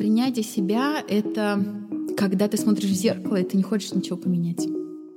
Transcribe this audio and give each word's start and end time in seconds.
Принятие 0.00 0.46
себя— 0.46 1.04
это 1.10 1.62
когда 2.16 2.48
ты 2.48 2.56
смотришь 2.56 2.88
в 2.88 2.94
зеркало, 2.94 3.36
и 3.36 3.44
ты 3.44 3.58
не 3.58 3.62
хочешь 3.62 3.92
ничего 3.92 4.16
поменять. 4.16 4.66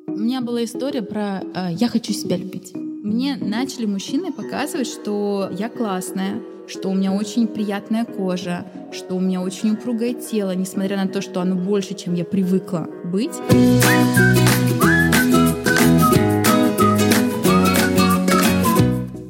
У 0.08 0.18
меня 0.18 0.42
была 0.42 0.66
история 0.66 1.02
про 1.02 1.40
э, 1.40 1.72
«я 1.72 1.88
хочу 1.88 2.12
себя 2.12 2.36
любить». 2.36 2.74
Мне 2.76 3.38
начали 3.38 3.86
мужчины 3.86 4.34
показывать, 4.34 4.88
что 4.88 5.50
я 5.58 5.70
классная, 5.70 6.42
что 6.68 6.90
у 6.90 6.96
меня 6.96 7.14
очень 7.14 7.48
приятная 7.48 8.04
кожа, 8.04 8.66
что 8.92 9.16
у 9.16 9.22
меня 9.22 9.42
очень 9.42 9.72
упругое 9.72 10.16
тело, 10.16 10.54
несмотря 10.54 10.98
на 10.98 11.08
то, 11.08 11.22
что 11.22 11.40
оно 11.40 11.56
больше, 11.56 11.94
чем 11.94 12.14
я 12.16 12.26
привыкла 12.26 12.90
быть. 13.06 13.32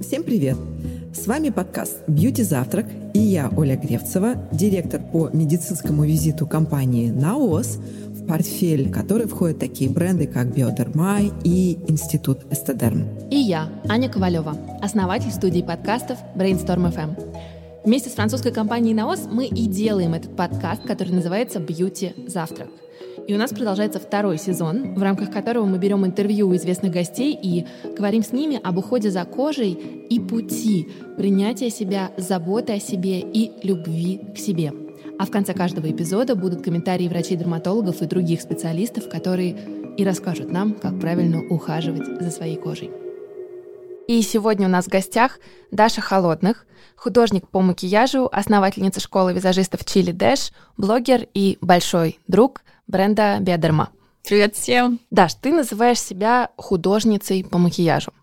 Всем 0.02 0.24
привет! 0.24 0.58
С 1.14 1.28
вами 1.28 1.52
подкаст 1.52 2.00
«Бьюти 2.08 2.42
Завтрак» 2.42 2.88
и 3.14 3.20
я, 3.20 3.52
Оля 3.56 3.76
Гревцева, 3.76 4.36
директор 4.52 5.02
по 5.02 5.30
медицинскому 5.32 6.04
визиту 6.04 6.48
компании 6.48 7.12
«Наос», 7.12 7.78
в 8.08 8.26
портфель 8.26 8.92
которой 8.92 9.28
входят 9.28 9.60
такие 9.60 9.90
бренды, 9.90 10.28
как 10.28 10.54
«Биодермай» 10.54 11.32
и 11.44 11.78
«Институт 11.88 12.40
Эстедерм». 12.52 13.08
И 13.30 13.38
я, 13.38 13.70
Аня 13.88 14.10
Ковалева, 14.10 14.58
основатель 14.82 15.32
студии 15.32 15.62
подкастов 15.62 16.18
Brainstorm 16.36 16.94
FM. 16.94 17.84
Вместе 17.86 18.10
с 18.10 18.14
французской 18.14 18.52
компанией 18.52 18.94
«Наос» 18.94 19.28
мы 19.30 19.46
и 19.46 19.68
делаем 19.68 20.14
этот 20.14 20.36
подкаст, 20.36 20.84
который 20.84 21.14
называется 21.14 21.60
«Бьюти 21.60 22.14
Завтрак». 22.28 22.70
И 23.28 23.34
у 23.34 23.38
нас 23.38 23.52
продолжается 23.52 24.00
второй 24.00 24.38
сезон, 24.38 24.96
в 24.96 25.02
рамках 25.02 25.32
которого 25.32 25.66
мы 25.66 25.78
берем 25.78 26.06
интервью 26.06 26.50
у 26.50 26.56
известных 26.56 26.92
гостей 26.92 27.38
и 27.42 27.66
говорим 27.96 28.22
с 28.22 28.34
ними 28.34 28.60
об 28.62 28.78
уходе 28.78 29.12
за 29.12 29.24
кожей 29.24 29.72
и 29.72 30.20
пути 30.20 30.90
принятия 31.18 31.70
себя, 31.70 32.12
заботы 32.18 32.74
о 32.74 32.80
себе 32.80 33.22
и 33.22 33.52
любви 33.66 34.20
к 34.36 34.38
себе. 34.38 34.74
А 35.20 35.26
в 35.26 35.32
конце 35.32 35.54
каждого 35.54 35.90
эпизода 35.90 36.36
будут 36.36 36.64
комментарии 36.64 37.08
врачей-дерматологов 37.08 38.02
и 38.02 38.06
других 38.08 38.42
специалистов, 38.42 39.08
которые 39.10 39.58
и 39.96 40.04
расскажут 40.04 40.52
нам, 40.52 40.74
как 40.74 41.00
правильно 41.00 41.42
ухаживать 41.50 42.22
за 42.22 42.30
своей 42.30 42.58
кожей. 42.58 42.92
И 44.08 44.22
сегодня 44.22 44.68
у 44.68 44.70
нас 44.70 44.86
в 44.86 44.90
гостях 44.90 45.40
Даша 45.72 46.02
Холодных, 46.02 46.66
художник 46.98 47.48
по 47.48 47.62
макияжу, 47.62 48.28
основательница 48.30 49.00
школы 49.00 49.34
визажистов 49.34 49.86
Чили 49.86 50.12
Дэш, 50.12 50.52
блогер 50.76 51.28
и 51.34 51.58
большой 51.62 52.20
друг 52.28 52.64
бренда 52.88 53.38
Биодерма. 53.40 53.90
Привет 54.24 54.56
всем! 54.56 55.00
Даш, 55.12 55.34
ты 55.36 55.52
называешь 55.52 56.00
себя 56.00 56.50
художницей 56.58 57.44
по 57.44 57.58
макияжу. 57.58 58.14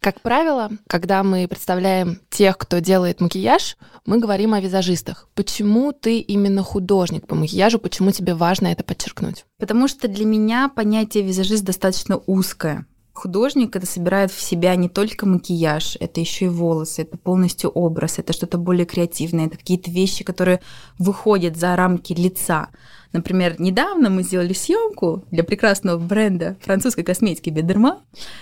Как 0.00 0.20
правило, 0.20 0.70
когда 0.88 1.22
мы 1.22 1.46
представляем 1.46 2.20
тех, 2.28 2.58
кто 2.58 2.80
делает 2.80 3.20
макияж, 3.20 3.76
мы 4.04 4.18
говорим 4.18 4.52
о 4.52 4.60
визажистах. 4.60 5.28
Почему 5.34 5.92
ты 5.92 6.18
именно 6.18 6.64
художник 6.64 7.26
по 7.28 7.36
макияжу? 7.36 7.78
Почему 7.78 8.10
тебе 8.10 8.34
важно 8.34 8.66
это 8.66 8.82
подчеркнуть? 8.82 9.44
Потому 9.58 9.86
что 9.86 10.08
для 10.08 10.24
меня 10.24 10.68
понятие 10.68 11.22
визажист 11.22 11.64
достаточно 11.64 12.16
узкое. 12.26 12.86
Художник 13.12 13.76
это 13.76 13.86
собирает 13.86 14.32
в 14.32 14.40
себя 14.40 14.74
не 14.74 14.88
только 14.88 15.26
макияж, 15.26 15.98
это 16.00 16.18
еще 16.18 16.46
и 16.46 16.48
волосы, 16.48 17.02
это 17.02 17.18
полностью 17.18 17.70
образ, 17.70 18.18
это 18.18 18.32
что-то 18.32 18.56
более 18.56 18.86
креативное, 18.86 19.46
это 19.46 19.58
какие-то 19.58 19.90
вещи, 19.90 20.24
которые 20.24 20.60
выходят 20.98 21.56
за 21.56 21.76
рамки 21.76 22.14
лица. 22.14 22.70
Например, 23.12 23.60
недавно 23.60 24.10
мы 24.10 24.22
сделали 24.22 24.52
съемку 24.52 25.24
для 25.30 25.44
прекрасного 25.44 25.98
бренда 25.98 26.56
французской 26.60 27.02
косметики 27.02 27.50
Бедерма, 27.50 28.00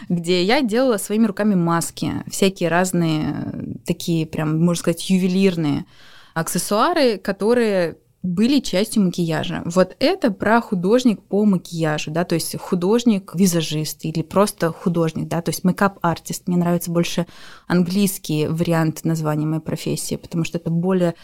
где 0.08 0.42
я 0.44 0.62
делала 0.62 0.96
своими 0.96 1.26
руками 1.26 1.54
маски, 1.54 2.12
всякие 2.30 2.68
разные 2.68 3.78
такие 3.84 4.26
прям, 4.26 4.58
можно 4.60 4.80
сказать, 4.80 5.10
ювелирные 5.10 5.86
аксессуары, 6.34 7.18
которые 7.18 7.96
были 8.22 8.60
частью 8.60 9.02
макияжа. 9.02 9.62
Вот 9.64 9.96
это 9.98 10.30
про 10.30 10.60
художник 10.60 11.22
по 11.22 11.44
макияжу, 11.46 12.10
да, 12.10 12.24
то 12.24 12.34
есть 12.34 12.56
художник-визажист 12.58 14.04
или 14.04 14.22
просто 14.22 14.72
художник, 14.72 15.26
да, 15.28 15.40
то 15.40 15.50
есть 15.50 15.64
мейкап-артист. 15.64 16.46
Мне 16.46 16.58
нравится 16.58 16.90
больше 16.90 17.26
английский 17.66 18.46
вариант 18.46 19.04
названия 19.04 19.46
моей 19.46 19.62
профессии, 19.62 20.16
потому 20.16 20.44
что 20.44 20.58
это 20.58 20.70
более 20.70 21.14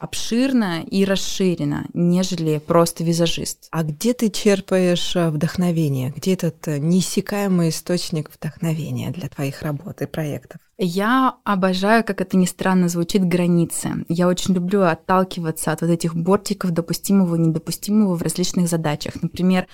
обширно 0.00 0.82
и 0.82 1.04
расширено, 1.04 1.86
нежели 1.92 2.58
просто 2.58 3.04
визажист. 3.04 3.68
А 3.70 3.82
где 3.82 4.14
ты 4.14 4.30
черпаешь 4.30 5.14
э, 5.14 5.28
вдохновение? 5.28 6.12
Где 6.16 6.32
этот 6.32 6.66
э, 6.66 6.78
неиссякаемый 6.78 7.68
источник 7.68 8.30
вдохновения 8.34 9.10
для 9.10 9.28
твоих 9.28 9.62
работ 9.62 10.00
и 10.00 10.06
проектов? 10.06 10.60
Я 10.78 11.34
обожаю, 11.44 12.02
как 12.02 12.22
это 12.22 12.38
ни 12.38 12.46
странно 12.46 12.88
звучит, 12.88 13.22
границы. 13.22 14.06
Я 14.08 14.28
очень 14.28 14.54
люблю 14.54 14.80
отталкиваться 14.80 15.72
от 15.72 15.82
вот 15.82 15.90
этих 15.90 16.16
бортиков 16.16 16.70
допустимого 16.70 17.36
и 17.36 17.38
недопустимого 17.40 18.16
в 18.16 18.22
различных 18.22 18.66
задачах. 18.66 19.20
Например, 19.20 19.66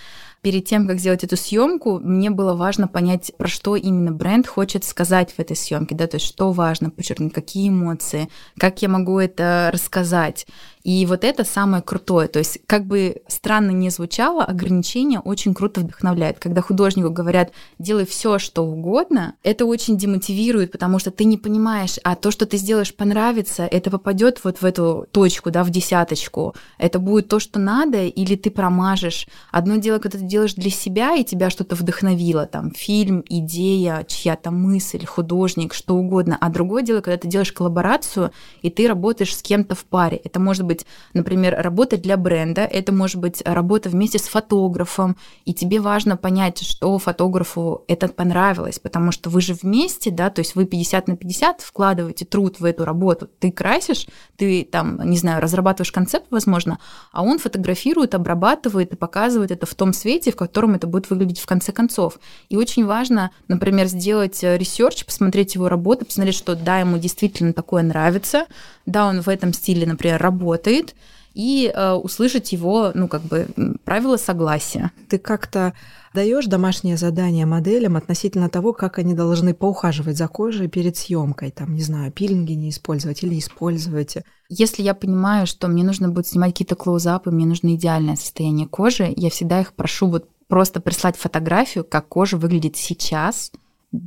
перед 0.46 0.64
тем, 0.64 0.86
как 0.86 1.00
сделать 1.00 1.24
эту 1.24 1.36
съемку, 1.36 1.98
мне 1.98 2.30
было 2.30 2.54
важно 2.54 2.86
понять, 2.86 3.32
про 3.36 3.48
что 3.48 3.74
именно 3.74 4.12
бренд 4.12 4.46
хочет 4.46 4.84
сказать 4.84 5.32
в 5.32 5.40
этой 5.40 5.56
съемке, 5.56 5.96
да, 5.96 6.06
то 6.06 6.18
есть 6.18 6.26
что 6.26 6.52
важно 6.52 6.88
подчеркнуть, 6.88 7.32
какие 7.32 7.68
эмоции, 7.68 8.28
как 8.56 8.80
я 8.80 8.88
могу 8.88 9.18
это 9.18 9.70
рассказать. 9.72 10.46
И 10.86 11.04
вот 11.04 11.24
это 11.24 11.42
самое 11.42 11.82
крутое. 11.82 12.28
То 12.28 12.38
есть, 12.38 12.60
как 12.64 12.86
бы 12.86 13.16
странно 13.26 13.72
не 13.72 13.90
звучало, 13.90 14.44
ограничения 14.44 15.18
очень 15.18 15.52
круто 15.52 15.80
вдохновляют. 15.80 16.38
Когда 16.38 16.62
художнику 16.62 17.10
говорят, 17.10 17.50
делай 17.80 18.06
все, 18.06 18.38
что 18.38 18.64
угодно, 18.64 19.34
это 19.42 19.66
очень 19.66 19.96
демотивирует, 19.96 20.70
потому 20.70 21.00
что 21.00 21.10
ты 21.10 21.24
не 21.24 21.38
понимаешь, 21.38 21.96
а 22.04 22.14
то, 22.14 22.30
что 22.30 22.46
ты 22.46 22.56
сделаешь, 22.56 22.94
понравится, 22.94 23.64
это 23.64 23.90
попадет 23.90 24.44
вот 24.44 24.58
в 24.58 24.64
эту 24.64 25.08
точку, 25.10 25.50
да, 25.50 25.64
в 25.64 25.70
десяточку. 25.70 26.54
Это 26.78 27.00
будет 27.00 27.26
то, 27.26 27.40
что 27.40 27.58
надо, 27.58 28.04
или 28.04 28.36
ты 28.36 28.52
промажешь. 28.52 29.26
Одно 29.50 29.78
дело, 29.78 29.98
когда 29.98 30.18
ты 30.18 30.24
делаешь 30.36 30.54
для 30.54 30.70
себя, 30.70 31.14
и 31.14 31.24
тебя 31.24 31.48
что-то 31.48 31.74
вдохновило, 31.76 32.46
там, 32.46 32.70
фильм, 32.70 33.24
идея, 33.26 34.04
чья-то 34.06 34.50
мысль, 34.50 35.04
художник, 35.06 35.72
что 35.72 35.96
угодно. 35.96 36.36
А 36.38 36.50
другое 36.50 36.82
дело, 36.82 37.00
когда 37.00 37.16
ты 37.16 37.26
делаешь 37.26 37.52
коллаборацию, 37.52 38.32
и 38.60 38.68
ты 38.68 38.86
работаешь 38.86 39.34
с 39.34 39.42
кем-то 39.42 39.74
в 39.74 39.84
паре. 39.84 40.20
Это 40.22 40.38
может 40.38 40.64
быть 40.64 40.86
например, 41.14 41.56
работа 41.58 41.96
для 41.96 42.16
бренда, 42.16 42.62
это 42.62 42.92
может 42.92 43.20
быть 43.20 43.42
работа 43.44 43.88
вместе 43.88 44.18
с 44.18 44.28
фотографом, 44.28 45.16
и 45.44 45.54
тебе 45.54 45.80
важно 45.80 46.16
понять, 46.16 46.62
что 46.62 46.98
фотографу 46.98 47.84
это 47.88 48.08
понравилось, 48.08 48.78
потому 48.78 49.12
что 49.12 49.30
вы 49.30 49.40
же 49.40 49.54
вместе, 49.54 50.10
да, 50.10 50.30
то 50.30 50.40
есть 50.40 50.54
вы 50.54 50.66
50 50.66 51.08
на 51.08 51.16
50 51.16 51.60
вкладываете 51.62 52.24
труд 52.24 52.60
в 52.60 52.64
эту 52.64 52.84
работу. 52.84 53.28
Ты 53.38 53.50
красишь, 53.50 54.06
ты 54.36 54.64
там, 54.70 55.00
не 55.08 55.16
знаю, 55.16 55.42
разрабатываешь 55.42 55.92
концепт, 55.92 56.26
возможно, 56.30 56.78
а 57.12 57.22
он 57.22 57.38
фотографирует, 57.38 58.14
обрабатывает 58.14 58.92
и 58.92 58.96
показывает 58.96 59.50
это 59.50 59.66
в 59.66 59.74
том 59.74 59.92
свете, 59.92 60.15
в 60.24 60.36
котором 60.36 60.74
это 60.74 60.86
будет 60.86 61.10
выглядеть 61.10 61.40
в 61.40 61.46
конце 61.46 61.72
концов. 61.72 62.18
И 62.48 62.56
очень 62.56 62.86
важно, 62.86 63.30
например, 63.48 63.86
сделать 63.86 64.42
research, 64.42 65.04
посмотреть 65.04 65.54
его 65.54 65.68
работу, 65.68 66.04
посмотреть, 66.06 66.36
что 66.36 66.54
да, 66.54 66.80
ему 66.80 66.98
действительно 66.98 67.52
такое 67.52 67.82
нравится, 67.82 68.46
да, 68.86 69.06
он 69.06 69.20
в 69.20 69.28
этом 69.28 69.52
стиле, 69.52 69.86
например, 69.86 70.20
работает, 70.20 70.94
и 71.34 71.70
э, 71.72 71.92
услышать 71.92 72.50
его, 72.52 72.92
ну, 72.94 73.08
как 73.08 73.20
бы, 73.20 73.46
правила 73.84 74.16
согласия. 74.16 74.90
Ты 75.10 75.18
как-то 75.18 75.74
даешь 76.16 76.46
домашнее 76.46 76.96
задание 76.96 77.44
моделям 77.44 77.94
относительно 77.94 78.48
того, 78.48 78.72
как 78.72 78.98
они 78.98 79.12
должны 79.12 79.52
поухаживать 79.52 80.16
за 80.16 80.28
кожей 80.28 80.66
перед 80.66 80.96
съемкой, 80.96 81.50
там, 81.50 81.74
не 81.74 81.82
знаю, 81.82 82.10
пилинги 82.10 82.54
не 82.54 82.70
использовать 82.70 83.22
или 83.22 83.38
использовать. 83.38 84.16
Если 84.48 84.82
я 84.82 84.94
понимаю, 84.94 85.46
что 85.46 85.68
мне 85.68 85.84
нужно 85.84 86.08
будет 86.08 86.26
снимать 86.26 86.52
какие-то 86.52 86.74
клоузапы, 86.74 87.30
мне 87.30 87.44
нужно 87.44 87.74
идеальное 87.74 88.16
состояние 88.16 88.66
кожи, 88.66 89.12
я 89.14 89.28
всегда 89.28 89.60
их 89.60 89.74
прошу 89.74 90.08
вот 90.08 90.26
просто 90.48 90.80
прислать 90.80 91.16
фотографию, 91.18 91.84
как 91.84 92.08
кожа 92.08 92.38
выглядит 92.38 92.78
сейчас, 92.78 93.52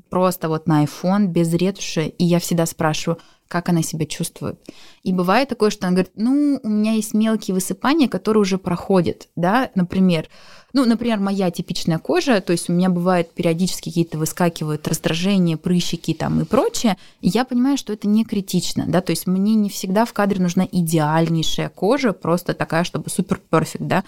просто 0.10 0.50
вот 0.50 0.68
на 0.68 0.84
iPhone, 0.84 1.28
без 1.28 1.54
ретуши, 1.54 2.08
и 2.08 2.26
я 2.26 2.40
всегда 2.40 2.66
спрашиваю, 2.66 3.20
как 3.50 3.68
она 3.68 3.82
себя 3.82 4.06
чувствует. 4.06 4.60
И 5.02 5.12
бывает 5.12 5.50
такое, 5.50 5.72
что 5.72 5.88
она 5.88 5.96
говорит, 5.96 6.14
ну, 6.16 6.60
у 6.62 6.70
меня 6.70 6.94
есть 6.94 7.16
мелкие 7.16 7.56
высыпания, 7.56 8.08
которые 8.08 8.42
уже 8.42 8.60
проходят, 8.60 9.28
да, 9.36 9.72
например, 9.74 10.30
ну, 10.72 10.86
например, 10.86 11.20
моя 11.20 11.50
типичная 11.50 11.98
кожа, 11.98 12.42
то 12.42 12.52
есть 12.52 12.70
у 12.70 12.74
меня 12.74 12.92
бывает 12.92 13.34
периодически 13.34 13.90
какие-то 13.90 14.20
выскакивают 14.20 14.88
раздражения, 14.88 15.58
прыщики 15.58 16.14
там 16.14 16.40
и 16.42 16.46
прочее, 16.46 16.96
и 17.22 17.30
я 17.30 17.44
понимаю, 17.44 17.78
что 17.78 17.92
это 17.92 18.08
не 18.08 18.24
критично, 18.24 18.86
да, 18.88 19.02
то 19.02 19.12
есть 19.12 19.26
мне 19.26 19.56
не 19.56 19.70
всегда 19.70 20.06
в 20.06 20.14
кадре 20.14 20.40
нужна 20.40 20.68
идеальнейшая 20.72 21.70
кожа, 21.70 22.14
просто 22.14 22.54
такая, 22.54 22.84
чтобы 22.84 23.10
супер 23.10 23.42
перфект, 23.50 23.84
да, 23.84 24.04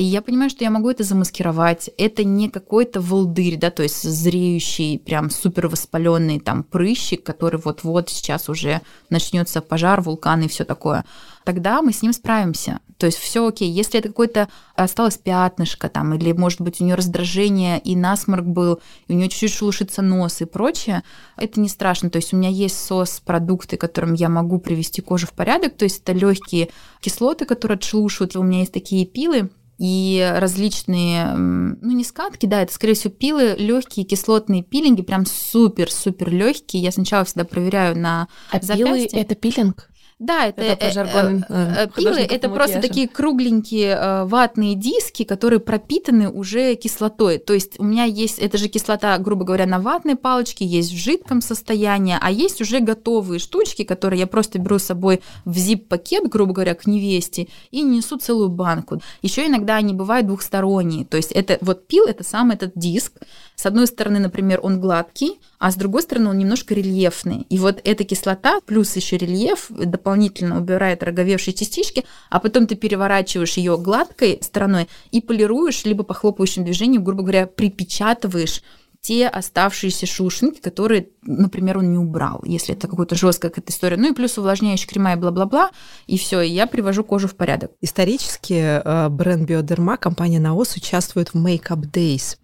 я 0.00 0.22
понимаю, 0.22 0.50
что 0.50 0.64
я 0.64 0.70
могу 0.70 0.90
это 0.90 1.04
замаскировать. 1.04 1.90
Это 1.98 2.24
не 2.24 2.48
какой-то 2.48 3.00
волдырь, 3.00 3.56
да, 3.56 3.70
то 3.70 3.82
есть 3.82 4.02
зреющий, 4.02 4.98
прям 4.98 5.30
супер 5.30 5.68
воспаленный 5.68 6.40
там 6.40 6.64
прыщик, 6.64 7.22
который 7.22 7.60
вот-вот 7.62 8.10
сейчас 8.10 8.48
уже 8.48 8.80
начнется 9.10 9.60
пожар, 9.60 10.00
вулкан 10.00 10.42
и 10.42 10.48
все 10.48 10.64
такое. 10.64 11.04
Тогда 11.44 11.82
мы 11.82 11.92
с 11.92 12.02
ним 12.02 12.12
справимся. 12.12 12.80
То 12.96 13.06
есть 13.06 13.18
все 13.18 13.46
окей. 13.46 13.70
Если 13.70 13.98
это 13.98 14.08
какое-то 14.08 14.48
осталось 14.76 15.18
пятнышко 15.18 15.88
там, 15.88 16.14
или, 16.14 16.32
может 16.32 16.60
быть, 16.60 16.80
у 16.80 16.84
нее 16.84 16.94
раздражение 16.94 17.78
и 17.78 17.96
насморк 17.96 18.44
был, 18.44 18.80
и 19.08 19.12
у 19.12 19.16
нее 19.16 19.28
чуть-чуть 19.28 19.52
шелушится 19.52 20.00
нос 20.00 20.40
и 20.40 20.46
прочее, 20.46 21.02
это 21.36 21.60
не 21.60 21.68
страшно. 21.68 22.08
То 22.08 22.16
есть 22.16 22.32
у 22.32 22.36
меня 22.36 22.48
есть 22.48 22.82
сос, 22.82 23.20
продукты, 23.24 23.76
которым 23.76 24.14
я 24.14 24.28
могу 24.28 24.58
привести 24.58 25.02
кожу 25.02 25.26
в 25.26 25.32
порядок. 25.32 25.76
То 25.76 25.84
есть 25.84 26.02
это 26.02 26.12
легкие 26.12 26.70
кислоты, 27.00 27.44
которые 27.44 27.76
отшелушивают. 27.76 28.36
У 28.36 28.42
меня 28.42 28.60
есть 28.60 28.72
такие 28.72 29.04
пилы, 29.04 29.50
и 29.78 30.34
различные, 30.36 31.34
ну 31.34 31.92
не 31.92 32.04
скатки, 32.04 32.46
да, 32.46 32.62
это 32.62 32.72
скорее 32.72 32.94
всего 32.94 33.12
пилы, 33.12 33.54
легкие 33.58 34.06
кислотные 34.06 34.62
пилинги, 34.62 35.02
прям 35.02 35.26
супер-супер 35.26 36.30
легкие. 36.30 36.82
Я 36.82 36.92
сначала 36.92 37.24
всегда 37.24 37.44
проверяю 37.44 37.98
на 37.98 38.28
а 38.50 38.60
запястье. 38.60 39.08
пилы 39.08 39.08
это 39.12 39.34
пилинг? 39.34 39.88
Да, 40.24 40.46
это, 40.46 40.62
это 40.62 40.90
жаргон, 40.90 41.44
э, 41.50 41.84
э, 41.84 41.86
пилы, 41.94 42.20
это 42.20 42.48
просто 42.48 42.80
такие 42.80 43.06
кругленькие 43.06 43.90
э, 43.90 44.24
ватные 44.24 44.74
диски, 44.74 45.22
которые 45.22 45.60
пропитаны 45.60 46.30
уже 46.30 46.76
кислотой. 46.76 47.36
То 47.36 47.52
есть 47.52 47.78
у 47.78 47.84
меня 47.84 48.04
есть, 48.04 48.38
это 48.38 48.56
же 48.56 48.68
кислота, 48.68 49.18
грубо 49.18 49.44
говоря, 49.44 49.66
на 49.66 49.80
ватной 49.80 50.16
палочке, 50.16 50.64
есть 50.64 50.92
в 50.92 50.96
жидком 50.96 51.42
состоянии, 51.42 52.16
а 52.18 52.30
есть 52.30 52.62
уже 52.62 52.80
готовые 52.80 53.38
штучки, 53.38 53.84
которые 53.84 54.20
я 54.20 54.26
просто 54.26 54.58
беру 54.58 54.78
с 54.78 54.84
собой 54.84 55.20
в 55.44 55.58
зип-пакет, 55.58 56.26
грубо 56.30 56.54
говоря, 56.54 56.74
к 56.74 56.86
невесте 56.86 57.48
и 57.70 57.82
несу 57.82 58.16
целую 58.16 58.48
банку. 58.48 59.02
Еще 59.20 59.46
иногда 59.46 59.76
они 59.76 59.92
бывают 59.92 60.26
двухсторонние. 60.26 61.04
То 61.04 61.18
есть 61.18 61.32
это 61.32 61.58
вот 61.60 61.86
пил, 61.86 62.06
это 62.06 62.24
сам 62.24 62.50
этот 62.50 62.72
диск. 62.74 63.12
С 63.56 63.66
одной 63.66 63.86
стороны, 63.86 64.20
например, 64.20 64.60
он 64.62 64.80
гладкий, 64.80 65.38
а 65.64 65.70
с 65.70 65.76
другой 65.76 66.02
стороны 66.02 66.28
он 66.28 66.36
немножко 66.36 66.74
рельефный. 66.74 67.46
И 67.48 67.58
вот 67.58 67.80
эта 67.84 68.04
кислота 68.04 68.60
плюс 68.66 68.94
еще 68.96 69.16
рельеф 69.16 69.68
дополнительно 69.70 70.58
убирает 70.58 71.02
роговевшие 71.02 71.54
частички, 71.54 72.04
а 72.28 72.38
потом 72.38 72.66
ты 72.66 72.74
переворачиваешь 72.74 73.56
ее 73.56 73.78
гладкой 73.78 74.38
стороной 74.42 74.88
и 75.10 75.22
полируешь, 75.22 75.86
либо 75.86 76.04
похлопывающим 76.04 76.66
движением, 76.66 77.02
грубо 77.02 77.22
говоря, 77.22 77.46
припечатываешь 77.46 78.62
те 79.00 79.26
оставшиеся 79.26 80.04
шушинки, 80.04 80.60
которые, 80.60 81.08
например, 81.22 81.78
он 81.78 81.90
не 81.92 81.98
убрал, 81.98 82.42
если 82.44 82.74
это 82.74 82.86
какая-то 82.86 83.14
жесткая 83.14 83.50
какая-то 83.50 83.72
история. 83.72 83.96
Ну 83.96 84.10
и 84.10 84.14
плюс 84.14 84.36
увлажняющий 84.36 84.86
крема 84.86 85.14
и 85.14 85.16
бла-бла-бла, 85.16 85.70
и 86.06 86.18
все, 86.18 86.42
и 86.42 86.50
я 86.50 86.66
привожу 86.66 87.04
кожу 87.04 87.26
в 87.26 87.36
порядок. 87.36 87.72
Исторически 87.80 88.82
э, 88.84 89.08
бренд 89.08 89.48
Биодерма, 89.48 89.96
компания 89.96 90.40
Наос 90.40 90.76
участвует 90.76 91.32
в 91.32 91.36
Make 91.36 91.68
Up 91.68 91.90
Days 91.90 92.36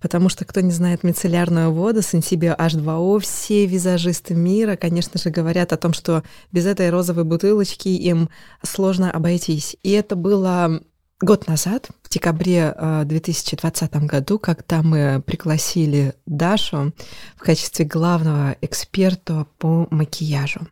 потому 0.00 0.28
что, 0.28 0.44
кто 0.44 0.60
не 0.60 0.70
знает 0.70 1.04
мицеллярную 1.04 1.72
воду, 1.72 2.02
Сенсибио 2.02 2.54
H2O, 2.54 3.20
все 3.20 3.66
визажисты 3.66 4.34
мира, 4.34 4.76
конечно 4.76 5.18
же, 5.18 5.30
говорят 5.30 5.72
о 5.72 5.76
том, 5.76 5.92
что 5.92 6.22
без 6.52 6.66
этой 6.66 6.90
розовой 6.90 7.24
бутылочки 7.24 7.88
им 7.88 8.28
сложно 8.62 9.10
обойтись. 9.10 9.76
И 9.82 9.90
это 9.92 10.16
было 10.16 10.80
год 11.20 11.48
назад, 11.48 11.88
в 12.08 12.10
декабре 12.10 12.74
2020 13.04 13.90
э, 13.92 13.98
году, 14.00 14.38
когда 14.38 14.82
мы 14.82 15.22
пригласили 15.24 16.14
Дашу 16.24 16.94
в 17.36 17.40
качестве 17.40 17.84
главного 17.84 18.56
эксперта 18.62 19.46
по 19.58 19.86
макияжу. 19.90 20.66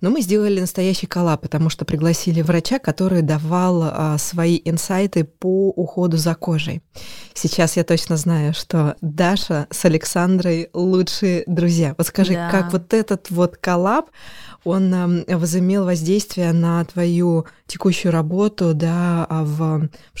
Но 0.00 0.08
мы 0.08 0.22
сделали 0.22 0.60
настоящий 0.60 1.06
коллаб, 1.06 1.42
потому 1.42 1.68
что 1.68 1.84
пригласили 1.84 2.40
врача, 2.40 2.78
который 2.78 3.20
давал 3.20 3.84
э, 3.84 4.18
свои 4.18 4.62
инсайты 4.64 5.24
по 5.24 5.68
уходу 5.76 6.16
за 6.16 6.34
кожей. 6.34 6.80
Сейчас 7.34 7.76
я 7.76 7.84
точно 7.84 8.16
знаю, 8.16 8.54
что 8.54 8.96
Даша 9.02 9.66
с 9.70 9.84
Александрой 9.84 10.70
лучшие 10.72 11.44
друзья. 11.46 11.94
Вот 11.98 12.06
скажи, 12.06 12.32
да. 12.32 12.50
как 12.50 12.72
вот 12.72 12.94
этот 12.94 13.30
вот 13.30 13.58
коллаб 13.58 14.06
он 14.64 14.92
эм, 14.92 15.24
возымел 15.28 15.84
воздействие 15.84 16.52
на 16.52 16.84
твою 16.84 17.46
текущую 17.66 18.12
работу, 18.12 18.74
да, 18.74 19.26
а 19.28 19.44
в, 19.44 19.88
в 20.12 20.18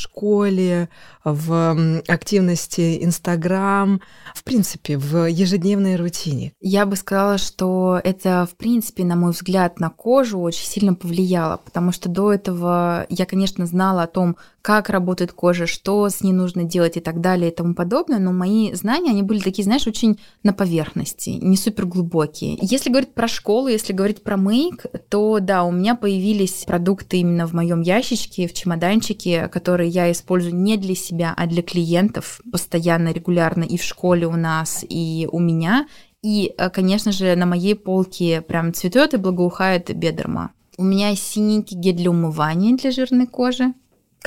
школе, 0.58 0.88
в 1.24 2.02
активности 2.08 3.04
Инстаграм, 3.04 4.00
в 4.34 4.44
принципе, 4.44 4.96
в 4.96 5.26
ежедневной 5.26 5.96
рутине? 5.96 6.52
Я 6.60 6.86
бы 6.86 6.96
сказала, 6.96 7.38
что 7.38 8.00
это, 8.02 8.48
в 8.50 8.56
принципе, 8.56 9.04
на 9.04 9.16
мой 9.16 9.32
взгляд, 9.32 9.78
на 9.78 9.90
кожу 9.90 10.40
очень 10.40 10.66
сильно 10.66 10.94
повлияло, 10.94 11.60
потому 11.64 11.92
что 11.92 12.08
до 12.08 12.32
этого 12.32 13.06
я, 13.08 13.26
конечно, 13.26 13.66
знала 13.66 14.04
о 14.04 14.06
том, 14.06 14.36
как 14.68 14.90
работает 14.90 15.32
кожа, 15.32 15.66
что 15.66 16.10
с 16.10 16.20
ней 16.20 16.34
нужно 16.34 16.62
делать 16.62 16.98
и 16.98 17.00
так 17.00 17.22
далее 17.22 17.50
и 17.50 17.54
тому 17.54 17.74
подобное, 17.74 18.18
но 18.18 18.32
мои 18.32 18.74
знания, 18.74 19.12
они 19.12 19.22
были 19.22 19.40
такие, 19.40 19.64
знаешь, 19.64 19.86
очень 19.86 20.20
на 20.42 20.52
поверхности, 20.52 21.30
не 21.30 21.56
супер 21.56 21.86
глубокие. 21.86 22.58
Если 22.60 22.90
говорить 22.90 23.14
про 23.14 23.28
школу, 23.28 23.68
если 23.68 23.94
говорить 23.94 24.22
про 24.22 24.36
мейк, 24.36 24.84
то 25.08 25.38
да, 25.40 25.64
у 25.64 25.72
меня 25.72 25.94
появились 25.94 26.64
продукты 26.66 27.16
именно 27.16 27.46
в 27.46 27.54
моем 27.54 27.80
ящичке, 27.80 28.46
в 28.46 28.52
чемоданчике, 28.52 29.48
которые 29.48 29.88
я 29.88 30.12
использую 30.12 30.54
не 30.54 30.76
для 30.76 30.94
себя, 30.94 31.32
а 31.34 31.46
для 31.46 31.62
клиентов 31.62 32.42
постоянно, 32.52 33.10
регулярно 33.10 33.64
и 33.64 33.78
в 33.78 33.82
школе 33.82 34.26
у 34.26 34.36
нас, 34.36 34.84
и 34.86 35.26
у 35.32 35.38
меня. 35.38 35.88
И, 36.22 36.52
э, 36.58 36.68
конечно 36.68 37.10
же, 37.10 37.34
на 37.36 37.46
моей 37.46 37.74
полке 37.74 38.42
прям 38.42 38.74
цветет 38.74 39.14
и 39.14 39.16
благоухает 39.16 39.96
бедерма. 39.96 40.50
У 40.76 40.84
меня 40.84 41.16
синенький 41.16 41.78
гель 41.78 41.96
для 41.96 42.10
умывания 42.10 42.76
для 42.76 42.90
жирной 42.90 43.26
кожи. 43.26 43.72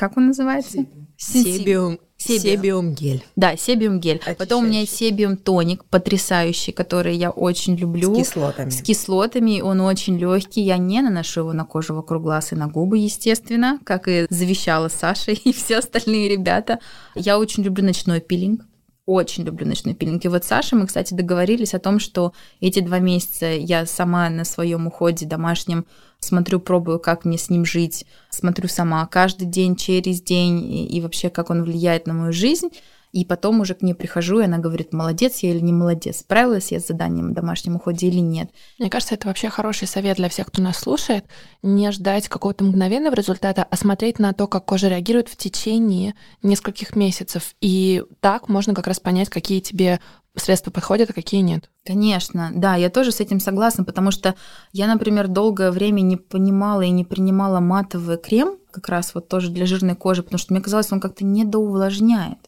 Как 0.02 0.16
он 0.16 0.26
называется? 0.26 0.84
Себиум. 1.16 2.00
Себиум 2.16 2.92
гель. 2.92 3.24
Да, 3.36 3.56
себиум 3.56 4.00
гель. 4.00 4.16
Очищающий. 4.16 4.36
Потом 4.36 4.64
у 4.64 4.66
меня 4.66 4.80
есть 4.80 4.96
себиум 4.96 5.36
тоник 5.36 5.84
потрясающий, 5.84 6.72
который 6.72 7.14
я 7.14 7.30
очень 7.30 7.76
люблю. 7.76 8.12
С 8.16 8.18
кислотами. 8.18 8.70
С 8.70 8.82
кислотами. 8.82 9.60
Он 9.60 9.80
очень 9.80 10.18
легкий. 10.18 10.62
Я 10.62 10.76
не 10.76 11.02
наношу 11.02 11.42
его 11.42 11.52
на 11.52 11.64
кожу 11.64 11.94
вокруг 11.94 12.24
глаз 12.24 12.50
и 12.50 12.56
на 12.56 12.66
губы, 12.66 12.98
естественно, 12.98 13.78
как 13.84 14.08
и 14.08 14.26
завещала 14.28 14.88
Саша 14.88 15.30
и 15.44 15.52
все 15.52 15.78
остальные 15.78 16.28
ребята. 16.30 16.80
Я 17.14 17.38
очень 17.38 17.62
люблю 17.62 17.84
ночной 17.84 18.20
пилинг 18.20 18.62
очень 19.04 19.44
люблю 19.44 19.66
ночной 19.66 19.94
пилинг. 19.94 20.24
И 20.24 20.28
вот 20.28 20.44
Саша, 20.44 20.76
мы, 20.76 20.86
кстати, 20.86 21.12
договорились 21.12 21.74
о 21.74 21.80
том, 21.80 21.98
что 21.98 22.32
эти 22.60 22.80
два 22.80 23.00
месяца 23.00 23.46
я 23.46 23.84
сама 23.84 24.30
на 24.30 24.44
своем 24.44 24.86
уходе 24.86 25.26
домашнем 25.26 25.86
смотрю, 26.24 26.60
пробую, 26.60 26.98
как 26.98 27.24
мне 27.24 27.38
с 27.38 27.50
ним 27.50 27.64
жить, 27.64 28.06
смотрю 28.30 28.68
сама 28.68 29.06
каждый 29.06 29.46
день, 29.46 29.76
через 29.76 30.22
день, 30.22 30.64
и, 30.64 30.86
и 30.86 31.00
вообще, 31.00 31.30
как 31.30 31.50
он 31.50 31.62
влияет 31.62 32.06
на 32.06 32.14
мою 32.14 32.32
жизнь. 32.32 32.68
И 33.12 33.26
потом 33.26 33.60
уже 33.60 33.74
к 33.74 33.82
ней 33.82 33.92
прихожу, 33.92 34.40
и 34.40 34.44
она 34.44 34.56
говорит, 34.56 34.94
молодец 34.94 35.40
я 35.40 35.50
или 35.50 35.60
не 35.60 35.72
молодец, 35.72 36.20
справилась 36.20 36.72
я 36.72 36.80
с 36.80 36.86
заданием 36.86 37.30
в 37.30 37.34
домашнем 37.34 37.76
уходе 37.76 38.08
или 38.08 38.20
нет. 38.20 38.50
Мне 38.78 38.88
кажется, 38.88 39.14
это 39.14 39.28
вообще 39.28 39.50
хороший 39.50 39.86
совет 39.86 40.16
для 40.16 40.30
всех, 40.30 40.46
кто 40.46 40.62
нас 40.62 40.78
слушает, 40.78 41.26
не 41.62 41.92
ждать 41.92 42.28
какого-то 42.28 42.64
мгновенного 42.64 43.14
результата, 43.14 43.66
а 43.68 43.76
смотреть 43.76 44.18
на 44.18 44.32
то, 44.32 44.46
как 44.46 44.64
кожа 44.64 44.88
реагирует 44.88 45.28
в 45.28 45.36
течение 45.36 46.14
нескольких 46.42 46.96
месяцев. 46.96 47.54
И 47.60 48.02
так 48.20 48.48
можно 48.48 48.74
как 48.74 48.86
раз 48.86 48.98
понять, 48.98 49.28
какие 49.28 49.60
тебе 49.60 50.00
средства 50.36 50.70
подходят, 50.70 51.10
а 51.10 51.12
какие 51.12 51.40
нет. 51.40 51.70
Конечно, 51.84 52.50
да, 52.54 52.76
я 52.76 52.90
тоже 52.90 53.12
с 53.12 53.20
этим 53.20 53.40
согласна, 53.40 53.84
потому 53.84 54.10
что 54.10 54.34
я, 54.72 54.86
например, 54.86 55.28
долгое 55.28 55.70
время 55.70 56.00
не 56.00 56.16
понимала 56.16 56.82
и 56.82 56.90
не 56.90 57.04
принимала 57.04 57.60
матовый 57.60 58.16
крем, 58.16 58.56
как 58.70 58.88
раз 58.88 59.14
вот 59.14 59.28
тоже 59.28 59.50
для 59.50 59.66
жирной 59.66 59.94
кожи, 59.94 60.22
потому 60.22 60.38
что 60.38 60.52
мне 60.52 60.62
казалось, 60.62 60.90
он 60.90 61.00
как-то 61.00 61.24
недоувлажняет 61.24 62.38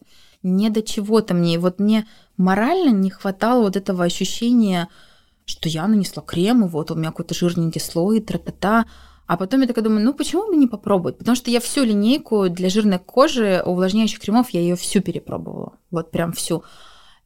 не 0.45 0.69
до 0.69 0.81
чего-то 0.81 1.33
мне. 1.33 1.55
И 1.55 1.57
вот 1.57 1.79
мне 1.79 2.07
морально 2.37 2.91
не 2.91 3.09
хватало 3.09 3.63
вот 3.63 3.75
этого 3.75 4.03
ощущения, 4.03 4.89
что 5.45 5.67
я 5.69 5.87
нанесла 5.87 6.23
крем, 6.23 6.63
и 6.63 6.69
вот 6.69 6.91
у 6.91 6.95
меня 6.95 7.09
какой-то 7.09 7.35
жирненький 7.35 7.81
слой, 7.81 8.21
тра-та-та. 8.21 8.85
А 9.27 9.37
потом 9.37 9.61
я 9.61 9.67
такая 9.67 9.83
думаю, 9.83 10.05
ну 10.05 10.13
почему 10.13 10.47
бы 10.47 10.55
не 10.55 10.67
попробовать? 10.67 11.17
Потому 11.17 11.35
что 11.35 11.49
я 11.49 11.59
всю 11.59 11.83
линейку 11.83 12.47
для 12.49 12.69
жирной 12.69 12.99
кожи 12.99 13.61
увлажняющих 13.65 14.19
кремов, 14.19 14.51
я 14.51 14.61
ее 14.61 14.75
всю 14.75 15.01
перепробовала. 15.01 15.73
Вот 15.89 16.11
прям 16.11 16.31
всю. 16.31 16.63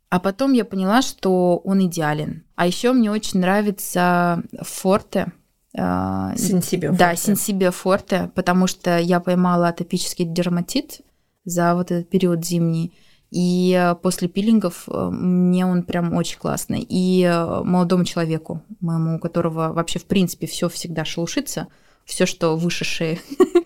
А 0.10 0.20
потом 0.20 0.54
я 0.54 0.66
поняла, 0.66 1.02
что 1.02 1.58
он 1.58 1.86
идеален. 1.86 2.44
А 2.56 2.66
еще 2.66 2.94
мне 2.94 3.12
очень 3.12 3.40
нравится 3.40 4.44
Форте. 4.62 5.32
Сенсибио 5.72 6.94
Да, 6.94 7.16
Сенсибио 7.16 7.72
Форте, 7.72 8.32
потому 8.34 8.66
что 8.66 8.98
я 8.98 9.20
поймала 9.20 9.68
атопический 9.68 10.26
дерматит 10.26 11.02
за 11.46 11.76
вот 11.76 11.92
этот 11.92 12.10
период 12.10 12.44
зимний. 12.44 12.94
И 13.32 13.78
э, 13.80 13.96
после 13.96 14.28
пилингов 14.28 14.90
э, 14.90 15.10
мне 15.12 15.66
он 15.66 15.84
прям 15.84 16.16
очень 16.16 16.40
классный. 16.40 16.86
И 16.88 17.24
э, 17.24 17.64
молодому 17.64 18.04
человеку, 18.04 18.64
моему, 18.80 19.18
у 19.18 19.20
которого 19.20 19.72
вообще 19.72 20.00
в 20.00 20.06
принципе 20.06 20.48
все 20.48 20.68
всегда 20.70 21.06
шелушится, 21.06 21.68
все, 22.06 22.26
что 22.26 22.58
выше 22.58 22.86
шеи, 22.86 23.22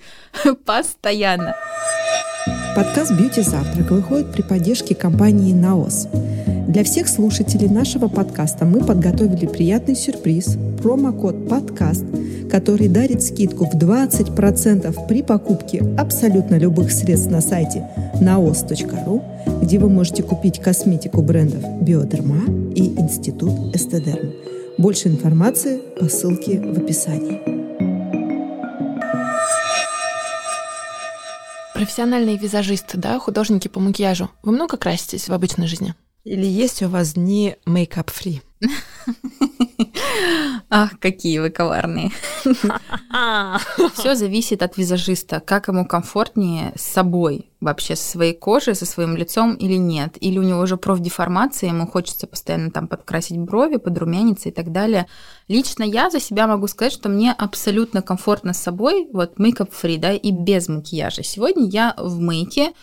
постоянно. 0.65 1.55
Подкаст 2.75 3.13
«Бьюти 3.13 3.41
Завтрак» 3.41 3.91
выходит 3.91 4.31
при 4.33 4.41
поддержке 4.41 4.95
компании 4.95 5.53
«Наос». 5.53 6.07
Для 6.67 6.83
всех 6.83 7.07
слушателей 7.07 7.69
нашего 7.69 8.07
подкаста 8.09 8.65
мы 8.65 8.83
подготовили 8.83 9.45
приятный 9.45 9.95
сюрприз– 9.95 10.57
промокод 10.81 11.47
«Подкаст», 11.47 12.03
который 12.51 12.89
дарит 12.89 13.23
скидку 13.23 13.65
в 13.65 13.75
20% 13.75 15.07
при 15.07 15.21
покупке 15.21 15.83
абсолютно 15.97 16.55
любых 16.57 16.91
средств 16.91 17.31
на 17.31 17.39
сайте 17.39 17.87
naos.ru, 18.19 19.21
где 19.61 19.79
вы 19.79 19.89
можете 19.89 20.23
купить 20.23 20.59
косметику 20.59 21.21
брендов 21.21 21.63
«Биодерма» 21.81 22.43
и 22.75 22.99
«Институт 22.99 23.73
Эстедерм». 23.73 24.31
Больше 24.77 25.07
информации 25.07 25.79
по 25.99 26.09
ссылке 26.09 26.59
в 26.59 26.77
описании. 26.77 27.52
Профессиональные 31.83 32.37
визажисты, 32.37 32.97
да, 32.97 33.19
художники 33.19 33.67
по 33.67 33.81
макияжу. 33.81 34.31
Вы 34.41 34.53
много 34.53 34.77
краситесь 34.77 35.27
в 35.27 35.33
обычной 35.33 35.67
жизни? 35.67 35.95
Или 36.23 36.45
есть 36.45 36.81
у 36.81 36.87
вас 36.87 37.15
дни 37.15 37.57
make-up-free? 37.67 38.41
Ах, 40.69 40.99
какие 40.99 41.39
вы 41.39 41.49
коварные. 41.49 42.11
Все 43.93 44.15
зависит 44.15 44.63
от 44.63 44.77
визажиста, 44.77 45.39
как 45.39 45.67
ему 45.67 45.85
комфортнее 45.85 46.73
с 46.75 46.81
собой, 46.81 47.51
вообще 47.61 47.95
со 47.95 48.09
своей 48.09 48.33
кожей, 48.33 48.75
со 48.75 48.85
своим 48.85 49.15
лицом 49.15 49.53
или 49.55 49.75
нет. 49.75 50.17
Или 50.19 50.39
у 50.39 50.43
него 50.43 50.61
уже 50.61 50.77
профдеформация, 50.77 51.69
ему 51.69 51.87
хочется 51.87 52.27
постоянно 52.27 52.71
там 52.71 52.87
подкрасить 52.87 53.37
брови, 53.37 53.77
подрумяниться 53.77 54.49
и 54.49 54.51
так 54.51 54.71
далее. 54.71 55.07
Лично 55.47 55.83
я 55.83 56.09
за 56.09 56.19
себя 56.19 56.47
могу 56.47 56.67
сказать, 56.67 56.93
что 56.93 57.09
мне 57.09 57.31
абсолютно 57.31 58.01
комфортно 58.01 58.53
с 58.53 58.61
собой, 58.61 59.07
вот 59.13 59.39
мейкап 59.39 59.71
фри, 59.71 59.97
да, 59.97 60.13
и 60.13 60.31
без 60.31 60.67
макияжа. 60.69 61.23
Сегодня 61.23 61.67
я 61.67 61.93
в 61.97 62.19
мейке, 62.19 62.73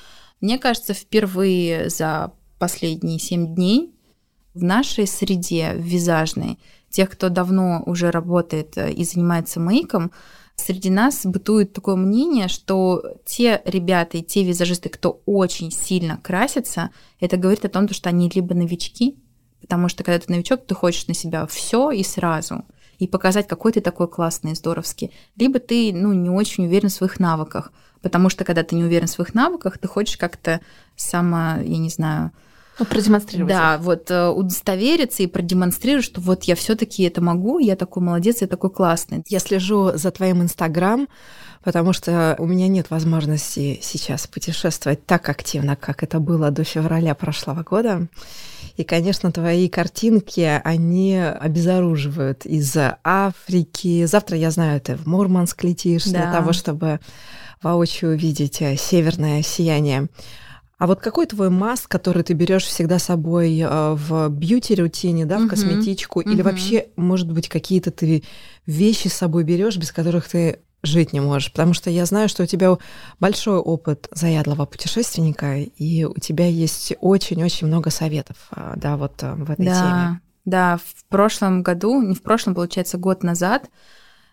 мне 0.41 0.59
кажется, 0.59 0.95
впервые 0.95 1.91
за 1.91 2.33
последние 2.59 3.19
7 3.19 3.55
дней 3.55 3.95
в 4.55 4.63
нашей 4.63 5.07
среде 5.07 5.73
визажной, 5.75 6.59
тех, 6.91 7.11
кто 7.11 7.29
давно 7.29 7.83
уже 7.87 8.11
работает 8.11 8.77
э, 8.77 8.93
и 8.93 9.05
занимается 9.05 9.61
мейком, 9.61 10.11
среди 10.57 10.91
нас 10.91 11.25
бытует 11.25 11.73
такое 11.73 11.97
мнение, 11.97 12.49
что 12.49 13.03
те 13.25 13.63
ребята 13.65 14.19
и 14.19 14.23
те 14.23 14.45
визажисты, 14.45 14.89
кто 14.89 15.23
очень 15.25 15.71
сильно 15.71 16.19
красится, 16.19 16.91
это 17.21 17.37
говорит 17.37 17.65
о 17.65 17.69
том, 17.69 17.89
что 17.89 18.09
они 18.09 18.31
либо 18.35 18.55
новички, 18.55 19.17
потому 19.61 19.89
что 19.89 20.05
когда 20.05 20.19
ты 20.19 20.33
новичок, 20.33 20.67
ты 20.67 20.75
хочешь 20.75 21.07
на 21.07 21.15
себя 21.15 21.47
все 21.47 21.91
и 21.91 22.03
сразу 22.03 22.65
и 23.01 23.07
показать, 23.07 23.49
какой 23.49 23.73
ты 23.73 23.81
такой 23.81 24.09
классный 24.09 24.53
и 24.53 24.55
здоровский. 24.55 25.11
Либо 25.37 25.59
ты, 25.59 25.91
ну, 25.93 26.13
не 26.13 26.29
очень 26.29 26.67
уверен 26.67 26.91
в 26.91 26.93
своих 26.93 27.19
навыках, 27.19 27.73
потому 28.03 28.29
что 28.29 28.45
когда 28.45 28.63
ты 28.63 28.77
не 28.77 28.85
уверен 28.85 29.07
в 29.07 29.11
своих 29.11 29.33
навыках, 29.33 29.79
ты 29.79 29.89
хочешь 29.89 30.19
как-то 30.19 30.61
само, 30.97 31.63
я 31.63 31.79
не 31.79 31.89
знаю, 31.89 32.31
ну, 32.85 32.87
продемонстрировать. 32.87 33.53
Да, 33.53 33.79
вот 33.79 34.11
э, 34.11 34.29
удостовериться 34.29 35.23
и 35.23 35.27
продемонстрировать, 35.27 36.05
что 36.05 36.21
вот 36.21 36.45
я 36.45 36.55
все-таки 36.55 37.05
это 37.05 37.21
могу, 37.21 37.59
я 37.59 37.77
такой 37.77 38.03
молодец, 38.03 38.41
я 38.41 38.47
такой 38.47 38.71
классный. 38.71 39.23
Я 39.29 39.39
слежу 39.39 39.93
за 39.95 40.11
твоим 40.11 40.43
инстаграм, 40.43 41.09
потому 41.63 41.93
что 41.93 42.37
у 42.39 42.47
меня 42.47 42.69
нет 42.69 42.91
возможности 42.91 43.79
сейчас 43.83 44.27
путешествовать 44.27 45.05
так 45.07 45.29
активно, 45.29 45.77
как 45.77 46.03
это 46.03 46.19
было 46.21 46.51
до 46.51 46.65
февраля 46.65 47.15
прошлого 47.15 47.63
года. 47.63 48.09
И, 48.77 48.85
конечно, 48.85 49.31
твои 49.31 49.69
картинки, 49.69 50.61
они 50.65 51.19
обезоруживают 51.19 52.47
из 52.47 52.75
Африки. 53.05 54.07
Завтра, 54.07 54.39
я 54.39 54.51
знаю, 54.51 54.81
ты 54.81 54.97
в 54.97 55.07
Мурманск 55.07 55.63
летишь 55.65 56.05
да. 56.05 56.11
для 56.11 56.33
того, 56.33 56.53
чтобы 56.53 57.01
воочию 57.63 58.13
увидеть 58.13 58.63
э, 58.63 58.77
северное 58.77 59.43
сияние. 59.43 60.09
А 60.81 60.87
вот 60.87 61.01
какой 61.01 61.27
твой 61.27 61.51
маск, 61.51 61.91
который 61.91 62.23
ты 62.23 62.33
берешь 62.33 62.65
всегда 62.65 62.99
с 62.99 63.05
собой 63.05 63.59
э, 63.59 63.93
в 63.93 64.31
бьюти-рутине, 64.31 65.27
да, 65.27 65.39
в 65.39 65.47
косметичку, 65.47 66.23
uh-huh. 66.23 66.33
или 66.33 66.41
вообще, 66.41 66.87
может 66.97 67.31
быть, 67.31 67.51
какие-то 67.51 67.91
ты 67.91 68.25
вещи 68.65 69.09
с 69.09 69.13
собой 69.13 69.45
берешь, 69.45 69.77
без 69.77 69.93
которых 69.93 70.27
ты 70.27 70.61
жить 70.83 71.13
не 71.13 71.21
можешь? 71.21 71.53
Потому 71.53 71.75
что 71.75 71.91
я 71.91 72.07
знаю, 72.07 72.31
что 72.31 72.45
у 72.45 72.47
тебя 72.47 72.79
большой 73.19 73.59
опыт 73.59 74.09
заядлого 74.11 74.65
путешественника, 74.65 75.59
и 75.59 76.05
у 76.05 76.19
тебя 76.19 76.47
есть 76.47 76.95
очень-очень 77.03 77.67
много 77.67 77.91
советов, 77.91 78.49
э, 78.57 78.73
да, 78.77 78.97
вот 78.97 79.23
э, 79.23 79.35
в 79.35 79.51
этой 79.51 79.67
да, 79.67 79.75
теме. 79.75 80.21
Да, 80.47 80.79
в 80.79 81.05
прошлом 81.11 81.63
году, 81.63 82.01
не 82.01 82.15
в 82.15 82.23
прошлом, 82.23 82.55
получается, 82.55 82.97
год 82.97 83.23
назад, 83.23 83.69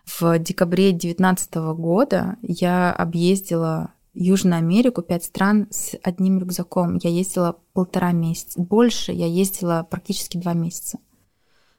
в 0.06 0.38
декабре 0.38 0.92
2019 0.92 1.54
года 1.76 2.36
я 2.40 2.90
объездила 2.90 3.92
Южную 4.20 4.58
Америку, 4.58 5.02
пять 5.02 5.24
стран 5.24 5.68
с 5.70 5.94
одним 6.02 6.40
рюкзаком. 6.40 6.98
Я 7.02 7.10
ездила 7.10 7.58
полтора 7.72 8.10
месяца. 8.10 8.60
Больше 8.60 9.12
я 9.12 9.26
ездила 9.26 9.86
практически 9.88 10.36
два 10.38 10.54
месяца. 10.54 10.98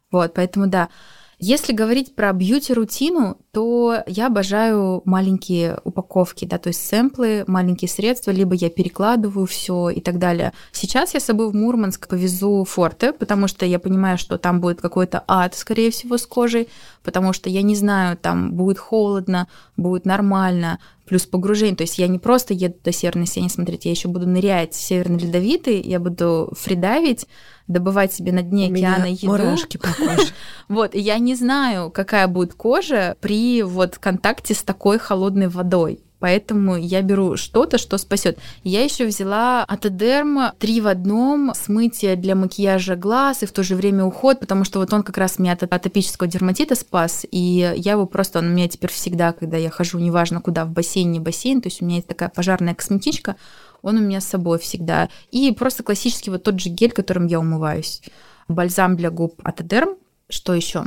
Вот, 0.10 0.34
поэтому 0.34 0.68
да, 0.68 0.90
если 1.38 1.74
говорить 1.74 2.16
про 2.16 2.32
бьюти-рутину, 2.32 3.38
то 3.52 4.04
я 4.06 4.28
обожаю 4.28 5.02
маленькие 5.06 5.80
упаковки, 5.84 6.46
да, 6.46 6.60
то 6.60 6.70
есть 6.70 6.86
сэмплы, 6.86 7.44
маленькие 7.48 7.90
средства, 7.90 8.32
либо 8.32 8.54
я 8.54 8.70
перекладываю 8.70 9.48
все 9.48 9.90
и 9.90 10.02
так 10.02 10.20
далее. 10.20 10.54
Сейчас 10.72 11.14
я 11.16 11.20
с 11.20 11.26
собой 11.26 11.50
в 11.50 11.56
Мурманск 11.56 12.08
повезу 12.08 12.64
форте, 12.64 13.12
потому 13.12 13.48
что 13.48 13.66
я 13.66 13.80
понимаю, 13.80 14.18
что 14.18 14.38
там 14.38 14.62
будет 14.62 14.82
какой-то 14.82 15.24
ад, 15.28 15.56
скорее 15.56 15.90
всего, 15.90 16.18
с 16.18 16.28
кожей, 16.28 16.70
потому 17.04 17.34
что 17.34 17.50
я 17.50 17.64
не 17.64 17.76
знаю, 17.76 18.18
там 18.18 18.54
будет 18.54 18.78
холодно, 18.78 19.48
будет 19.78 20.06
нормально, 20.06 20.80
плюс 21.10 21.26
погружение. 21.26 21.76
То 21.76 21.84
есть 21.84 21.98
я 21.98 22.08
не 22.08 22.20
просто 22.20 22.54
еду 22.54 22.76
до 22.84 22.92
Северной 22.92 23.26
Сени 23.26 23.48
смотреть, 23.48 23.86
я 23.86 23.92
еще 23.92 24.08
буду 24.10 24.28
нырять 24.28 24.74
в 24.74 24.82
Северный 24.82 25.18
Ледовитый, 25.18 25.82
я 25.82 26.00
буду 26.00 26.54
фридавить, 26.56 27.26
добывать 27.68 28.14
себе 28.14 28.32
на 28.32 28.44
дне 28.44 28.70
У 28.70 28.74
океана 28.74 29.06
еду. 29.06 29.28
мурашки 29.28 29.78
по 29.78 29.88
коже. 29.88 30.28
Вот, 30.68 30.94
и 30.94 31.00
я 31.00 31.18
не 31.18 31.34
знаю, 31.34 31.90
какая 31.90 32.28
будет 32.28 32.54
кожа 32.54 33.16
при 33.22 33.39
вот 33.66 33.98
контакте 33.98 34.54
с 34.54 34.64
такой 34.64 34.98
холодной 35.00 35.48
водой. 35.48 36.00
Поэтому 36.20 36.76
я 36.76 37.02
беру 37.02 37.38
что-то, 37.38 37.78
что 37.78 37.98
спасет. 37.98 38.40
Я 38.64 38.84
еще 38.84 39.06
взяла 39.06 39.64
Атодерм 39.64 40.52
три 40.60 40.82
в 40.82 40.88
одном, 40.88 41.54
смытие 41.56 42.18
для 42.18 42.36
макияжа 42.36 42.96
глаз 42.96 43.42
и 43.42 43.46
в 43.46 43.54
то 43.54 43.64
же 43.64 43.76
время 43.76 44.04
уход, 44.04 44.42
потому 44.42 44.66
что 44.66 44.80
вот 44.80 44.94
он 44.94 45.04
как 45.04 45.18
раз 45.18 45.40
меня 45.40 45.54
от 45.54 45.64
атопического 45.64 46.28
дерматита 46.28 46.76
спас, 46.76 47.26
и 47.32 47.74
я 47.76 47.94
его 47.94 48.06
просто, 48.06 48.40
он 48.40 48.48
у 48.48 48.50
меня 48.50 48.68
теперь 48.68 48.92
всегда, 48.92 49.32
когда 49.32 49.56
я 49.56 49.70
хожу, 49.70 49.98
неважно 49.98 50.42
куда, 50.42 50.66
в 50.66 50.72
бассейн, 50.72 51.10
не 51.12 51.22
бассейн, 51.22 51.62
то 51.62 51.68
есть 51.68 51.82
у 51.82 51.86
меня 51.86 51.98
есть 51.98 52.08
такая 52.08 52.30
пожарная 52.30 52.76
косметичка, 52.76 53.38
он 53.82 53.98
у 53.98 54.02
меня 54.02 54.20
с 54.20 54.26
собой 54.26 54.60
всегда. 54.60 55.08
И 55.32 55.50
просто 55.54 55.84
классический 55.84 56.32
вот 56.32 56.44
тот 56.44 56.60
же 56.60 56.70
гель, 56.70 56.92
которым 56.92 57.28
я 57.28 57.40
умываюсь. 57.40 58.02
Бальзам 58.50 58.98
для 58.98 59.10
губ 59.10 59.40
Атодерм. 59.44 59.96
Что 60.28 60.54
еще? 60.54 60.84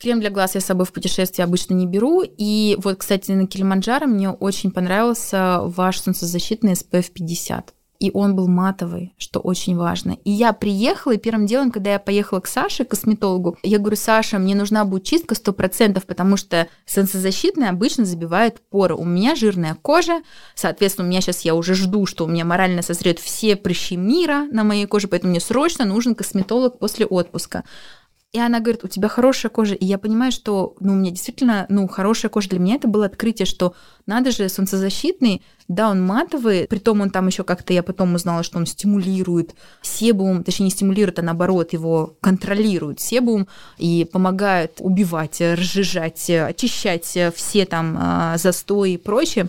Крем 0.00 0.20
для 0.20 0.30
глаз 0.30 0.54
я 0.54 0.60
с 0.60 0.66
собой 0.66 0.86
в 0.86 0.92
путешествии 0.92 1.42
обычно 1.42 1.74
не 1.74 1.86
беру. 1.86 2.22
И 2.22 2.76
вот, 2.82 2.98
кстати, 2.98 3.32
на 3.32 3.48
Килиманджаро 3.48 4.06
мне 4.06 4.30
очень 4.30 4.70
понравился 4.70 5.58
ваш 5.62 6.00
солнцезащитный 6.00 6.74
SPF 6.74 7.10
50 7.10 7.74
и 7.98 8.10
он 8.14 8.36
был 8.36 8.46
матовый, 8.48 9.14
что 9.18 9.40
очень 9.40 9.76
важно. 9.76 10.16
И 10.24 10.30
я 10.30 10.52
приехала, 10.52 11.12
и 11.12 11.18
первым 11.18 11.46
делом, 11.46 11.70
когда 11.70 11.92
я 11.92 11.98
поехала 11.98 12.40
к 12.40 12.46
Саше, 12.46 12.84
к 12.84 12.90
косметологу, 12.90 13.58
я 13.62 13.78
говорю, 13.78 13.96
Саша, 13.96 14.38
мне 14.38 14.54
нужна 14.54 14.84
будет 14.84 15.04
чистка 15.04 15.34
100%, 15.34 16.00
потому 16.06 16.36
что 16.36 16.68
солнцезащитная 16.86 17.70
обычно 17.70 18.04
забивает 18.04 18.60
поры. 18.70 18.94
У 18.94 19.04
меня 19.04 19.34
жирная 19.34 19.74
кожа, 19.74 20.22
соответственно, 20.54 21.08
у 21.08 21.10
меня 21.10 21.20
сейчас 21.20 21.40
я 21.40 21.54
уже 21.54 21.74
жду, 21.74 22.06
что 22.06 22.24
у 22.24 22.28
меня 22.28 22.44
морально 22.44 22.82
созреют 22.82 23.18
все 23.18 23.56
прыщи 23.56 23.96
мира 23.96 24.46
на 24.52 24.62
моей 24.62 24.86
коже, 24.86 25.08
поэтому 25.08 25.32
мне 25.32 25.40
срочно 25.40 25.84
нужен 25.84 26.14
косметолог 26.14 26.78
после 26.78 27.04
отпуска. 27.04 27.64
И 28.32 28.38
она 28.38 28.60
говорит, 28.60 28.84
у 28.84 28.88
тебя 28.88 29.08
хорошая 29.08 29.50
кожа. 29.50 29.74
И 29.74 29.86
я 29.86 29.96
понимаю, 29.96 30.32
что 30.32 30.76
ну, 30.80 30.92
у 30.92 30.96
меня 30.96 31.10
действительно 31.10 31.64
ну, 31.70 31.88
хорошая 31.88 32.28
кожа. 32.28 32.50
Для 32.50 32.58
меня 32.58 32.74
это 32.74 32.86
было 32.86 33.06
открытие, 33.06 33.46
что 33.46 33.74
надо 34.04 34.32
же, 34.32 34.50
солнцезащитный, 34.50 35.42
да, 35.66 35.90
он 35.90 36.02
матовый, 36.02 36.66
притом 36.66 37.00
он 37.00 37.08
там 37.08 37.26
еще 37.26 37.42
как-то, 37.42 37.72
я 37.72 37.82
потом 37.82 38.14
узнала, 38.14 38.42
что 38.42 38.58
он 38.58 38.66
стимулирует 38.66 39.54
себум, 39.80 40.44
точнее 40.44 40.66
не 40.66 40.70
стимулирует, 40.70 41.18
а 41.18 41.22
наоборот 41.22 41.72
его 41.72 42.16
контролирует 42.20 43.00
себум 43.00 43.48
и 43.78 44.06
помогает 44.10 44.76
убивать, 44.80 45.40
разжижать, 45.40 46.28
очищать 46.28 47.18
все 47.34 47.64
там 47.64 47.96
а, 47.98 48.36
застои 48.36 48.92
и 48.92 48.98
прочее. 48.98 49.48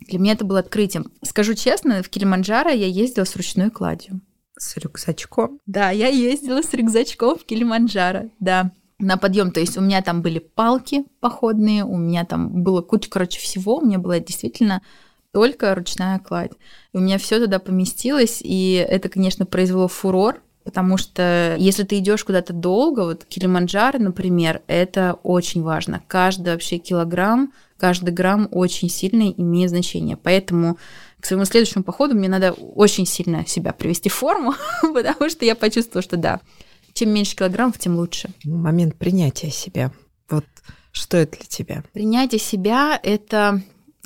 Для 0.00 0.18
меня 0.18 0.32
это 0.32 0.46
было 0.46 0.60
открытием. 0.60 1.10
Скажу 1.22 1.54
честно, 1.54 2.02
в 2.02 2.08
Килиманджаро 2.08 2.70
я 2.70 2.86
ездила 2.86 3.24
с 3.24 3.36
ручной 3.36 3.70
кладью. 3.70 4.20
С 4.56 4.76
рюкзачком? 4.76 5.60
Да, 5.66 5.90
я 5.90 6.08
ездила 6.08 6.62
с 6.62 6.72
рюкзачком 6.72 7.38
в 7.38 7.44
Килиманджаро, 7.44 8.30
да 8.40 8.70
на 8.98 9.16
подъем. 9.16 9.50
То 9.50 9.60
есть 9.60 9.76
у 9.76 9.80
меня 9.80 10.02
там 10.02 10.22
были 10.22 10.38
палки 10.38 11.04
походные, 11.20 11.84
у 11.84 11.96
меня 11.96 12.24
там 12.24 12.62
было 12.62 12.80
куча, 12.80 13.10
короче, 13.10 13.40
всего. 13.40 13.78
У 13.78 13.84
меня 13.84 13.98
была 13.98 14.20
действительно 14.20 14.82
только 15.32 15.74
ручная 15.74 16.20
кладь. 16.20 16.52
И 16.92 16.96
у 16.96 17.00
меня 17.00 17.18
все 17.18 17.40
туда 17.40 17.58
поместилось, 17.58 18.40
и 18.42 18.74
это, 18.88 19.08
конечно, 19.08 19.46
произвело 19.46 19.88
фурор 19.88 20.40
Потому 20.64 20.96
что 20.96 21.56
если 21.58 21.82
ты 21.82 21.98
идешь 21.98 22.24
куда-то 22.24 22.54
долго, 22.54 23.00
вот 23.00 23.24
Килиманджаро, 23.26 23.98
например, 23.98 24.62
это 24.66 25.18
очень 25.22 25.62
важно. 25.62 26.02
Каждый 26.08 26.54
вообще 26.54 26.78
килограмм, 26.78 27.52
каждый 27.76 28.14
грамм 28.14 28.48
очень 28.50 28.88
сильно 28.88 29.30
имеет 29.30 29.68
значение. 29.68 30.16
Поэтому 30.16 30.78
к 31.24 31.26
своему 31.26 31.46
следующему 31.46 31.82
походу 31.82 32.14
мне 32.14 32.28
надо 32.28 32.52
очень 32.52 33.06
сильно 33.06 33.46
себя 33.46 33.72
привести 33.72 34.10
в 34.10 34.12
форму, 34.12 34.52
потому 34.82 35.30
что 35.30 35.46
я 35.46 35.54
почувствовала, 35.54 36.02
что 36.02 36.18
да, 36.18 36.42
чем 36.92 37.14
меньше 37.14 37.34
килограммов, 37.34 37.78
тем 37.78 37.96
лучше. 37.96 38.28
Момент 38.44 38.96
принятия 38.96 39.50
себя. 39.50 39.90
Вот 40.28 40.44
что 40.92 41.16
это 41.16 41.38
для 41.38 41.46
тебя? 41.46 41.82
Принятие 41.94 42.38
себя— 42.38 43.00
это 43.02 43.62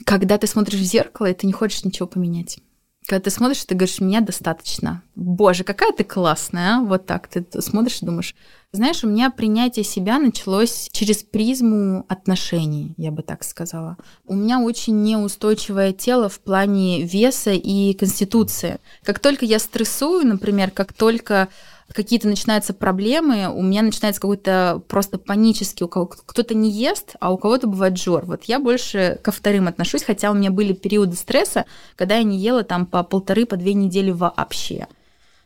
когда 0.06 0.38
ты 0.38 0.46
смотришь 0.46 0.78
в 0.78 0.84
зеркало, 0.84 1.26
и 1.26 1.34
ты 1.34 1.48
не 1.48 1.52
хочешь 1.52 1.82
ничего 1.82 2.06
поменять. 2.06 2.60
Когда 3.08 3.24
ты 3.24 3.30
смотришь, 3.30 3.64
ты 3.64 3.74
говоришь, 3.74 3.98
меня 3.98 4.20
достаточно. 4.20 5.02
Боже, 5.16 5.64
какая 5.64 5.90
ты 5.90 6.04
классная, 6.04 6.76
а? 6.76 6.80
Вот 6.82 7.04
так 7.06 7.26
ты 7.26 7.44
смотришь 7.60 8.00
и 8.00 8.06
думаешь. 8.06 8.36
Знаешь, 8.70 9.02
у 9.02 9.08
меня 9.08 9.30
принятие 9.30 9.82
себя 9.82 10.18
началось 10.18 10.90
через 10.92 11.22
призму 11.22 12.04
отношений, 12.06 12.92
я 12.98 13.10
бы 13.10 13.22
так 13.22 13.42
сказала. 13.42 13.96
У 14.26 14.34
меня 14.34 14.60
очень 14.60 15.02
неустойчивое 15.02 15.94
тело 15.94 16.28
в 16.28 16.38
плане 16.40 17.02
веса 17.02 17.52
и 17.52 17.94
конституции. 17.94 18.78
Как 19.04 19.20
только 19.20 19.46
я 19.46 19.58
стрессую, 19.58 20.26
например, 20.26 20.70
как 20.70 20.92
только 20.92 21.48
какие-то 21.94 22.28
начинаются 22.28 22.74
проблемы, 22.74 23.48
у 23.50 23.62
меня 23.62 23.80
начинается 23.80 24.20
какой-то 24.20 24.82
просто 24.86 25.16
панический, 25.16 25.86
у 25.86 25.88
кого 25.88 26.04
кто-то 26.04 26.54
не 26.54 26.70
ест, 26.70 27.16
а 27.20 27.32
у 27.32 27.38
кого-то 27.38 27.68
бывает 27.68 27.96
жор. 27.96 28.26
Вот 28.26 28.44
я 28.44 28.58
больше 28.58 29.18
ко 29.22 29.32
вторым 29.32 29.68
отношусь, 29.68 30.02
хотя 30.02 30.30
у 30.30 30.34
меня 30.34 30.50
были 30.50 30.74
периоды 30.74 31.16
стресса, 31.16 31.64
когда 31.96 32.16
я 32.16 32.22
не 32.22 32.38
ела 32.38 32.64
там 32.64 32.84
по 32.84 33.02
полторы, 33.02 33.46
по 33.46 33.56
две 33.56 33.72
недели 33.72 34.10
вообще. 34.10 34.88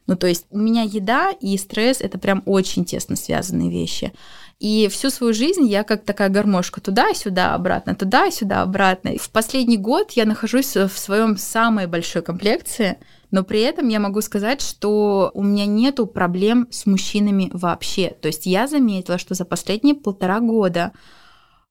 Ну, 0.06 0.16
то 0.16 0.26
есть 0.26 0.46
у 0.50 0.58
меня 0.58 0.82
еда 0.82 1.30
и 1.30 1.56
стресс— 1.56 1.98
это 2.00 2.18
прям 2.18 2.42
очень 2.46 2.84
тесно 2.84 3.16
связанные 3.16 3.70
вещи. 3.70 4.12
И 4.58 4.88
всю 4.88 5.10
свою 5.10 5.32
жизнь 5.32 5.66
я 5.66 5.82
как 5.82 6.04
такая 6.04 6.28
гармошка 6.28 6.80
туда-сюда, 6.80 7.54
обратно, 7.54 7.94
туда-сюда, 7.94 8.62
обратно. 8.62 9.16
В 9.18 9.30
последний 9.30 9.76
год 9.76 10.12
я 10.12 10.24
нахожусь 10.24 10.76
в 10.76 10.90
своем 10.90 11.36
самой 11.36 11.86
большой 11.86 12.22
комплекции— 12.22 12.98
но 13.32 13.44
при 13.44 13.60
этом 13.62 13.88
я 13.88 13.98
могу 13.98 14.20
сказать, 14.20 14.60
что 14.60 15.30
у 15.32 15.42
меня 15.42 15.64
нету 15.64 16.06
проблем 16.06 16.68
с 16.70 16.84
мужчинами 16.84 17.50
вообще. 17.54 18.14
То 18.20 18.28
есть 18.28 18.44
я 18.44 18.68
заметила, 18.68 19.16
что 19.16 19.34
за 19.34 19.46
последние 19.46 19.94
полтора 19.94 20.38
года 20.40 20.92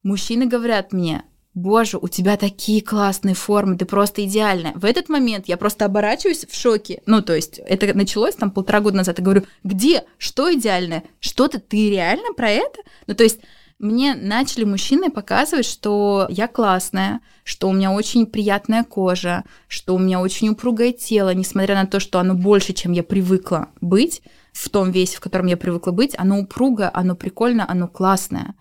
мужчины 0.01 0.47
говорят 0.47 0.91
мне, 0.91 1.23
боже, 1.53 1.98
у 1.98 2.08
тебя 2.08 2.38
такие 2.38 2.81
классные 2.81 3.36
формы, 3.36 3.77
ты 3.77 3.86
просто 3.86 4.24
идеальная. 4.25 4.74
В 4.75 4.86
этот 4.86 5.10
момент 5.10 5.48
я 5.48 5.58
просто 5.58 5.86
оборачиваюсь 5.86 6.46
в 6.50 6.55
шоке. 6.55 7.01
Ну, 7.05 7.22
то 7.22 7.36
есть 7.36 7.60
это 7.60 7.93
началось 7.93 8.36
там 8.36 8.51
полтора 8.51 8.79
года 8.79 8.98
назад. 8.98 9.20
Я 9.20 9.25
говорю, 9.25 9.43
где? 9.63 10.05
Что 10.17 10.53
идеальное? 10.53 11.03
Что-то 11.20 11.60
ты 11.60 11.89
реально 11.89 12.34
про 12.34 12.50
это? 12.50 12.79
Ну, 13.08 13.15
то 13.15 13.24
есть 13.24 13.39
мне 13.79 14.13
начали 14.13 14.63
мужчины 14.63 15.10
показывать, 15.10 15.65
что 15.65 16.27
я 16.29 16.48
классная, 16.48 17.20
что 17.43 17.67
у 17.67 17.74
меня 17.74 17.91
очень 17.91 18.27
приятная 18.27 18.84
кожа, 18.84 19.43
что 19.67 19.96
у 19.96 20.00
меня 20.00 20.22
очень 20.22 20.50
упругое 20.50 20.93
тело, 20.93 21.34
несмотря 21.34 21.75
на 21.75 21.88
то, 21.88 22.00
что 22.00 22.20
оно 22.20 22.36
больше, 22.36 22.74
чем 22.74 22.91
я 22.91 23.01
привыкла 23.01 23.70
быть, 23.81 24.22
в 24.53 24.70
том 24.70 24.91
весе, 24.91 25.17
в 25.17 25.20
котором 25.20 25.48
я 25.48 25.58
привыкла 25.58 25.91
быть, 25.91 26.13
оно 26.17 26.39
упругое, 26.39 26.91
оно 26.93 27.15
прикольное, 27.15 27.65
оно 27.67 27.88
классное. 27.88 28.53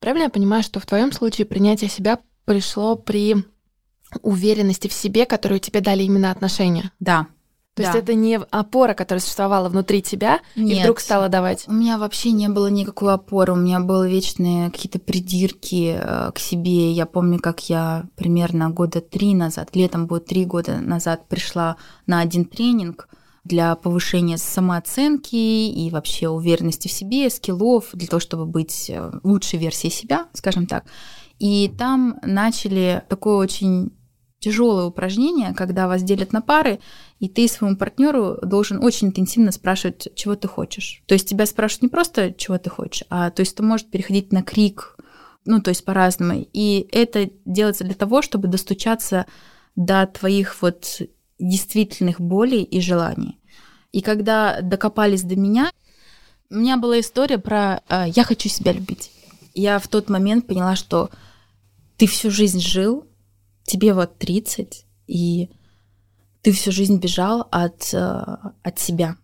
Правильно 0.00 0.24
я 0.24 0.30
понимаю, 0.30 0.62
что 0.64 0.80
в 0.80 0.86
твоем 0.86 1.12
случае 1.12 1.46
принятие 1.46 1.88
себя 1.88 2.18
пришло 2.44 2.96
при 2.96 3.36
уверенности 4.22 4.88
в 4.88 4.92
себе, 4.92 5.26
которую 5.26 5.60
тебе 5.60 5.80
дали 5.80 6.02
именно 6.02 6.30
отношения? 6.30 6.92
Да, 7.00 7.26
то 7.74 7.82
да. 7.82 7.88
есть 7.88 8.04
это 8.04 8.14
не 8.14 8.38
опора, 8.50 8.94
которая 8.94 9.20
существовала 9.20 9.68
внутри 9.68 10.00
тебя 10.00 10.40
Нет. 10.54 10.78
и 10.78 10.80
вдруг 10.80 11.00
стала 11.00 11.28
давать? 11.28 11.64
У 11.66 11.72
меня 11.72 11.98
вообще 11.98 12.30
не 12.30 12.48
было 12.48 12.68
никакой 12.68 13.14
опоры. 13.14 13.52
У 13.52 13.56
меня 13.56 13.80
были 13.80 14.08
вечные 14.08 14.70
какие-то 14.70 15.00
придирки 15.00 15.98
э, 16.00 16.30
к 16.32 16.38
себе. 16.38 16.92
Я 16.92 17.06
помню, 17.06 17.40
как 17.40 17.68
я 17.68 18.04
примерно 18.14 18.70
года 18.70 19.00
три 19.00 19.34
назад, 19.34 19.74
летом 19.74 20.06
будет 20.06 20.26
три 20.26 20.44
года 20.44 20.78
назад, 20.78 21.26
пришла 21.26 21.76
на 22.06 22.20
один 22.20 22.44
тренинг 22.44 23.08
для 23.42 23.74
повышения 23.74 24.38
самооценки 24.38 25.34
и 25.34 25.90
вообще 25.90 26.28
уверенности 26.28 26.86
в 26.86 26.92
себе, 26.92 27.28
скиллов, 27.28 27.90
для 27.92 28.06
того, 28.06 28.20
чтобы 28.20 28.46
быть 28.46 28.88
э, 28.88 29.10
лучшей 29.24 29.58
версией 29.58 29.92
себя, 29.92 30.28
скажем 30.32 30.66
так. 30.66 30.84
И 31.44 31.68
там 31.68 32.18
начали 32.22 33.02
такое 33.10 33.36
очень 33.36 33.92
тяжелое 34.38 34.86
упражнение, 34.86 35.52
когда 35.52 35.88
вас 35.88 36.02
делят 36.02 36.32
на 36.32 36.40
пары, 36.40 36.80
и 37.18 37.28
ты 37.28 37.48
своему 37.48 37.76
партнеру 37.76 38.38
должен 38.40 38.82
очень 38.82 39.08
интенсивно 39.08 39.52
спрашивать, 39.52 40.08
чего 40.14 40.36
ты 40.36 40.48
хочешь. 40.48 41.02
То 41.04 41.12
есть 41.12 41.28
тебя 41.28 41.44
спрашивают 41.44 41.82
не 41.82 41.88
просто, 41.90 42.32
чего 42.32 42.56
ты 42.56 42.70
хочешь, 42.70 43.04
а 43.10 43.30
то 43.30 43.40
есть 43.40 43.52
это 43.52 43.62
может 43.62 43.90
переходить 43.90 44.32
на 44.32 44.42
крик, 44.42 44.96
ну, 45.44 45.60
то 45.60 45.68
есть 45.68 45.84
по-разному. 45.84 46.46
И 46.54 46.88
это 46.90 47.28
делается 47.44 47.84
для 47.84 47.94
того, 47.94 48.22
чтобы 48.22 48.48
достучаться 48.48 49.26
до 49.76 50.06
твоих 50.06 50.62
вот 50.62 51.02
действительных 51.38 52.22
болей 52.22 52.62
и 52.62 52.80
желаний. 52.80 53.38
И 53.92 54.00
когда 54.00 54.62
докопались 54.62 55.24
до 55.24 55.36
меня, 55.36 55.70
у 56.48 56.54
меня 56.54 56.78
была 56.78 57.00
история 57.00 57.36
про 57.36 57.82
э, 57.90 58.06
«я 58.14 58.24
хочу 58.24 58.48
себя 58.48 58.72
любить». 58.72 59.10
Я 59.52 59.78
в 59.78 59.88
тот 59.88 60.08
момент 60.08 60.46
поняла, 60.46 60.74
что 60.74 61.10
ты 61.96 62.06
всю 62.06 62.30
жизнь 62.30 62.60
жил, 62.60 63.06
тебе 63.64 63.94
вот 63.94 64.18
30, 64.18 64.86
и 65.06 65.50
ты 66.42 66.52
всю 66.52 66.72
жизнь 66.72 66.98
бежал 66.98 67.46
от, 67.50 67.92
э, 67.94 68.36
от 68.62 68.78
себя. 68.78 69.16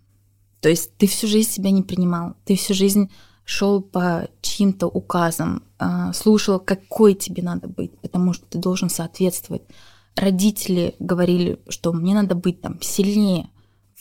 То 0.61 0.69
есть 0.69 0.97
ты 0.97 1.07
всю 1.07 1.27
жизнь 1.27 1.51
себя 1.51 1.71
не 1.71 1.83
принимал, 1.83 2.35
ты 2.45 2.57
всю 2.57 2.75
жизнь 2.75 3.11
шел 3.45 3.83
по 3.83 4.29
чьим-то 4.43 4.87
указам, 4.87 5.63
э, 5.79 6.13
слушал, 6.15 6.61
какой 6.61 7.15
тебе 7.15 7.43
надо 7.43 7.69
быть, 7.69 7.99
потому 7.99 8.33
что 8.33 8.47
ты 8.47 8.59
должен 8.59 8.89
соответствовать. 8.91 9.63
Родители 10.17 10.95
говорили, 10.99 11.61
что 11.69 11.93
мне 11.93 12.15
надо 12.15 12.35
быть 12.35 12.61
там 12.61 12.81
сильнее, 12.81 13.51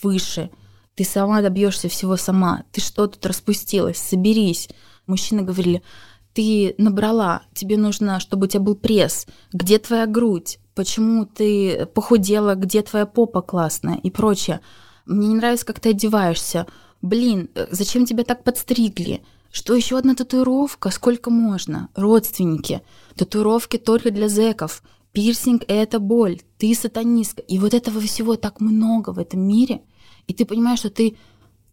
выше, 0.02 0.50
ты 0.94 1.04
сама 1.04 1.40
добьешься 1.40 1.88
всего 1.88 2.16
сама, 2.16 2.64
ты 2.72 2.80
что 2.80 3.06
тут 3.06 3.24
распустилась, 3.24 3.98
соберись. 3.98 4.68
Мужчины 5.06 5.42
говорили, 5.42 5.82
ты 6.32 6.74
набрала, 6.78 7.42
тебе 7.54 7.76
нужно, 7.76 8.20
чтобы 8.20 8.46
у 8.46 8.48
тебя 8.48 8.60
был 8.60 8.74
пресс, 8.74 9.26
где 9.52 9.78
твоя 9.78 10.06
грудь, 10.06 10.58
почему 10.74 11.26
ты 11.26 11.86
похудела, 11.86 12.54
где 12.54 12.82
твоя 12.82 13.06
попа 13.06 13.42
классная 13.42 13.98
и 14.02 14.10
прочее. 14.10 14.60
Мне 15.06 15.28
не 15.28 15.34
нравится, 15.34 15.66
как 15.66 15.80
ты 15.80 15.90
одеваешься. 15.90 16.66
Блин, 17.02 17.50
э, 17.54 17.66
зачем 17.70 18.04
тебя 18.04 18.24
так 18.24 18.44
подстригли? 18.44 19.22
Что 19.50 19.74
еще 19.74 19.98
одна 19.98 20.14
татуировка? 20.14 20.90
Сколько 20.90 21.30
можно? 21.30 21.88
Родственники. 21.96 22.82
Татуировки 23.16 23.78
только 23.78 24.10
для 24.10 24.28
зеков. 24.28 24.82
Пирсинг— 25.12 25.64
это 25.68 25.98
боль. 25.98 26.40
Ты 26.58 26.72
сатанистка. 26.74 27.42
И 27.42 27.58
вот 27.58 27.74
этого 27.74 28.00
всего 28.00 28.36
так 28.36 28.60
много 28.60 29.10
в 29.10 29.18
этом 29.18 29.40
мире. 29.40 29.82
И 30.28 30.34
ты 30.34 30.44
понимаешь, 30.44 30.78
что 30.78 30.90
ты 30.90 31.16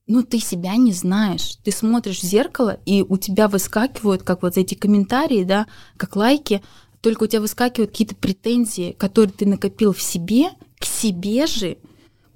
ну, 0.08 0.24
ты 0.24 0.40
себя 0.40 0.76
не 0.78 0.94
знаешь. 0.94 1.58
Ты 1.64 1.72
смотришь 1.72 2.20
в 2.20 2.24
зеркало, 2.24 2.80
и 2.86 3.06
у 3.08 3.18
тебя 3.18 3.48
выскакивают, 3.48 4.24
как 4.24 4.42
вот 4.42 4.58
эти 4.58 4.74
комментарии, 4.74 5.44
да, 5.44 5.68
как 5.98 6.16
лайки, 6.16 6.64
только 7.02 7.24
у 7.24 7.28
тебя 7.28 7.42
выскакивают 7.42 7.92
какие-то 7.92 8.16
претензии, 8.16 8.96
которые 8.98 9.34
ты 9.34 9.46
накопил 9.46 9.94
в 9.94 10.02
себе, 10.02 10.50
к 10.80 10.86
себе 10.86 11.46
же, 11.46 11.78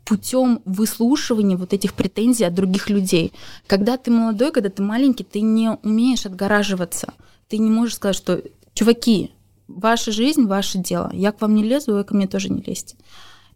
путем 0.04 0.62
выслушивания 0.66 1.56
вот 1.56 1.74
этих 1.74 1.94
претензий 1.94 2.44
от 2.44 2.54
других 2.54 2.90
людей. 2.90 3.32
Когда 3.68 3.98
ты 3.98 4.12
молодой, 4.12 4.52
когда 4.52 4.70
ты 4.70 4.84
маленький, 4.84 5.24
ты 5.24 5.42
не 5.42 5.72
умеешь 5.84 6.26
отгораживаться. 6.26 7.14
Ты 7.48 7.58
не 7.58 7.70
можешь 7.70 7.96
сказать, 7.96 8.18
что, 8.18 8.42
чуваки, 8.74 9.32
ваша 9.70 10.12
жизнь, 10.12 10.46
ваше 10.46 10.80
дело. 10.80 11.10
Я 11.14 11.32
к 11.32 11.40
вам 11.40 11.56
не 11.56 11.64
лезу, 11.64 11.94
вы 11.94 12.04
ко 12.04 12.14
мне 12.14 12.28
тоже 12.28 12.50
не 12.50 12.62
лезьте. 12.62 12.98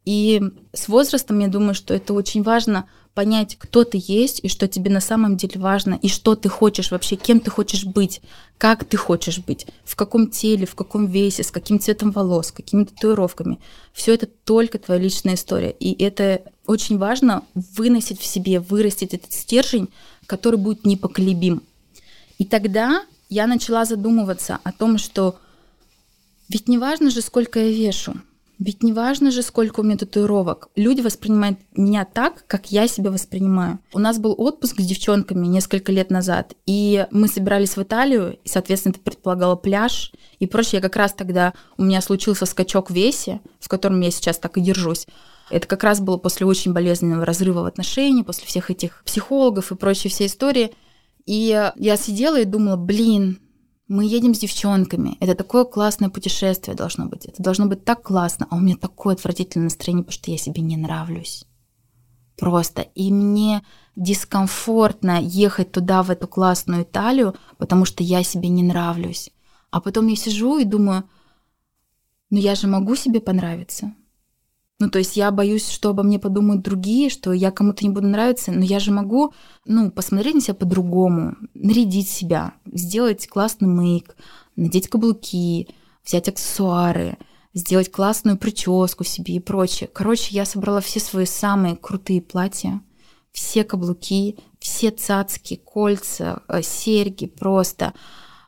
И 0.06 0.41
с 0.72 0.88
возрастом 0.88 1.39
я 1.39 1.48
думаю, 1.48 1.74
что 1.74 1.94
это 1.94 2.13
очень 2.13 2.44
важно 2.44 2.88
понять, 3.15 3.56
кто 3.58 3.86
ты 3.86 4.00
есть 4.00 4.41
и 4.44 4.50
что 4.50 4.68
тебе 4.68 4.91
на 4.91 5.00
самом 5.00 5.38
деле 5.38 5.60
важно, 5.60 5.98
и 6.02 6.10
что 6.10 6.36
ты 6.36 6.50
хочешь 6.50 6.91
вообще, 6.91 7.15
кем 7.15 7.39
ты 7.39 7.50
хочешь 7.50 7.86
быть, 7.86 8.22
как 8.58 8.84
ты 8.84 8.98
хочешь 8.98 9.39
быть, 9.39 9.65
в 9.86 9.96
каком 9.96 10.30
теле, 10.30 10.65
в 10.65 10.76
каком 10.76 11.08
весе, 11.08 11.44
с 11.44 11.50
каким 11.50 11.80
цветом 11.80 12.12
волос, 12.12 12.52
какими 12.52 12.84
татуировками. 12.84 13.60
Все 13.94 14.13
это 14.13 14.28
только 14.28 14.78
твоя 14.80 15.00
личная 15.00 15.36
история. 15.36 15.72
И 15.72 16.04
это 16.04 16.41
очень 16.68 16.98
важно 16.98 17.44
выносить 17.54 18.20
в 18.20 18.26
себе, 18.26 18.60
вырастить 18.60 19.13
этот 19.13 19.32
стержень, 19.32 19.89
который 20.28 20.60
будет 20.60 20.86
непоколебим. 20.86 21.63
И 22.38 22.44
тогда 22.44 23.06
я 23.30 23.48
начала 23.48 23.86
задумываться 23.86 24.60
о 24.63 24.74
том, 24.74 24.98
что 24.98 25.38
ведь 26.50 26.68
не 26.68 26.78
важно 26.78 27.10
же, 27.10 27.22
сколько 27.22 27.60
я 27.60 27.72
вешу, 27.72 28.15
ведь 28.60 28.84
не 28.84 28.94
важно 28.94 29.32
же, 29.32 29.41
сколько 29.41 29.82
у 29.82 29.84
меня 29.84 29.98
татуировок. 29.98 30.70
Люди 30.76 31.02
воспринимают 31.02 31.60
меня 31.76 32.06
так, 32.06 32.46
как 32.48 32.72
я 32.72 32.88
себя 32.88 33.12
воспринимаю. 33.12 33.80
У 33.94 34.00
нас 34.00 34.18
был 34.18 34.36
отпуск 34.38 34.80
с 34.80 34.86
девчонками 34.86 35.48
несколько 35.48 35.91
лет 35.91 36.10
назад, 36.10 36.54
и 36.65 37.08
мы 37.12 37.28
собирались 37.28 37.76
в 37.76 37.82
Италию, 37.84 38.38
и, 38.44 38.48
соответственно, 38.48 38.94
это 38.94 39.02
предполагало 39.02 39.56
пляж 39.56 40.12
и 40.39 40.48
прочее. 40.48 40.78
Я 40.78 40.82
как 40.82 40.96
раз 40.96 41.13
тогда, 41.13 41.54
у 41.78 41.84
меня 41.84 42.02
случился 42.02 42.46
скачок 42.46 42.89
в 42.89 42.94
весе, 42.94 43.41
в 43.60 43.68
котором 43.68 44.00
я 44.02 44.12
сейчас 44.12 44.38
так 44.38 44.58
и 44.58 44.62
держусь. 44.62 45.08
Это 45.50 45.68
как 45.68 45.84
раз 45.84 46.00
было 46.00 46.18
после 46.18 46.46
очень 46.46 46.74
болезненного 46.74 47.26
разрыва 47.26 47.62
в 47.62 47.65
отношении, 47.65 48.24
после 48.24 48.48
всех 48.48 48.72
этих 48.72 49.04
психологов 49.06 49.72
и 49.72 49.76
прочей 49.76 50.10
всей 50.10 50.28
истории. 50.28 50.74
И 51.26 51.72
я 51.76 51.98
сидела 51.98 52.39
и 52.39 52.46
думала, 52.46 52.78
блин, 52.78 53.39
мы 53.88 54.06
едем 54.06 54.34
с 54.34 54.39
девчонками. 54.39 55.17
Это 55.19 55.36
такое 55.36 55.63
классное 55.63 56.10
путешествие 56.10 56.76
должно 56.76 57.06
быть. 57.06 57.26
Это 57.26 57.43
должно 57.43 57.67
быть 57.67 57.86
так 57.86 58.02
классно. 58.02 58.48
А 58.50 58.56
у 58.56 58.60
меня 58.60 58.78
такое 58.78 59.15
отвратительное 59.15 59.65
настроение, 59.65 60.04
потому 60.04 60.19
что 60.19 60.32
я 60.32 60.38
себе 60.38 60.62
не 60.62 60.78
нравлюсь. 60.78 61.45
Просто. 62.36 62.82
И 62.82 63.12
мне 63.12 63.63
дискомфортно 63.95 65.21
ехать 65.21 65.71
туда, 65.71 66.04
в 66.04 66.10
эту 66.10 66.28
классную 66.28 66.84
Италию, 66.84 67.36
потому 67.58 67.86
что 67.86 68.04
я 68.04 68.24
себе 68.24 68.50
не 68.50 68.63
нравлюсь. 68.63 69.30
А 69.69 69.80
потом 69.82 70.08
я 70.08 70.15
сижу 70.15 70.58
и 70.58 70.65
думаю, 70.65 71.04
ну 72.30 72.39
я 72.39 72.56
же 72.56 72.67
могу 72.67 72.95
себе 72.95 73.21
понравиться. 73.21 73.93
Ну, 74.78 74.90
то 74.90 75.00
есть 75.00 75.16
я 75.16 75.32
боюсь, 75.32 75.70
что 75.70 75.90
обо 75.90 76.04
мне 76.04 76.20
подумают 76.20 76.62
другие, 76.62 77.10
что 77.10 77.32
я 77.32 77.52
кому-то 77.52 77.86
не 77.86 77.92
буду 77.92 78.08
нравиться, 78.08 78.52
но 78.52 78.64
я 78.64 78.80
же 78.80 78.92
могу, 78.92 79.34
ну, 79.66 79.90
посмотреть 79.90 80.36
на 80.36 80.42
себя 80.42 80.54
по-другому, 80.54 81.38
нарядить 81.54 82.10
себя, 82.10 82.56
сделать 82.66 83.26
классный 83.28 83.70
мейк, 83.70 84.18
надеть 84.58 84.90
каблуки, 84.90 85.70
взять 86.06 86.28
аксессуары, 86.28 87.18
сделать 87.54 87.90
классную 87.90 88.38
прическу 88.38 89.06
себе 89.06 89.36
и 89.36 89.40
прочее. 89.40 89.90
Короче, 89.94 90.36
я 90.36 90.44
собрала 90.44 90.82
все 90.82 91.00
свои 91.00 91.26
самые 91.26 91.78
крутые 91.78 92.22
платья, 92.22 92.82
все 93.32 93.64
каблуки, 93.64 94.38
все 94.60 94.92
цацки, 94.92 95.56
кольца, 95.56 96.42
э, 96.50 96.62
серьги 96.62 97.28
просто– 97.28 97.94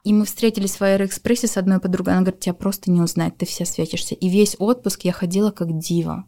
и 0.07 0.13
мы 0.13 0.23
встретились 0.23 0.79
в 0.79 0.81
Аэроэкспрессе 0.83 1.47
с 1.47 1.57
одной 1.57 1.81
подругой. 1.81 2.13
Она 2.13 2.21
говорит, 2.21 2.39
тебя 2.39 2.53
просто 2.53 2.89
не 2.89 3.01
узнать, 3.01 3.35
ты 3.35 3.45
вся 3.45 3.65
светишься. 3.65 4.15
И 4.15 4.29
весь 4.29 4.55
отпуск 4.57 5.01
я 5.01 5.11
ходила 5.11 5.51
как 5.51 5.77
дива. 5.77 6.23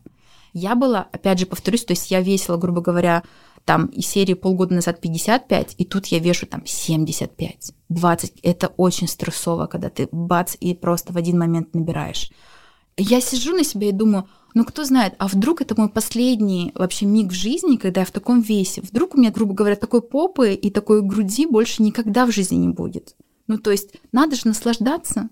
Я 0.51 0.75
была, 0.75 1.07
опять 1.13 1.39
же, 1.39 1.45
повторюсь, 1.45 1.85
то 1.85 1.93
есть 1.93 2.11
я 2.11 2.19
весила, 2.19 2.57
грубо 2.57 2.81
говоря, 2.81 3.23
там 3.63 3.85
из 3.85 4.05
серии 4.05 4.33
полгода 4.33 4.73
назад 4.75 4.99
55, 4.99 5.75
и 5.77 5.85
тут 5.85 6.07
я 6.07 6.19
вешу 6.19 6.45
там 6.45 6.65
75, 6.65 7.71
20. 7.87 8.39
Это 8.43 8.67
очень 8.75 9.07
стрессово, 9.07 9.67
когда 9.67 9.89
ты 9.89 10.09
бац 10.11 10.57
и 10.59 10.73
просто 10.73 11.13
в 11.13 11.17
один 11.17 11.39
момент 11.39 11.73
набираешь. 11.73 12.31
Я 12.97 13.21
сижу 13.21 13.55
на 13.55 13.63
себя 13.63 13.87
и 13.87 13.93
думаю, 13.93 14.27
ну 14.55 14.65
кто 14.65 14.83
знает, 14.83 15.13
а 15.19 15.27
вдруг 15.29 15.61
это 15.61 15.79
мой 15.79 15.87
последний 15.87 16.73
вообще 16.75 17.05
миг 17.05 17.31
в 17.31 17.33
жизни, 17.33 17.77
когда 17.77 18.01
я 18.01 18.05
в 18.05 18.11
таком 18.11 18.41
весе? 18.41 18.81
Вдруг 18.81 19.15
у 19.15 19.17
меня, 19.17 19.31
грубо 19.31 19.53
говоря, 19.53 19.77
такой 19.77 20.01
попы 20.01 20.53
и 20.53 20.69
такой 20.69 21.01
груди 21.01 21.45
больше 21.45 21.81
никогда 21.81 22.25
в 22.25 22.33
жизни 22.33 22.57
не 22.57 22.67
будет? 22.67 23.15
Ну, 23.49 23.57
то 23.57 23.71
есть 23.71 23.95
надо 24.11 24.35
же 24.35 24.43
наслаждаться. 24.45 25.27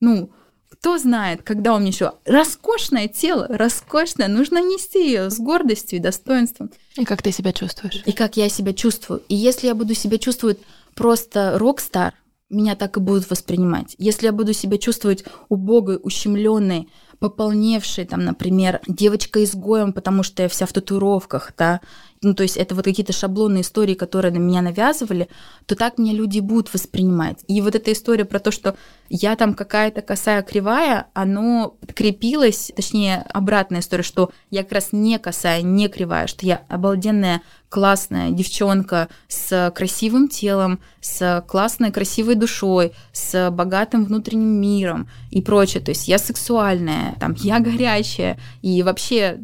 Ну, 0.00 0.30
кто 0.70 0.98
знает, 0.98 1.42
когда 1.42 1.74
у 1.74 1.78
меня 1.78 1.88
еще 1.88 2.12
роскошное 2.24 3.08
тело, 3.08 3.46
роскошное, 3.48 4.28
нужно 4.28 4.58
нести 4.58 5.04
ее 5.04 5.30
с 5.30 5.38
гордостью 5.38 5.98
и 5.98 6.02
достоинством. 6.02 6.70
И 6.96 7.04
как 7.04 7.22
ты 7.22 7.32
себя 7.32 7.52
чувствуешь? 7.52 8.04
И 8.06 8.12
как 8.12 8.36
я 8.36 8.48
себя 8.48 8.72
чувствую. 8.72 9.20
И 9.28 9.34
если 9.34 9.66
я 9.66 9.74
буду 9.74 9.94
себя 9.94 10.16
чувствовать 10.18 10.58
просто 10.94 11.58
рок-стар, 11.58 12.14
меня 12.48 12.76
так 12.76 12.96
и 12.98 13.00
будут 13.00 13.28
воспринимать. 13.28 13.96
Если 13.98 14.26
я 14.26 14.32
буду 14.32 14.52
себя 14.52 14.78
чувствовать 14.78 15.24
убогой, 15.48 15.98
ущемленной, 16.00 16.88
пополневшей, 17.18 18.04
там, 18.04 18.24
например, 18.24 18.80
девочка-изгоем, 18.86 19.92
потому 19.92 20.22
что 20.22 20.44
я 20.44 20.48
вся 20.48 20.66
в 20.66 20.72
татуировках, 20.72 21.52
да, 21.58 21.80
ну, 22.22 22.34
то 22.34 22.42
есть 22.42 22.56
это 22.56 22.74
вот 22.74 22.84
какие-то 22.84 23.12
шаблонные 23.12 23.62
истории, 23.62 23.94
которые 23.94 24.32
на 24.32 24.38
меня 24.38 24.62
навязывали, 24.62 25.28
то 25.66 25.76
так 25.76 25.98
меня 25.98 26.12
люди 26.12 26.40
будут 26.40 26.72
воспринимать. 26.72 27.40
И 27.46 27.60
вот 27.60 27.74
эта 27.74 27.92
история 27.92 28.24
про 28.24 28.38
то, 28.38 28.50
что 28.50 28.76
я 29.08 29.36
там 29.36 29.54
какая-то 29.54 30.02
косая 30.02 30.42
кривая, 30.42 31.06
оно 31.14 31.76
подкрепилось, 31.80 32.72
точнее, 32.74 33.24
обратная 33.32 33.80
история, 33.80 34.02
что 34.02 34.30
я 34.50 34.62
как 34.62 34.72
раз 34.72 34.88
не 34.92 35.18
косая, 35.18 35.62
не 35.62 35.88
кривая, 35.88 36.26
что 36.26 36.46
я 36.46 36.62
обалденная, 36.68 37.42
классная 37.68 38.30
девчонка 38.30 39.08
с 39.28 39.72
красивым 39.74 40.28
телом, 40.28 40.80
с 41.00 41.44
классной, 41.46 41.92
красивой 41.92 42.34
душой, 42.36 42.92
с 43.12 43.50
богатым 43.50 44.04
внутренним 44.04 44.60
миром 44.60 45.08
и 45.30 45.42
прочее. 45.42 45.82
То 45.82 45.90
есть 45.90 46.08
я 46.08 46.18
сексуальная, 46.18 47.16
там, 47.20 47.34
я 47.38 47.60
горячая, 47.60 48.38
и 48.62 48.82
вообще 48.82 49.38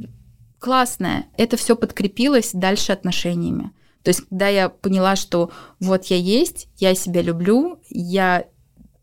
классное. 0.62 1.27
Это 1.37 1.57
все 1.57 1.75
подкрепилось 1.77 2.53
дальше 2.55 2.92
отношениями. 2.92 3.72
То 4.05 4.11
есть, 4.11 4.22
когда 4.29 4.48
я 4.48 4.68
поняла, 4.68 5.16
что 5.16 5.51
вот 5.81 6.07
я 6.07 6.16
есть, 6.16 6.68
я 6.79 6.94
себя 6.94 7.20
люблю, 7.20 7.81
я 7.90 8.44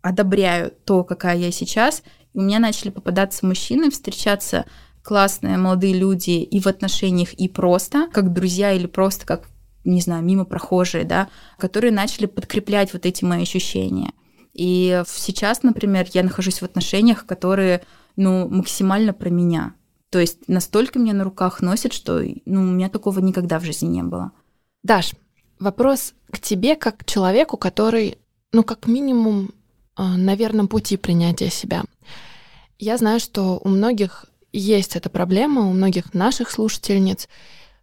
одобряю 0.02 0.72
то, 0.86 1.04
какая 1.04 1.38
я 1.38 1.52
сейчас, 1.52 2.04
у 2.34 2.42
меня 2.42 2.60
начали 2.60 2.90
попадаться 2.90 3.46
мужчины, 3.46 3.92
встречаться 3.92 4.66
классные 5.04 5.58
молодые 5.58 5.94
люди 5.94 6.32
и 6.32 6.60
в 6.60 6.68
отношениях, 6.68 7.34
и 7.34 7.50
просто, 7.50 8.08
как 8.14 8.32
друзья, 8.32 8.72
или 8.72 8.88
просто 8.88 9.26
как, 9.26 9.50
не 9.84 10.02
знаю, 10.02 10.24
мимо 10.24 10.46
прохожие, 10.46 11.04
да, 11.04 11.28
которые 11.58 11.92
начали 11.92 12.26
подкреплять 12.26 12.94
вот 12.94 13.06
эти 13.06 13.26
мои 13.26 13.44
ощущения. 13.44 14.12
И 14.54 15.04
сейчас, 15.08 15.64
например, 15.64 16.08
я 16.14 16.24
нахожусь 16.24 16.62
в 16.62 16.64
отношениях, 16.64 17.26
которые, 17.26 17.82
ну, 18.16 18.48
максимально 18.48 19.14
про 19.14 19.30
меня. 19.30 19.74
То 20.10 20.20
есть 20.20 20.48
настолько 20.48 21.00
меня 21.00 21.14
на 21.14 21.24
руках 21.24 21.62
носит, 21.62 21.94
что 21.94 22.22
ну, 22.46 22.62
у 22.62 22.66
меня 22.66 22.90
такого 22.90 23.20
никогда 23.20 23.60
в 23.60 23.64
жизни 23.64 23.88
не 23.88 24.04
было. 24.04 24.32
Даш, 24.84 25.14
вопрос 25.60 26.14
к 26.32 26.40
тебе 26.40 26.76
как 26.76 26.98
к 26.98 27.06
человеку, 27.06 27.58
который, 27.58 28.18
ну, 28.52 28.64
как 28.64 28.88
минимум, 28.88 29.52
а, 29.96 30.18
на 30.18 30.36
верном 30.36 30.68
пути 30.68 30.98
принятия 30.98 31.50
себя. 31.50 31.84
Я 32.80 32.98
знаю, 32.98 33.20
что 33.20 33.60
у 33.64 33.70
многих 33.70 34.26
есть 34.52 34.96
эта 34.96 35.10
проблема, 35.10 35.70
у 35.70 35.74
многих 35.74 36.14
наших 36.14 36.50
слушательниц. 36.50 37.28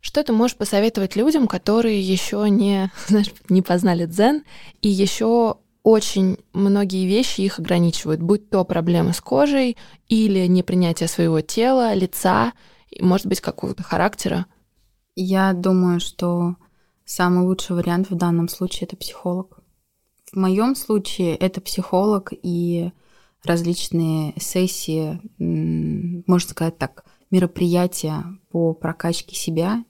Что 0.01 0.23
ты 0.23 0.33
можешь 0.33 0.57
посоветовать 0.57 1.17
людям, 1.17 1.47
которые 1.47 2.01
еще 2.01 2.49
не, 2.49 2.91
знаешь, 3.07 3.33
не 3.49 3.63
познали 3.63 4.07
дзен 4.07 4.43
и 4.81 4.89
еще 4.89 5.59
очень 5.87 6.39
многие 6.53 7.07
вещи 7.07 7.43
их 7.43 7.61
ограничивают, 7.61 8.21
будь 8.21 8.51
то 8.51 8.65
проблемы 8.65 9.13
с 9.13 9.21
кожей 9.21 9.77
или 10.09 10.45
непринятие 10.49 11.09
своего 11.09 11.43
тела, 11.43 11.95
лица, 11.95 12.55
может 12.99 13.27
быть, 13.27 13.41
какого-то 13.41 13.85
характера. 13.85 14.47
Я 15.15 15.53
думаю, 15.53 16.01
что 16.01 16.57
самый 17.05 17.47
лучший 17.47 17.77
вариант 17.77 18.11
в 18.11 18.17
данном 18.17 18.49
случае 18.49 18.89
это 18.89 18.97
психолог. 18.97 19.61
В 20.33 20.37
моем 20.37 20.75
случае 20.75 21.37
это 21.37 21.61
психолог 21.61 22.33
и 22.33 22.91
различные 23.45 24.35
сессии, 24.41 25.21
можно 25.39 26.51
сказать 26.51 26.79
так, 26.79 27.05
мероприятия 27.31 28.25
по 28.51 28.75
прокачке 28.75 29.37
себя 29.37 29.85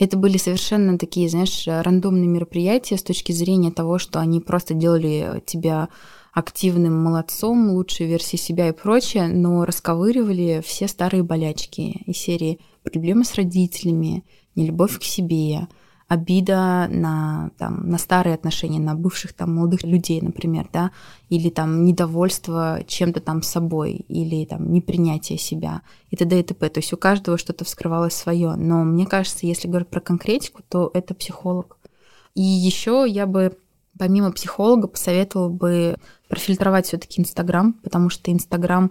это 0.00 0.16
были 0.16 0.38
совершенно 0.38 0.98
такие, 0.98 1.28
знаешь, 1.28 1.64
рандомные 1.66 2.26
мероприятия 2.26 2.96
с 2.96 3.02
точки 3.02 3.32
зрения 3.32 3.70
того, 3.70 3.98
что 3.98 4.18
они 4.18 4.40
просто 4.40 4.72
делали 4.72 5.42
тебя 5.44 5.90
активным 6.32 7.02
молодцом, 7.02 7.70
лучшей 7.70 8.06
версии 8.06 8.36
себя 8.36 8.68
и 8.68 8.72
прочее, 8.72 9.28
но 9.28 9.66
расковыривали 9.66 10.62
все 10.64 10.88
старые 10.88 11.22
болячки 11.22 12.02
из 12.06 12.16
серии 12.16 12.60
проблемы 12.82 13.24
с 13.24 13.34
родителями, 13.34 14.24
нелюбовь 14.54 14.98
к 14.98 15.02
себе, 15.02 15.68
обида 16.10 16.88
на, 16.90 17.52
там, 17.56 17.88
на 17.88 17.96
старые 17.96 18.34
отношения, 18.34 18.80
на 18.80 18.96
бывших 18.96 19.32
там 19.32 19.54
молодых 19.54 19.84
людей, 19.84 20.20
например, 20.20 20.68
да, 20.72 20.90
или 21.28 21.50
там 21.50 21.84
недовольство 21.84 22.80
чем-то 22.84 23.20
там 23.20 23.42
собой, 23.42 23.92
или 24.08 24.44
там 24.44 24.72
непринятие 24.72 25.38
себя 25.38 25.82
и 26.10 26.16
т.д. 26.16 26.40
и 26.40 26.42
т.п. 26.42 26.68
То 26.68 26.78
есть 26.78 26.92
у 26.92 26.96
каждого 26.96 27.38
что-то 27.38 27.64
вскрывалось 27.64 28.14
свое. 28.14 28.56
Но 28.56 28.82
мне 28.82 29.06
кажется, 29.06 29.46
если 29.46 29.68
говорить 29.68 29.86
про 29.86 30.00
конкретику, 30.00 30.62
то 30.68 30.90
это 30.94 31.14
психолог. 31.14 31.78
И 32.34 32.42
еще 32.42 33.06
я 33.08 33.26
бы 33.26 33.56
помимо 33.96 34.32
психолога 34.32 34.88
посоветовала 34.88 35.48
бы 35.48 35.94
профильтровать 36.28 36.86
все-таки 36.86 37.20
Инстаграм, 37.20 37.74
потому 37.84 38.10
что 38.10 38.32
Инстаграм 38.32 38.90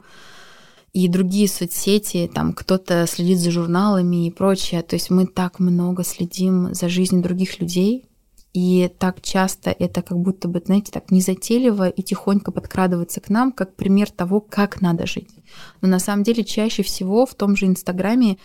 и 0.94 1.08
другие 1.08 1.48
соцсети, 1.48 2.30
там 2.34 2.54
кто-то 2.54 3.06
следит 3.08 3.40
за 3.40 3.52
журналами 3.52 4.28
и 4.28 4.32
прочее. 4.32 4.82
То 4.82 4.96
есть 4.96 5.10
мы 5.10 5.28
так 5.28 5.60
много 5.60 6.04
следим 6.04 6.74
за 6.74 6.90
жизнью 6.90 7.22
других 7.22 7.60
людей, 7.60 8.06
и 8.54 8.92
так 8.98 9.22
часто 9.22 9.70
это 9.70 10.02
как 10.02 10.18
будто 10.18 10.48
бы, 10.48 10.62
знаете, 10.66 10.92
так 10.92 11.12
незатейливо 11.12 11.90
и 11.90 12.02
тихонько 12.02 12.52
подкрадывается 12.52 13.22
к 13.22 13.30
нам, 13.30 13.52
как 13.52 13.76
пример 13.76 14.10
того, 14.10 14.42
как 14.42 14.82
надо 14.82 15.06
жить. 15.06 15.30
Но 15.82 15.88
на 15.88 16.00
самом 16.00 16.24
деле 16.24 16.44
чаще 16.44 16.82
всего 16.82 17.26
в 17.28 17.36
том 17.36 17.56
же 17.56 17.68
Инстаграме 17.68 18.38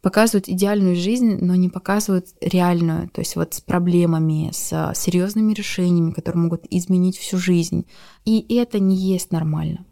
показывают 0.00 0.48
идеальную 0.48 0.96
жизнь, 0.96 1.36
но 1.42 1.54
не 1.56 1.68
показывают 1.68 2.28
реальную, 2.40 3.10
то 3.10 3.20
есть 3.20 3.36
вот 3.36 3.52
с 3.52 3.60
проблемами, 3.60 4.48
с 4.50 4.92
серьезными 4.94 5.52
решениями, 5.52 6.12
которые 6.12 6.42
могут 6.42 6.64
изменить 6.70 7.18
всю 7.18 7.36
жизнь. 7.36 7.84
И 8.24 8.56
это 8.56 8.78
не 8.78 8.96
есть 8.96 9.30
нормально. 9.30 9.84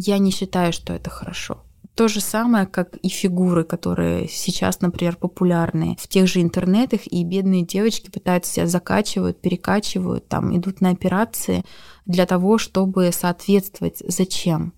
Я 0.00 0.18
не 0.18 0.30
считаю, 0.30 0.72
что 0.72 0.92
это 0.92 1.10
хорошо. 1.10 1.64
То 1.96 2.06
же 2.06 2.20
самое, 2.20 2.66
как 2.66 2.96
и 2.98 3.08
фигуры, 3.08 3.64
которые 3.64 4.28
сейчас, 4.28 4.80
например, 4.80 5.16
популярны 5.16 5.96
в 5.98 6.06
тех 6.06 6.28
же 6.28 6.40
интернетах, 6.40 7.00
и 7.08 7.24
бедные 7.24 7.66
девочки 7.66 8.08
пытаются 8.08 8.52
себя 8.52 8.66
закачивают, 8.68 9.40
перекачивают, 9.40 10.28
там 10.28 10.56
идут 10.56 10.80
на 10.80 10.90
операции 10.90 11.64
для 12.06 12.26
того, 12.26 12.58
чтобы 12.58 13.10
соответствовать. 13.10 14.00
Зачем? 14.06 14.72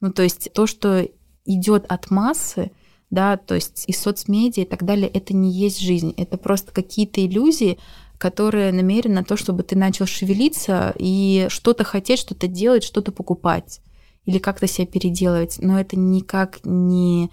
Ну, 0.00 0.12
то 0.12 0.24
есть 0.24 0.52
то, 0.52 0.66
что 0.66 1.08
идет 1.44 1.86
от 1.86 2.10
массы, 2.10 2.72
да, 3.10 3.36
то 3.36 3.54
есть 3.54 3.84
и 3.86 3.92
соцмедиа 3.92 4.64
и 4.64 4.66
так 4.66 4.82
далее, 4.84 5.06
это 5.06 5.36
не 5.36 5.52
есть 5.52 5.80
жизнь, 5.80 6.12
это 6.16 6.36
просто 6.36 6.72
какие-то 6.72 7.24
иллюзии, 7.24 7.78
которые 8.18 8.72
намерены 8.72 9.14
на 9.14 9.24
то, 9.24 9.36
чтобы 9.36 9.62
ты 9.62 9.76
начал 9.76 10.06
шевелиться 10.06 10.92
и 10.98 11.46
что-то 11.50 11.84
хотеть, 11.84 12.18
что-то 12.18 12.48
делать, 12.48 12.82
что-то 12.82 13.12
покупать 13.12 13.80
или 14.26 14.38
как-то 14.38 14.66
себя 14.66 14.86
переделывать, 14.86 15.58
но 15.60 15.78
это 15.78 15.96
никак 15.98 16.60
не 16.64 17.30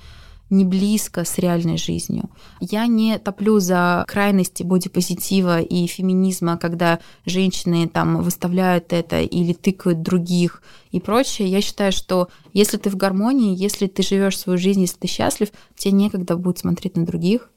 не 0.52 0.66
близко 0.66 1.24
с 1.24 1.38
реальной 1.38 1.78
жизнью. 1.78 2.30
Я 2.60 2.86
не 2.86 3.18
топлю 3.18 3.60
за 3.60 4.04
крайности 4.08 4.64
бодипозитива 4.64 5.62
и 5.62 5.88
феминизма, 5.88 6.58
когда 6.58 7.00
женщины 7.26 7.88
там 7.88 8.22
выставляют 8.22 8.92
это 8.92 9.22
или 9.22 9.54
тыкают 9.54 10.02
других 10.02 10.62
и 10.92 11.00
прочее. 11.00 11.48
Я 11.48 11.62
считаю, 11.62 11.94
что 11.94 12.28
если 12.52 12.78
ты 12.78 12.90
в 12.90 12.98
гармонии, 12.98 13.58
если 13.58 13.88
ты 13.88 14.04
живешь 14.04 14.38
свою 14.38 14.60
жизнь, 14.60 14.82
если 14.82 14.98
ты 14.98 15.08
счастлив, 15.08 15.50
тебе 15.78 15.94
некогда 15.94 16.36
будет 16.36 16.60
смотреть 16.60 16.98
на 16.98 17.06
других, 17.06 17.50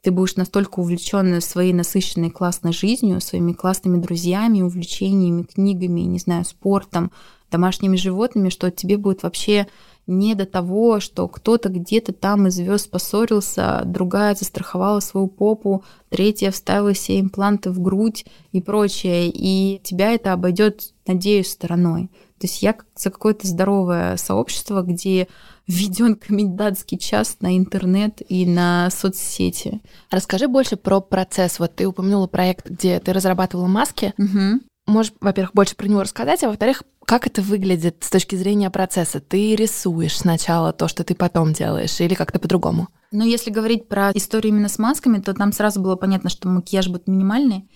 ты 0.00 0.10
будешь 0.10 0.36
настолько 0.36 0.80
увлечен 0.80 1.42
своей 1.42 1.74
насыщенной 1.74 2.30
классной 2.30 2.72
жизнью, 2.72 3.20
своими 3.20 3.52
классными 3.52 4.00
друзьями, 4.00 4.62
увлечениями, 4.62 5.42
книгами, 5.42 6.00
не 6.00 6.18
знаю, 6.18 6.46
спортом, 6.46 7.12
домашними 7.50 7.96
животными, 7.96 8.48
что 8.48 8.70
тебе 8.70 8.96
будет 8.96 9.22
вообще 9.22 9.66
не 10.06 10.34
до 10.34 10.44
того, 10.44 10.98
что 10.98 11.28
кто-то 11.28 11.68
где-то 11.68 12.12
там 12.12 12.48
из 12.48 12.54
звезд 12.54 12.90
поссорился, 12.90 13.82
другая 13.84 14.34
застраховала 14.34 15.00
свою 15.00 15.28
попу, 15.28 15.84
третья 16.08 16.50
вставила 16.50 16.94
себе 16.94 17.20
импланты 17.20 17.70
в 17.70 17.80
грудь 17.80 18.24
и 18.52 18.60
прочее, 18.60 19.30
и 19.32 19.80
тебя 19.82 20.12
это 20.12 20.32
обойдет, 20.32 20.92
надеюсь, 21.06 21.50
стороной. 21.50 22.10
То 22.40 22.46
есть 22.46 22.62
я 22.62 22.74
за 22.96 23.10
какое-то 23.10 23.46
здоровое 23.46 24.16
сообщество, 24.16 24.82
где 24.82 25.28
введен 25.66 26.16
комендантский 26.16 26.98
час 26.98 27.36
на 27.40 27.56
интернет 27.56 28.22
и 28.28 28.46
на 28.46 28.88
соцсети. 28.90 29.80
Расскажи 30.10 30.48
больше 30.48 30.76
про 30.76 31.00
процесс. 31.00 31.58
Вот 31.58 31.76
ты 31.76 31.86
упомянула 31.86 32.26
проект, 32.26 32.68
где 32.68 32.98
ты 32.98 33.12
разрабатывала 33.12 33.66
маски. 33.66 34.14
Угу. 34.18 34.62
Можешь, 34.86 35.12
во-первых, 35.20 35.52
больше 35.54 35.76
про 35.76 35.86
него 35.86 36.02
рассказать, 36.02 36.42
а 36.42 36.48
во-вторых, 36.48 36.82
как 37.10 37.26
это 37.26 37.42
выглядит 37.42 37.96
с 38.02 38.08
точки 38.08 38.36
зрения 38.36 38.70
процесса? 38.70 39.18
Ты 39.18 39.56
рисуешь 39.56 40.16
сначала 40.16 40.72
то, 40.72 40.86
что 40.86 41.02
ты 41.02 41.16
потом 41.16 41.52
делаешь, 41.52 42.00
или 42.00 42.14
как-то 42.14 42.38
по-другому? 42.38 42.86
Ну, 43.10 43.24
если 43.24 43.50
говорить 43.50 43.88
про 43.88 44.12
историю 44.14 44.52
именно 44.52 44.68
с 44.68 44.78
масками, 44.78 45.18
то 45.18 45.34
там 45.34 45.52
сразу 45.52 45.80
было 45.80 45.96
понятно, 45.96 46.30
что 46.30 46.46
макияж 46.46 46.86
будет 46.86 47.08
минимальный. 47.08 47.68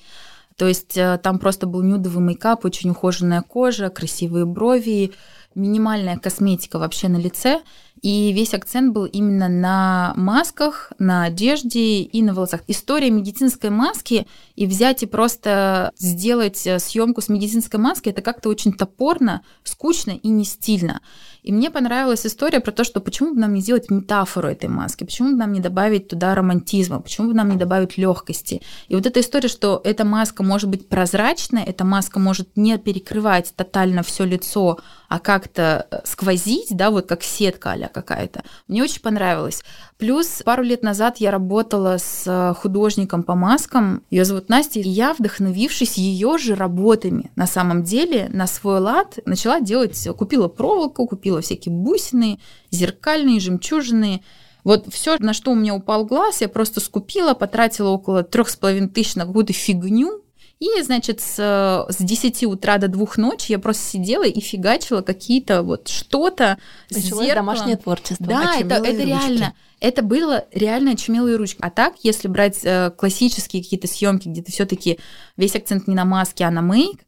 То 0.57 0.69
есть 0.69 0.97
э, 0.97 1.19
там 1.21 1.41
просто 1.41 1.67
был 1.67 1.83
нюдовый 1.83 2.23
мейкап, 2.23 2.65
очень 2.65 2.91
ухоженная 2.91 3.43
кожа, 3.43 3.91
красивые 3.91 4.45
брови, 4.45 5.15
минимальная 5.57 6.17
косметика 6.17 6.79
вообще 6.79 7.09
на 7.09 7.17
лице. 7.17 7.61
И 8.05 8.33
весь 8.33 8.53
акцент 8.53 8.93
был 8.93 9.07
именно 9.07 9.49
на 9.49 10.13
масках, 10.15 10.93
на 10.99 11.25
одежде 11.25 12.03
и 12.03 12.23
на 12.23 12.35
волосах. 12.35 12.61
История 12.67 13.09
медицинской 13.09 13.71
маски 13.71 14.27
и 14.57 14.67
взять 14.67 15.03
и 15.03 15.07
просто 15.07 15.91
сделать 15.99 16.67
э, 16.67 16.81
съемку 16.81 17.23
с 17.23 17.31
медицинской 17.31 17.81
маской, 17.81 18.11
это 18.11 18.21
как-то 18.21 18.51
очень 18.51 18.75
топорно, 18.75 19.41
скучно 19.63 20.11
и 20.11 20.29
не 20.29 20.45
стильно. 20.45 21.01
И 21.43 21.51
мне 21.51 21.71
понравилась 21.71 22.27
история 22.27 22.61
про 22.61 22.73
то, 22.73 22.85
что 22.85 23.01
почему 23.01 23.35
бы 23.35 23.41
нам 23.41 23.55
не 23.55 23.63
сделать 23.63 23.91
метафору 23.91 24.49
этой 24.49 24.69
маски, 24.69 25.05
почему 25.05 25.31
бы 25.31 25.37
нам 25.37 25.55
не 25.55 25.61
добавить 25.61 26.09
туда 26.09 26.35
романтизма, 26.35 27.01
почему 27.01 27.29
бы 27.29 27.35
нам 27.35 27.49
не 27.49 27.57
добавить 27.57 27.97
легкости. 27.97 28.61
И 28.89 28.95
вот 28.95 29.07
эта 29.07 29.21
история, 29.21 29.49
что 29.49 29.81
эта 29.83 30.05
маска 30.05 30.43
может 30.43 30.69
быть 30.69 30.91
прозрачная, 30.91 31.65
эта 31.65 31.85
маска 31.85 32.19
может 32.19 32.49
не 32.55 32.77
перекрывать 32.77 33.55
тотально 33.57 34.03
все 34.03 34.25
лицо, 34.25 34.79
а 35.09 35.19
как-то 35.21 35.87
э, 35.91 36.01
сквозить, 36.05 36.69
да, 36.71 36.91
вот 36.91 37.07
как 37.07 37.23
сетка 37.23 37.73
а 37.73 37.77
какая-то. 37.95 38.43
Мне 38.69 38.83
очень 38.83 39.01
понравилось. 39.01 39.63
Плюс 39.97 40.43
пару 40.45 40.63
лет 40.63 40.83
назад 40.83 41.19
я 41.19 41.31
работала 41.31 41.97
с 41.99 42.25
э, 42.27 42.55
художником 42.55 43.23
по 43.23 43.35
маскам, 43.35 44.03
ее 44.11 44.25
зовут 44.25 44.49
Настя, 44.49 44.81
и 44.81 44.89
я, 44.89 45.15
вдохновившись 45.15 45.97
ее 45.97 46.37
же 46.37 46.55
работами, 46.55 47.31
на 47.37 47.47
самом 47.47 47.85
деле, 47.85 48.29
на 48.33 48.47
свой 48.47 48.81
лад, 48.81 49.19
начала 49.25 49.61
делать, 49.61 50.09
купила 50.19 50.49
проволоку, 50.49 51.07
купила 51.07 51.41
всякие 51.41 51.75
бусины, 51.75 52.41
зеркальные, 52.71 53.41
жемчужины, 53.41 54.23
вот 54.65 54.87
все, 54.93 55.17
на 55.19 55.35
что 55.35 55.53
у 55.53 55.55
меня 55.55 55.75
упал 55.75 56.07
глаз, 56.07 56.41
я 56.41 56.49
просто 56.49 56.81
скупила, 56.81 57.35
потратила 57.35 57.91
около 57.91 58.23
трех 58.23 58.49
с 58.49 58.57
половиной 58.57 58.89
тысяч 58.89 59.15
на 59.15 59.27
какую-то 59.27 59.53
фигню, 59.53 60.24
и, 60.65 60.83
значит, 60.83 61.21
с, 61.21 61.37
с 61.37 61.97
10 61.99 62.45
утра 62.45 62.79
до 62.79 62.89
двух 62.89 63.19
ночи 63.19 63.53
я 63.53 63.59
просто 63.59 63.83
сидела 63.83 64.25
и 64.25 64.41
фигачила 64.41 65.03
какие-то 65.03 65.63
вот 65.63 65.89
что-то. 65.89 66.57
Началось 66.91 67.29
домашнее 67.35 67.77
творчество. 67.77 68.27
Да, 68.27 68.57
это, 68.59 68.77
это 68.77 69.03
реально. 69.03 69.55
Это 69.81 70.03
было 70.03 70.47
реально 70.53 70.93
очумелые 70.93 71.37
ручки. 71.37 71.59
А 71.61 71.69
так, 71.69 71.97
если 72.03 72.29
брать 72.29 72.61
э, 72.65 72.91
классические 72.97 73.63
какие-то 73.63 73.87
съемки, 73.87 74.29
где 74.29 74.41
ты 74.41 74.51
все-таки 74.53 74.99
весь 75.37 75.55
акцент 75.55 75.87
не 75.87 75.95
на 75.95 76.07
маске, 76.07 76.45
а 76.45 76.51
на 76.51 76.63
мейк, 76.63 77.01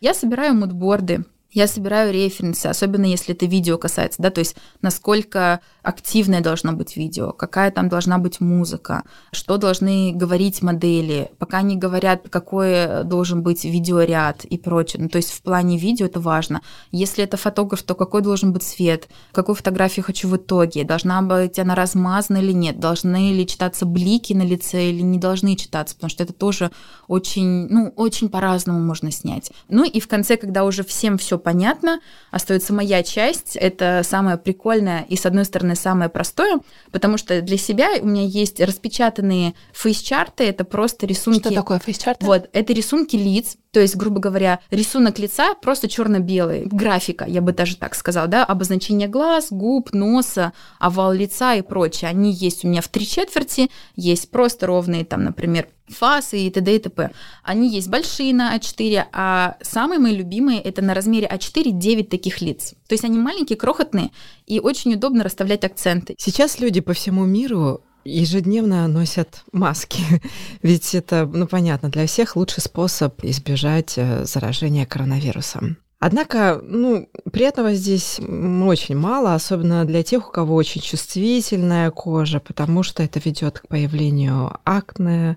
я 0.00 0.14
собираю 0.14 0.54
мудборды 0.54 1.24
я 1.50 1.66
собираю 1.66 2.12
референсы, 2.12 2.66
особенно 2.66 3.06
если 3.06 3.34
это 3.34 3.46
видео 3.46 3.78
касается, 3.78 4.20
да, 4.20 4.30
то 4.30 4.40
есть 4.40 4.56
насколько 4.82 5.60
активное 5.82 6.42
должно 6.42 6.72
быть 6.72 6.96
видео, 6.96 7.32
какая 7.32 7.70
там 7.70 7.88
должна 7.88 8.18
быть 8.18 8.40
музыка, 8.40 9.04
что 9.32 9.56
должны 9.56 10.12
говорить 10.12 10.60
модели, 10.60 11.30
пока 11.38 11.58
они 11.58 11.76
говорят, 11.76 12.28
какой 12.28 13.04
должен 13.04 13.42
быть 13.42 13.64
видеоряд 13.64 14.44
и 14.44 14.58
прочее. 14.58 15.02
Ну, 15.02 15.08
то 15.08 15.16
есть 15.16 15.30
в 15.30 15.40
плане 15.40 15.78
видео 15.78 16.04
это 16.06 16.20
важно. 16.20 16.60
Если 16.92 17.24
это 17.24 17.38
фотограф, 17.38 17.82
то 17.82 17.94
какой 17.94 18.20
должен 18.20 18.52
быть 18.52 18.62
цвет, 18.62 19.08
какую 19.32 19.56
фотографию 19.56 20.04
хочу 20.04 20.28
в 20.28 20.36
итоге, 20.36 20.84
должна 20.84 21.22
быть 21.22 21.58
она 21.58 21.74
размазана 21.74 22.38
или 22.38 22.52
нет, 22.52 22.78
должны 22.78 23.32
ли 23.32 23.46
читаться 23.46 23.86
блики 23.86 24.34
на 24.34 24.42
лице 24.42 24.90
или 24.90 25.00
не 25.00 25.18
должны 25.18 25.56
читаться, 25.56 25.94
потому 25.94 26.10
что 26.10 26.24
это 26.24 26.34
тоже 26.34 26.70
очень, 27.06 27.68
ну, 27.68 27.92
очень 27.96 28.28
по-разному 28.28 28.80
можно 28.80 29.10
снять. 29.10 29.50
Ну 29.68 29.84
и 29.84 29.98
в 30.00 30.08
конце, 30.08 30.36
когда 30.36 30.64
уже 30.64 30.84
всем 30.84 31.16
все 31.16 31.37
понятно, 31.38 32.00
остается 32.30 32.72
моя 32.72 33.02
часть. 33.02 33.56
Это 33.56 34.02
самое 34.04 34.36
прикольное 34.36 35.04
и, 35.08 35.16
с 35.16 35.26
одной 35.26 35.44
стороны, 35.44 35.74
самое 35.74 36.10
простое, 36.10 36.60
потому 36.92 37.18
что 37.18 37.40
для 37.42 37.56
себя 37.56 37.90
у 38.00 38.06
меня 38.06 38.24
есть 38.24 38.60
распечатанные 38.60 39.54
фейс-чарты, 39.72 40.44
это 40.44 40.64
просто 40.64 41.06
рисунки... 41.06 41.40
Что 41.40 41.54
такое 41.54 41.78
фейс-чарты? 41.78 42.24
Вот, 42.24 42.48
это 42.52 42.72
рисунки 42.72 43.16
лиц, 43.16 43.56
то 43.70 43.80
есть, 43.80 43.96
грубо 43.96 44.20
говоря, 44.20 44.60
рисунок 44.70 45.18
лица 45.18 45.54
просто 45.54 45.88
черно-белый, 45.88 46.66
графика, 46.66 47.24
я 47.26 47.40
бы 47.40 47.52
даже 47.52 47.76
так 47.76 47.94
сказала, 47.94 48.28
да, 48.28 48.44
обозначение 48.44 49.08
глаз, 49.08 49.48
губ, 49.50 49.92
носа, 49.92 50.52
овал 50.78 51.12
лица 51.12 51.54
и 51.54 51.62
прочее. 51.62 52.10
Они 52.10 52.32
есть 52.32 52.64
у 52.64 52.68
меня 52.68 52.80
в 52.80 52.88
три 52.88 53.06
четверти, 53.06 53.70
есть 53.96 54.30
просто 54.30 54.66
ровные, 54.66 55.04
там, 55.04 55.24
например, 55.24 55.68
фасы 55.90 56.38
и 56.38 56.50
т.д. 56.50 56.76
и 56.76 56.78
т.п. 56.78 57.10
Они 57.42 57.68
есть 57.68 57.88
большие 57.88 58.34
на 58.34 58.56
А4, 58.56 59.06
а 59.12 59.56
самые 59.62 59.98
мои 59.98 60.16
любимые 60.16 60.60
это 60.60 60.82
на 60.82 60.94
размере 60.94 61.28
А4 61.30 61.70
9 61.72 62.08
таких 62.08 62.40
лиц. 62.40 62.74
То 62.88 62.94
есть 62.94 63.04
они 63.04 63.18
маленькие, 63.18 63.56
крохотные, 63.56 64.10
и 64.46 64.60
очень 64.60 64.94
удобно 64.94 65.24
расставлять 65.24 65.64
акценты. 65.64 66.14
Сейчас 66.18 66.60
люди 66.60 66.80
по 66.80 66.92
всему 66.92 67.24
миру 67.24 67.82
ежедневно 68.04 68.88
носят 68.88 69.44
маски. 69.52 70.02
Ведь 70.62 70.94
это, 70.94 71.26
ну 71.26 71.46
понятно, 71.46 71.88
для 71.90 72.06
всех 72.06 72.36
лучший 72.36 72.62
способ 72.62 73.22
избежать 73.24 73.94
э, 73.96 74.24
заражения 74.24 74.86
коронавирусом. 74.86 75.78
Однако, 76.00 76.60
ну, 76.62 77.08
приятного 77.32 77.74
здесь 77.74 78.20
очень 78.20 78.96
мало, 78.96 79.34
особенно 79.34 79.84
для 79.84 80.04
тех, 80.04 80.28
у 80.28 80.30
кого 80.30 80.54
очень 80.54 80.80
чувствительная 80.80 81.90
кожа, 81.90 82.38
потому 82.38 82.84
что 82.84 83.02
это 83.02 83.18
ведет 83.18 83.58
к 83.58 83.66
появлению 83.66 84.56
акне, 84.64 85.36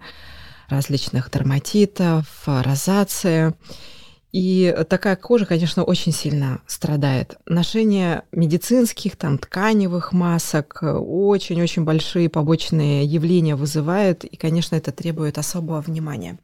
различных 0.71 1.29
дерматитов, 1.29 2.25
розации. 2.45 3.53
И 4.31 4.73
такая 4.89 5.17
кожа, 5.17 5.45
конечно, 5.45 5.83
очень 5.83 6.13
сильно 6.13 6.61
страдает. 6.65 7.37
Ношение 7.45 8.23
медицинских, 8.31 9.17
там, 9.17 9.37
тканевых 9.37 10.13
масок 10.13 10.79
очень-очень 10.81 11.83
большие 11.83 12.29
побочные 12.29 13.05
явления 13.05 13.55
вызывает, 13.55 14.23
и, 14.23 14.37
конечно, 14.37 14.75
это 14.75 14.91
требует 14.93 15.37
особого 15.37 15.81
внимания. 15.81 16.39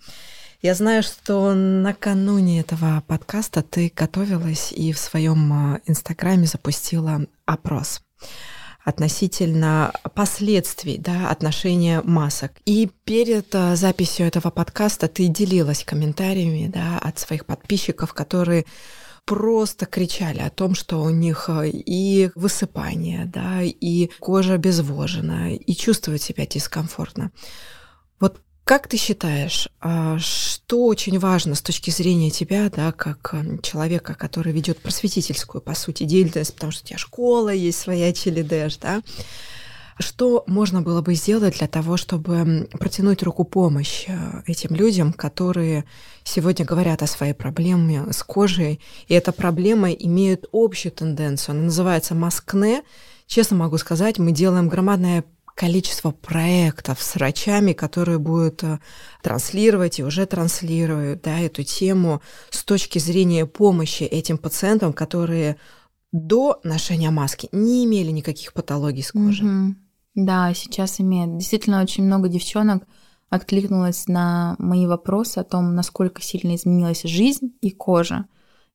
Я 0.62 0.74
знаю, 0.74 1.02
что 1.02 1.54
накануне 1.54 2.60
этого 2.60 3.04
подкаста 3.08 3.62
ты 3.62 3.92
готовилась 3.96 4.72
и 4.72 4.92
в 4.92 4.98
своем 4.98 5.54
а, 5.54 5.80
инстаграме 5.86 6.48
запустила 6.48 7.22
опрос 7.46 8.02
относительно 8.88 9.91
последствий 10.15 10.97
да, 10.97 11.30
отношения 11.30 12.02
масок. 12.06 12.54
И 12.63 12.89
перед 13.04 13.54
а, 13.54 13.76
записью 13.76 14.26
этого 14.26 14.50
подкаста 14.50 15.10
ты 15.10 15.28
делилась 15.28 15.84
комментариями 15.84 16.71
да, 16.73 16.97
от 16.97 17.19
своих 17.19 17.45
подписчиков, 17.45 18.13
которые 18.13 18.65
просто 19.26 19.88
кричали 19.88 20.39
о 20.39 20.50
том, 20.50 20.73
что 20.73 21.02
у 21.02 21.10
них 21.10 21.50
а, 21.50 21.65
и 21.65 22.30
высыпание, 22.36 23.26
да, 23.26 23.62
и 23.62 24.10
кожа 24.19 24.54
обезвожена, 24.54 25.54
и 25.54 25.76
чувствуют 25.76 26.21
себя 26.21 26.45
дискомфортно. 26.45 27.32
Вот 28.21 28.41
как 28.67 28.89
ты 28.89 28.97
считаешь, 28.97 29.69
а, 29.80 30.19
что 30.19 30.88
очень 30.88 31.17
важно 31.19 31.56
с 31.56 31.62
точки 31.62 31.89
зрения 31.89 32.30
тебя, 32.30 32.69
да, 32.69 32.91
как 32.91 33.34
эм, 33.34 33.62
человека, 33.62 34.13
который 34.13 34.51
ведет 34.51 34.80
просветительскую, 34.80 35.62
по 35.62 35.73
сути, 35.73 36.03
деятельность, 36.03 36.53
потому 36.53 36.73
что 36.73 36.84
у 36.84 36.88
тебя 36.88 36.97
школа 36.97 37.47
есть 37.47 37.80
своя 37.80 38.12
Челидеш, 38.12 38.75
да, 38.77 39.01
Что 39.99 40.43
можно 40.47 40.82
было 40.82 41.01
бы 41.01 41.15
сделать 41.15 41.60
для 41.60 41.67
того, 41.67 41.95
чтобы 41.95 42.67
протянуть 42.73 43.23
руку 43.23 43.45
помощи 43.45 44.12
этим 44.45 44.75
людям, 44.75 45.13
которые 45.13 45.86
сегодня 46.25 46.65
говорят 46.65 47.01
о 47.01 47.08
своей 47.08 47.34
проблеме 47.34 48.12
с 48.12 48.21
кожей, 48.21 48.82
и 49.08 49.13
эта 49.13 49.32
проблема 49.32 49.91
имеет 49.91 50.45
общую 50.51 50.91
тенденцию, 50.91 51.53
она 51.53 51.63
называется 51.63 52.15
маскне. 52.15 52.84
Честно 53.27 53.56
могу 53.56 53.77
сказать, 53.77 54.19
мы 54.19 54.34
делаем 54.34 54.67
громадное 54.67 55.23
количество 55.58 56.12
проектов 56.12 57.02
с 57.02 57.15
врачами, 57.15 57.74
которые 57.74 58.20
будут 58.20 58.63
э, 58.63 58.80
транслировать 59.24 59.98
и 59.98 60.04
уже 60.04 60.28
транслируют 60.28 61.24
да, 61.24 61.39
эту 61.39 61.63
тему 61.63 62.22
с 62.52 62.63
точки 62.63 63.00
зрения 63.00 63.48
помощи 63.48 64.04
этим 64.04 64.38
пациентам, 64.38 64.93
которые 64.93 65.58
до 66.12 66.60
ношения 66.63 67.10
маски 67.10 67.50
не 67.52 67.86
имели 67.86 68.12
никаких 68.12 68.54
патологий 68.54 69.02
с 69.02 69.12
кожей. 69.12 69.48
Мгм. 69.48 69.78
Да, 70.13 70.54
сейчас 70.54 71.02
имеет. 71.02 71.36
Действительно, 71.38 71.82
очень 71.82 72.04
много 72.04 72.30
девчонок 72.30 72.84
откликнулось 73.30 74.08
на 74.08 74.56
мои 74.60 74.86
вопросы 74.86 75.39
о 75.39 75.43
том, 75.43 75.74
насколько 75.74 76.22
сильно 76.22 76.56
изменилась 76.56 77.02
жизнь 77.02 77.58
и 77.62 77.72
кожа, 77.72 78.28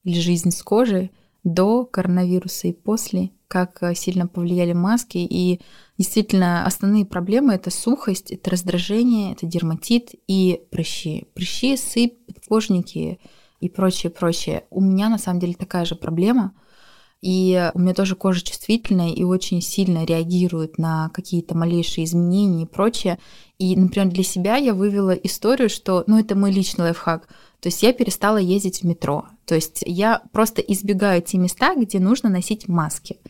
или 0.03 0.19
жизнь 0.19 0.51
с 0.51 0.61
кожей 0.65 1.13
до 1.45 1.85
коронавируса 1.85 2.69
и 2.69 2.73
после, 2.73 3.31
как 3.49 3.83
э, 3.83 3.95
сильно 3.95 4.27
повлияли 4.27 4.73
маски. 4.73 5.19
И 5.19 5.61
действительно, 5.99 6.65
основные 6.65 7.05
проблемы— 7.05 7.53
это 7.55 7.71
сухость, 7.71 8.31
это 8.31 8.51
раздражение, 8.51 9.33
это 9.33 9.47
дерматит 9.47 10.11
и 10.27 10.63
прыщи. 10.71 11.27
Прыщи, 11.35 11.77
сыпь, 11.77 12.25
подкожники 12.27 13.19
и 13.61 13.69
прочее, 13.69 14.11
прочее. 14.11 14.65
У 14.71 14.81
меня 14.81 15.09
на 15.09 15.19
самом 15.19 15.41
деле 15.41 15.55
такая 15.55 15.85
же 15.85 15.95
проблема— 15.95 16.55
и 17.23 17.71
у 17.75 17.79
меня 17.79 17.95
тоже 17.95 18.17
кожа 18.17 18.43
чувствительная 18.43 19.11
и 19.11 19.23
очень 19.23 19.63
сильно 19.63 20.05
реагирует 20.05 20.77
на 20.77 21.09
какие-то 21.11 21.57
малейшие 21.57 22.05
изменения 22.05 22.65
и 22.65 22.67
прочее. 22.67 23.21
И, 23.63 23.77
например, 23.77 24.09
для 24.09 24.25
себя 24.25 24.57
я 24.57 24.75
вывела 24.75 25.13
историю, 25.13 25.71
что, 25.71 26.03
ну, 26.09 26.19
это 26.19 26.35
мой 26.35 26.51
личный 26.51 26.87
лайфхак. 26.87 27.29
То 27.61 27.69
есть 27.69 27.81
я 27.85 27.93
перестала 27.93 28.39
ездить 28.39 28.81
в 28.81 28.85
метро. 28.85 29.27
То 29.45 29.55
есть 29.55 29.85
я 29.87 30.21
просто 30.33 30.61
избегаю 30.63 31.23
те 31.23 31.39
места, 31.39 31.77
где 31.77 32.01
нужно 32.01 32.29
носить 32.29 32.67
маски. 32.67 33.21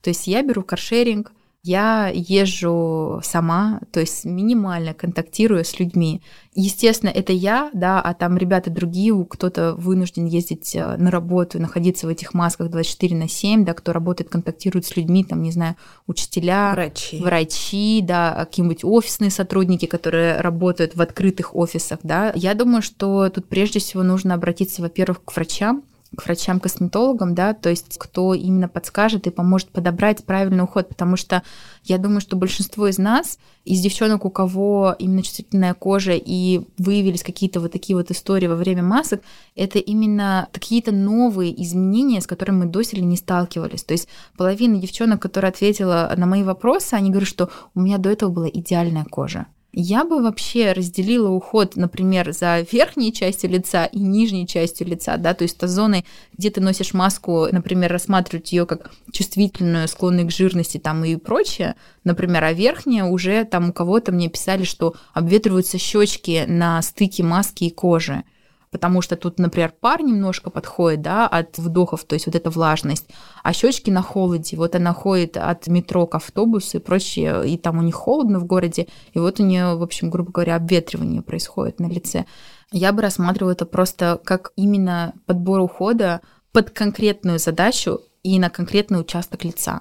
То 0.00 0.10
есть 0.10 0.28
я 0.28 0.42
беру 0.44 0.62
каршеринг, 0.62 1.32
я 1.62 2.10
езжу 2.14 3.20
сама, 3.22 3.80
то 3.92 4.00
есть 4.00 4.24
минимально 4.24 4.94
контактирую 4.94 5.64
с 5.64 5.78
людьми. 5.78 6.22
Естественно, 6.54 7.10
это 7.10 7.32
я, 7.32 7.70
да, 7.74 8.00
а 8.00 8.14
там 8.14 8.38
ребята 8.38 8.70
другие, 8.70 9.14
кто-то 9.28 9.74
вынужден 9.74 10.24
ездить 10.24 10.74
э, 10.74 10.96
на 10.96 11.10
работу, 11.10 11.60
находиться 11.60 12.06
в 12.06 12.10
этих 12.10 12.32
масках 12.32 12.70
24 12.70 13.14
на 13.14 13.28
7, 13.28 13.64
да, 13.64 13.74
кто 13.74 13.92
работает, 13.92 14.30
контактирует 14.30 14.86
с 14.86 14.96
людьми, 14.96 15.22
там, 15.22 15.42
не 15.42 15.52
знаю, 15.52 15.76
учителя, 16.06 16.72
Врачи. 16.72 17.20
врачи, 17.22 18.00
да, 18.02 18.46
какие-нибудь 18.46 18.84
офисные 18.84 19.30
сотрудники, 19.30 19.84
которые 19.84 20.40
работают 20.40 20.96
в 20.96 21.02
открытых 21.02 21.54
офисах, 21.54 21.98
да. 22.02 22.32
Я 22.34 22.54
думаю, 22.54 22.80
что 22.80 23.28
тут 23.28 23.48
прежде 23.48 23.80
всего 23.80 24.02
нужно 24.02 24.34
обратиться, 24.34 24.80
во-первых, 24.80 25.22
к 25.24 25.36
врачам, 25.36 25.82
к 26.16 26.24
врачам-косметологам, 26.24 27.34
да, 27.34 27.54
то 27.54 27.70
есть 27.70 27.96
кто 27.98 28.34
именно 28.34 28.68
подскажет 28.68 29.26
и 29.26 29.30
поможет 29.30 29.70
подобрать 29.70 30.24
правильный 30.24 30.64
уход, 30.64 30.88
потому 30.88 31.16
что 31.16 31.42
я 31.84 31.98
думаю, 31.98 32.20
что 32.20 32.36
большинство 32.36 32.88
из 32.88 32.98
нас, 32.98 33.38
из 33.64 33.80
девчонок, 33.80 34.24
у 34.24 34.30
кого 34.30 34.94
именно 34.98 35.22
чувствительная 35.22 35.74
кожа 35.74 36.12
и 36.12 36.62
выявились 36.78 37.22
какие-то 37.22 37.60
вот 37.60 37.72
такие 37.72 37.96
вот 37.96 38.10
истории 38.10 38.48
во 38.48 38.56
время 38.56 38.82
масок, 38.82 39.22
это 39.54 39.78
именно 39.78 40.48
какие-то 40.52 40.90
новые 40.90 41.62
изменения, 41.62 42.20
с 42.20 42.26
которыми 42.26 42.64
мы 42.64 42.66
доселе 42.66 43.02
не 43.02 43.16
сталкивались. 43.16 43.84
То 43.84 43.92
есть 43.92 44.08
половина 44.36 44.80
девчонок, 44.80 45.22
которая 45.22 45.52
ответила 45.52 46.12
на 46.16 46.26
мои 46.26 46.42
вопросы, 46.42 46.94
они 46.94 47.10
говорят, 47.10 47.28
что 47.28 47.50
у 47.74 47.80
меня 47.80 47.98
до 47.98 48.10
этого 48.10 48.30
была 48.30 48.48
идеальная 48.48 49.04
кожа. 49.04 49.46
Я 49.72 50.04
бы 50.04 50.20
вообще 50.20 50.72
разделила 50.72 51.30
уход, 51.30 51.76
например, 51.76 52.32
за 52.32 52.66
верхней 52.72 53.12
частью 53.12 53.50
лица 53.50 53.84
и 53.84 54.00
нижней 54.00 54.46
частью 54.46 54.88
лица, 54.88 55.16
да, 55.16 55.32
то 55.32 55.44
есть 55.44 55.58
та 55.58 55.68
зоны, 55.68 56.04
где 56.36 56.50
ты 56.50 56.60
носишь 56.60 56.92
маску, 56.92 57.46
например, 57.52 57.92
рассматривать 57.92 58.50
ее 58.50 58.66
как 58.66 58.90
чувствительную, 59.12 59.86
склонную 59.86 60.26
к 60.26 60.32
жирности 60.32 60.78
там 60.78 61.04
и 61.04 61.14
прочее, 61.14 61.76
например, 62.02 62.42
а 62.42 62.52
верхняя 62.52 63.04
уже 63.04 63.44
там 63.44 63.70
у 63.70 63.72
кого-то 63.72 64.10
мне 64.10 64.28
писали, 64.28 64.64
что 64.64 64.94
обветриваются 65.14 65.78
щечки 65.78 66.46
на 66.48 66.82
стыке 66.82 67.22
маски 67.22 67.64
и 67.64 67.70
кожи 67.70 68.24
потому 68.70 69.02
что 69.02 69.16
тут, 69.16 69.38
например, 69.38 69.72
пар 69.80 70.02
немножко 70.02 70.50
подходит, 70.50 71.02
да, 71.02 71.26
от 71.26 71.58
вдохов, 71.58 72.04
то 72.04 72.14
есть 72.14 72.26
вот 72.26 72.34
эта 72.34 72.50
влажность, 72.50 73.06
а 73.42 73.52
щечки 73.52 73.90
на 73.90 74.02
холоде, 74.02 74.56
вот 74.56 74.74
она 74.74 74.92
ходит 74.92 75.36
от 75.36 75.66
метро 75.66 76.06
к 76.06 76.14
автобусу 76.14 76.78
и 76.78 76.80
прочее, 76.80 77.48
и 77.48 77.58
там 77.58 77.78
у 77.78 77.82
них 77.82 77.94
холодно 77.94 78.38
в 78.38 78.44
городе, 78.44 78.86
и 79.12 79.18
вот 79.18 79.40
у 79.40 79.44
нее, 79.44 79.76
в 79.76 79.82
общем, 79.82 80.10
грубо 80.10 80.30
говоря, 80.30 80.56
обветривание 80.56 81.22
происходит 81.22 81.80
на 81.80 81.86
лице. 81.86 82.26
Я 82.72 82.92
бы 82.92 83.02
рассматривала 83.02 83.52
это 83.52 83.66
просто 83.66 84.20
как 84.24 84.52
именно 84.54 85.14
подбор 85.26 85.60
ухода 85.60 86.20
под 86.52 86.70
конкретную 86.70 87.40
задачу 87.40 88.00
и 88.22 88.38
на 88.38 88.50
конкретный 88.50 89.00
участок 89.00 89.44
лица. 89.44 89.80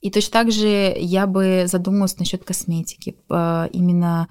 И 0.00 0.10
точно 0.10 0.32
так 0.32 0.52
же 0.52 0.94
я 0.96 1.26
бы 1.26 1.64
задумалась 1.66 2.18
насчет 2.18 2.44
косметики, 2.44 3.16
э, 3.30 3.68
именно 3.72 4.28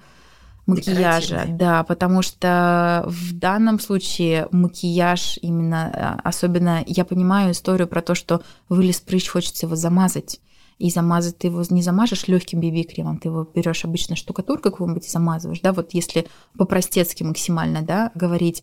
макияжа, 0.68 1.46
да, 1.48 1.82
потому 1.82 2.22
что 2.22 3.04
в 3.06 3.32
данном 3.32 3.80
случае 3.80 4.48
макияж 4.52 5.38
именно, 5.42 5.90
а, 5.92 6.20
особенно 6.22 6.84
я 6.86 7.04
понимаю 7.04 7.52
историю 7.52 7.88
про 7.88 8.02
то, 8.02 8.14
что 8.14 8.42
вылез 8.68 9.00
прыщ, 9.00 9.28
хочется 9.28 9.66
его 9.66 9.76
замазать. 9.76 10.40
И 10.78 10.90
замазать 10.90 11.38
ты 11.38 11.48
его 11.48 11.64
не 11.70 11.82
замажешь 11.82 12.28
легким 12.28 12.60
BB-кремом, 12.60 13.18
ты 13.18 13.28
его 13.28 13.42
берешь 13.52 13.84
обычно 13.84 14.14
штукатуркой 14.14 14.70
какую-нибудь 14.70 15.06
и 15.06 15.10
замазываешь, 15.10 15.60
да, 15.60 15.72
вот 15.72 15.92
если 15.92 16.28
по-простецки 16.56 17.24
максимально, 17.24 17.82
да, 17.82 18.12
говорить, 18.14 18.62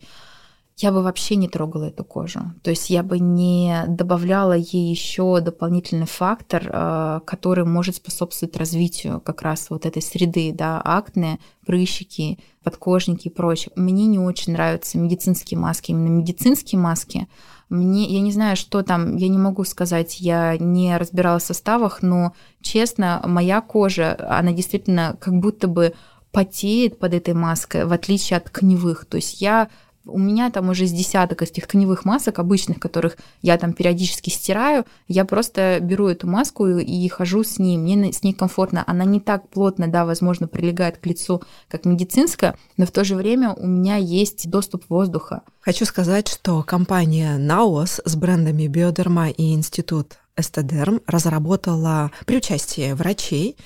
я 0.78 0.92
бы 0.92 1.02
вообще 1.02 1.36
не 1.36 1.48
трогала 1.48 1.84
эту 1.84 2.04
кожу. 2.04 2.40
То 2.62 2.68
есть 2.68 2.90
я 2.90 3.02
бы 3.02 3.18
не 3.18 3.84
добавляла 3.88 4.52
ей 4.52 4.90
еще 4.90 5.40
дополнительный 5.40 6.06
фактор, 6.06 6.68
э, 6.70 7.20
который 7.24 7.64
может 7.64 7.96
способствовать 7.96 8.56
развитию 8.58 9.22
как 9.22 9.40
раз 9.40 9.70
вот 9.70 9.86
этой 9.86 10.02
среды, 10.02 10.52
да, 10.52 10.78
акне, 10.84 11.38
прыщики, 11.64 12.38
подкожники 12.62 13.28
и 13.28 13.30
прочее. 13.30 13.72
Мне 13.74 14.06
не 14.06 14.18
очень 14.18 14.52
нравятся 14.52 14.98
медицинские 14.98 15.58
маски, 15.58 15.92
именно 15.92 16.08
медицинские 16.08 16.78
маски. 16.78 17.26
Мне, 17.70 18.04
я 18.04 18.20
не 18.20 18.30
знаю, 18.30 18.54
что 18.54 18.82
там, 18.82 19.16
я 19.16 19.28
не 19.28 19.38
могу 19.38 19.64
сказать, 19.64 20.20
я 20.20 20.58
не 20.58 20.94
разбиралась 20.98 21.44
в 21.44 21.46
составах, 21.46 22.02
но 22.02 22.34
честно, 22.60 23.22
моя 23.24 23.62
кожа, 23.62 24.14
она 24.28 24.52
действительно 24.52 25.16
как 25.20 25.34
будто 25.40 25.68
бы 25.68 25.94
потеет 26.32 26.98
под 26.98 27.14
этой 27.14 27.32
маской, 27.32 27.86
в 27.86 27.92
отличие 27.94 28.36
от 28.36 28.44
тканевых. 28.44 29.06
То 29.06 29.16
есть 29.16 29.40
я 29.40 29.70
у 30.06 30.18
меня 30.18 30.50
там 30.50 30.70
уже 30.70 30.86
с 30.86 30.92
десяток 30.92 31.42
из 31.42 31.50
этих 31.50 31.66
тканевых 31.66 32.04
масок 32.04 32.38
обычных, 32.38 32.80
которых 32.80 33.16
я 33.42 33.58
там 33.58 33.72
периодически 33.72 34.30
стираю, 34.30 34.84
я 35.08 35.24
просто 35.24 35.78
беру 35.80 36.08
эту 36.08 36.26
маску 36.26 36.66
и, 36.66 36.82
и 36.82 37.08
хожу 37.08 37.44
с 37.44 37.58
ней, 37.58 37.76
мне 37.76 38.12
с 38.12 38.22
ней 38.22 38.32
комфортно. 38.32 38.84
Она 38.86 39.04
не 39.04 39.20
так 39.20 39.48
плотно, 39.48 39.88
да, 39.88 40.04
возможно, 40.04 40.48
прилегает 40.48 40.98
к 40.98 41.06
лицу, 41.06 41.42
как 41.68 41.84
медицинская, 41.84 42.56
но 42.76 42.86
в 42.86 42.90
то 42.90 43.04
же 43.04 43.16
время 43.16 43.52
у 43.52 43.66
меня 43.66 43.96
есть 43.96 44.48
доступ 44.48 44.84
воздуха. 44.88 45.42
Хочу 45.60 45.84
сказать, 45.84 46.28
что 46.28 46.62
компания 46.62 47.38
Naos 47.38 48.00
с 48.04 48.16
брендами 48.16 48.66
Биодерма 48.66 49.30
и 49.30 49.52
Институт 49.52 50.18
Эстедерм 50.36 51.00
разработала 51.06 52.10
при 52.26 52.36
участии 52.36 52.92
врачей 52.92 53.56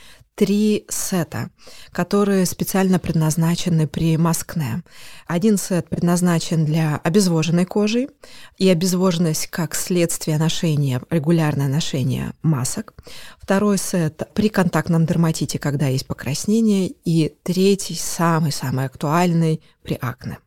три 0.40 0.86
сета, 0.88 1.50
которые 1.92 2.46
специально 2.46 2.98
предназначены 2.98 3.86
при 3.86 4.16
маскне. 4.16 4.82
Один 5.26 5.58
сет 5.58 5.90
предназначен 5.90 6.64
для 6.64 6.96
обезвоженной 6.96 7.66
кожи, 7.66 8.08
и 8.56 8.66
обезвоженность 8.70 9.48
как 9.48 9.74
следствие 9.74 10.38
ношения, 10.38 11.02
регулярное 11.10 11.68
ношение 11.68 12.32
масок. 12.40 12.94
Второй 13.38 13.76
сет 13.76 14.30
при 14.32 14.48
контактном 14.48 15.04
дерматите, 15.04 15.58
когда 15.58 15.88
есть 15.88 16.06
покраснение. 16.06 16.94
И 17.04 17.34
третий, 17.42 17.94
самый-самый 17.94 18.86
актуальный, 18.86 19.60
при 19.82 19.98
акне. 20.00 20.38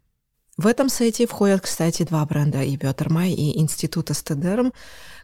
В 0.57 0.65
этом 0.65 0.89
сете 0.89 1.25
входят, 1.27 1.61
кстати, 1.61 2.01
два 2.01 2.25
бренда 2.25 2.63
и 2.63 2.75
Bioderma, 2.77 3.31
и 3.31 3.59
Institut 3.59 4.09
Esthederm, 4.09 4.71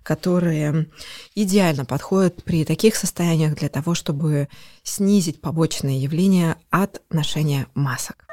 которые 0.04 0.90
идеально 1.36 1.86
подходят 1.86 2.44
при 2.44 2.66
таких 2.66 2.96
состояниях 2.96 3.56
для 3.56 3.70
того, 3.70 3.94
чтобы 3.96 4.48
снизить 4.84 5.42
побочные 5.42 6.02
явления 6.02 6.58
от 6.70 7.02
ношения 7.10 7.68
масок. 7.76 8.26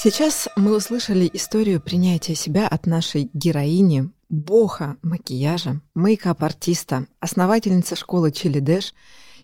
Сейчас 0.00 0.48
мы 0.54 0.76
услышали 0.76 1.28
историю 1.32 1.80
принятия 1.80 2.36
себя 2.36 2.68
от 2.68 2.86
нашей 2.86 3.30
героини, 3.32 4.10
бога 4.28 4.96
макияжа, 5.02 5.80
мейкап-артиста, 5.96 7.06
основательницы 7.18 7.96
школы 7.96 8.30
Чили 8.30 8.60
Дэш 8.60 8.94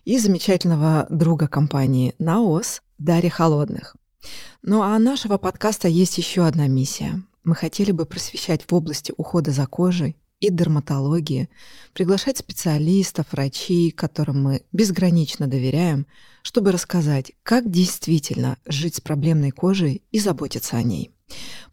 и 0.05 0.17
замечательного 0.17 1.07
друга 1.09 1.49
компании 1.49 2.15
NAOS 2.19 2.81
Дарьи 2.97 3.29
Холодных. 3.29 3.97
Ну 4.61 4.81
а 4.81 4.97
нашего 4.97 5.37
подкаста 5.37 5.87
есть 5.87 6.17
еще 6.17 6.45
одна 6.45 6.67
миссия. 6.67 7.21
Мы 7.45 7.53
хотели 7.53 7.91
бы 7.91 8.05
просвещать 8.05 8.63
в 8.67 8.73
области 8.73 9.13
ухода 9.17 9.51
за 9.51 9.67
кожей 9.67 10.17
и 10.39 10.49
дерматологии, 10.49 11.47
приглашать 11.93 12.39
специалистов, 12.39 13.27
врачей, 13.31 13.91
которым 13.91 14.41
мы 14.41 14.63
безгранично 14.73 15.47
доверяем, 15.47 16.07
чтобы 16.41 16.71
рассказать, 16.71 17.33
как 17.43 17.69
действительно 17.69 18.57
жить 18.65 18.95
с 18.95 19.01
проблемной 19.01 19.51
кожей 19.51 20.01
и 20.11 20.19
заботиться 20.19 20.75
о 20.75 20.83
ней. 20.83 21.11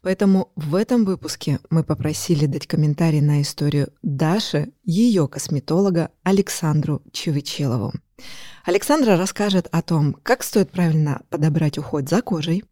Поэтому 0.01 0.51
в 0.55 0.75
этом 0.75 1.05
выпуске 1.05 1.59
мы 1.71 1.83
попросили 1.83 2.45
дать 2.45 2.67
комментарий 2.67 3.21
на 3.21 3.41
историю 3.41 3.91
Даши, 4.03 4.73
ее 4.83 5.27
косметолога 5.27 6.11
Александру 6.21 7.01
Чевычелову. 7.11 7.93
Александра 8.63 9.17
расскажет 9.17 9.67
о 9.71 9.81
том, 9.81 10.13
как 10.21 10.43
стоит 10.43 10.71
правильно 10.71 11.23
подобрать 11.29 11.79
уход 11.79 12.07
за 12.07 12.21
кожей, 12.21 12.63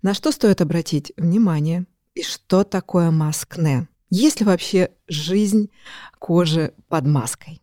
на 0.00 0.14
что 0.14 0.32
стоит 0.32 0.62
обратить 0.62 1.12
внимание 1.16 1.86
и 2.16 2.22
что 2.22 2.64
такое 2.64 3.10
маскне. 3.10 3.88
Есть 4.08 4.40
ли 4.40 4.46
вообще 4.46 4.90
жизнь 5.06 5.70
кожи 6.18 6.72
под 6.88 7.06
маской? 7.06 7.60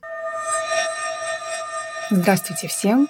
Здравствуйте 2.12 2.68
всем! 2.68 3.10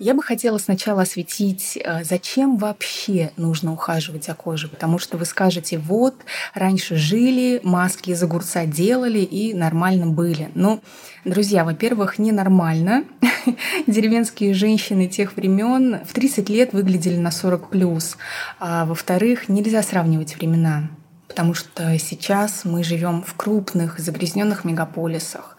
Я 0.00 0.14
бы 0.14 0.22
хотела 0.22 0.58
сначала 0.58 1.02
осветить, 1.02 1.76
э, 1.76 2.04
зачем 2.04 2.56
вообще 2.56 3.32
нужно 3.36 3.72
ухаживать 3.72 4.26
за 4.26 4.34
кожей, 4.34 4.70
потому 4.70 5.00
что 5.00 5.16
вы 5.16 5.24
скажете, 5.24 5.76
вот, 5.76 6.14
раньше 6.54 6.94
жили, 6.94 7.60
маски 7.64 8.10
из 8.10 8.22
огурца 8.22 8.64
делали 8.64 9.18
и 9.18 9.54
нормально 9.54 10.06
были. 10.06 10.52
Ну, 10.54 10.80
друзья, 11.24 11.64
во-первых, 11.64 12.20
ненормально. 12.20 13.06
Деревенские 13.88 14.54
женщины 14.54 15.08
тех 15.08 15.34
времен 15.34 15.98
в 16.04 16.12
30 16.12 16.48
лет 16.48 16.72
выглядели 16.72 17.16
на 17.16 17.32
40 17.32 17.70
плюс. 17.70 18.18
А 18.60 18.84
во-вторых, 18.84 19.48
нельзя 19.48 19.82
сравнивать 19.82 20.36
времена 20.36 20.90
потому 21.28 21.54
что 21.54 21.96
сейчас 21.98 22.64
мы 22.64 22.82
живем 22.82 23.22
в 23.22 23.34
крупных 23.34 24.00
загрязненных 24.00 24.64
мегаполисах 24.64 25.56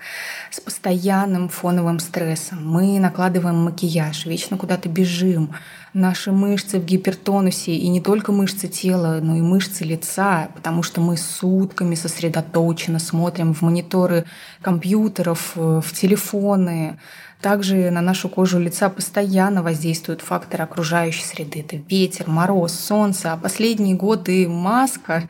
с 0.51 0.59
постоянным 0.59 1.49
фоновым 1.49 1.99
стрессом. 1.99 2.65
Мы 2.65 2.99
накладываем 2.99 3.57
макияж, 3.63 4.25
вечно 4.25 4.57
куда-то 4.57 4.89
бежим. 4.89 5.51
Наши 5.93 6.31
мышцы 6.31 6.79
в 6.79 6.85
гипертонусе, 6.85 7.73
и 7.73 7.87
не 7.87 8.01
только 8.01 8.31
мышцы 8.31 8.67
тела, 8.67 9.19
но 9.21 9.35
и 9.35 9.41
мышцы 9.41 9.83
лица, 9.83 10.49
потому 10.55 10.83
что 10.83 11.01
мы 11.01 11.17
сутками 11.17 11.95
сосредоточенно 11.95 12.99
смотрим 12.99 13.53
в 13.53 13.61
мониторы 13.61 14.25
компьютеров, 14.61 15.53
э, 15.55 15.81
в 15.83 15.93
телефоны. 15.93 16.99
Также 17.41 17.89
на 17.89 18.01
нашу 18.01 18.27
кожу 18.27 18.59
лица 18.59 18.89
постоянно 18.89 19.63
воздействуют 19.63 20.21
факторы 20.21 20.63
окружающей 20.63 21.23
среды. 21.23 21.61
Это 21.61 21.77
ветер, 21.77 22.27
мороз, 22.27 22.73
солнце, 22.73 23.31
а 23.31 23.37
последние 23.37 23.95
годы 23.95 24.47
маска 24.47 25.29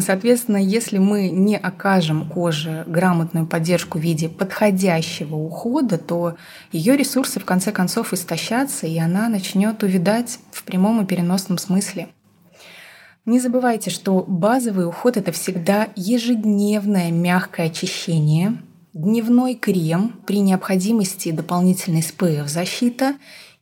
Соответственно, 0.00 0.56
если 0.56 0.96
мы 0.96 1.28
не 1.28 1.56
окажем 1.56 2.28
коже 2.28 2.84
грамотную 2.86 3.46
поддержку 3.46 3.98
в 3.98 4.02
виде 4.02 4.28
подходящего 4.28 5.36
ухода, 5.36 5.98
то 5.98 6.36
ее 6.70 6.96
ресурсы 6.96 7.38
в 7.38 7.44
конце 7.44 7.72
концов 7.72 8.14
истощатся, 8.14 8.86
и 8.86 8.98
она 8.98 9.28
начнет 9.28 9.82
увидать 9.82 10.38
в 10.50 10.64
прямом 10.64 11.02
и 11.02 11.06
переносном 11.06 11.58
смысле. 11.58 12.08
Не 13.26 13.38
забывайте, 13.38 13.90
что 13.90 14.24
базовый 14.26 14.86
уход 14.86 15.16
это 15.16 15.30
всегда 15.30 15.88
ежедневное 15.94 17.10
мягкое 17.10 17.66
очищение, 17.66 18.56
дневной 18.94 19.54
крем, 19.54 20.20
при 20.26 20.40
необходимости 20.40 21.30
дополнительный 21.30 22.00
SPF 22.00 22.48
защита 22.48 23.16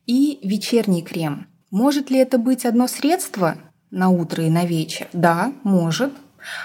и 0.05 0.39
вечерний 0.43 1.01
крем. 1.01 1.47
Может 1.69 2.09
ли 2.09 2.19
это 2.19 2.37
быть 2.37 2.65
одно 2.65 2.87
средство? 2.87 3.57
на 3.91 4.09
утро 4.09 4.43
и 4.43 4.49
на 4.49 4.65
вечер? 4.65 5.07
Да, 5.13 5.53
может. 5.63 6.13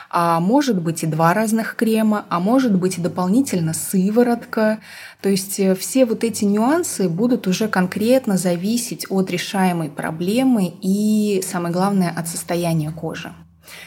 А 0.08 0.40
может 0.40 0.80
быть 0.80 1.02
и 1.02 1.06
два 1.06 1.34
разных 1.34 1.76
крема, 1.76 2.24
а 2.30 2.40
может 2.40 2.74
быть 2.74 2.96
и 2.96 3.02
дополнительно 3.02 3.74
сыворотка. 3.74 4.78
То 5.20 5.28
есть 5.28 5.60
э, 5.60 5.74
все 5.74 6.06
вот 6.06 6.24
эти 6.24 6.46
нюансы 6.46 7.10
будут 7.10 7.46
уже 7.46 7.68
конкретно 7.68 8.38
зависеть 8.38 9.04
от 9.10 9.30
решаемой 9.30 9.90
проблемы 9.90 10.72
и, 10.80 11.44
самое 11.46 11.74
главное, 11.74 12.10
от 12.10 12.26
состояния 12.26 12.90
кожи. 12.90 13.34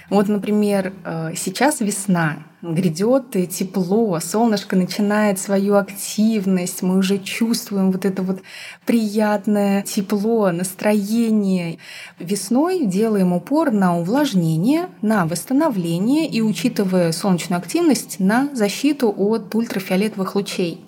Вот, 0.10 0.28
например, 0.28 0.94
э, 1.06 1.34
сейчас 1.36 1.82
весна, 1.82 2.44
грядет 2.62 3.32
тепло, 3.50 4.20
солнышко 4.20 4.76
начинает 4.76 5.40
свою 5.40 5.76
активность, 5.76 6.82
мы 6.82 6.98
уже 6.98 7.18
чувствуем 7.20 7.92
вот 7.92 8.06
это 8.06 8.22
вот 8.22 8.42
приятное 8.86 9.82
тепло, 9.84 10.52
настроение. 10.52 11.78
Весной 12.20 12.86
делаем 12.86 13.34
упор 13.34 13.72
на 13.72 13.98
увлажнение, 13.98 14.90
на 15.02 15.26
восстановление 15.26 16.28
и, 16.28 16.42
учитывая 16.42 17.12
солнечную 17.12 17.60
активность, 17.60 18.20
на 18.20 18.50
защиту 18.54 19.14
от 19.16 19.54
ультрафиолетовых 19.56 20.36
лучей. 20.36 20.84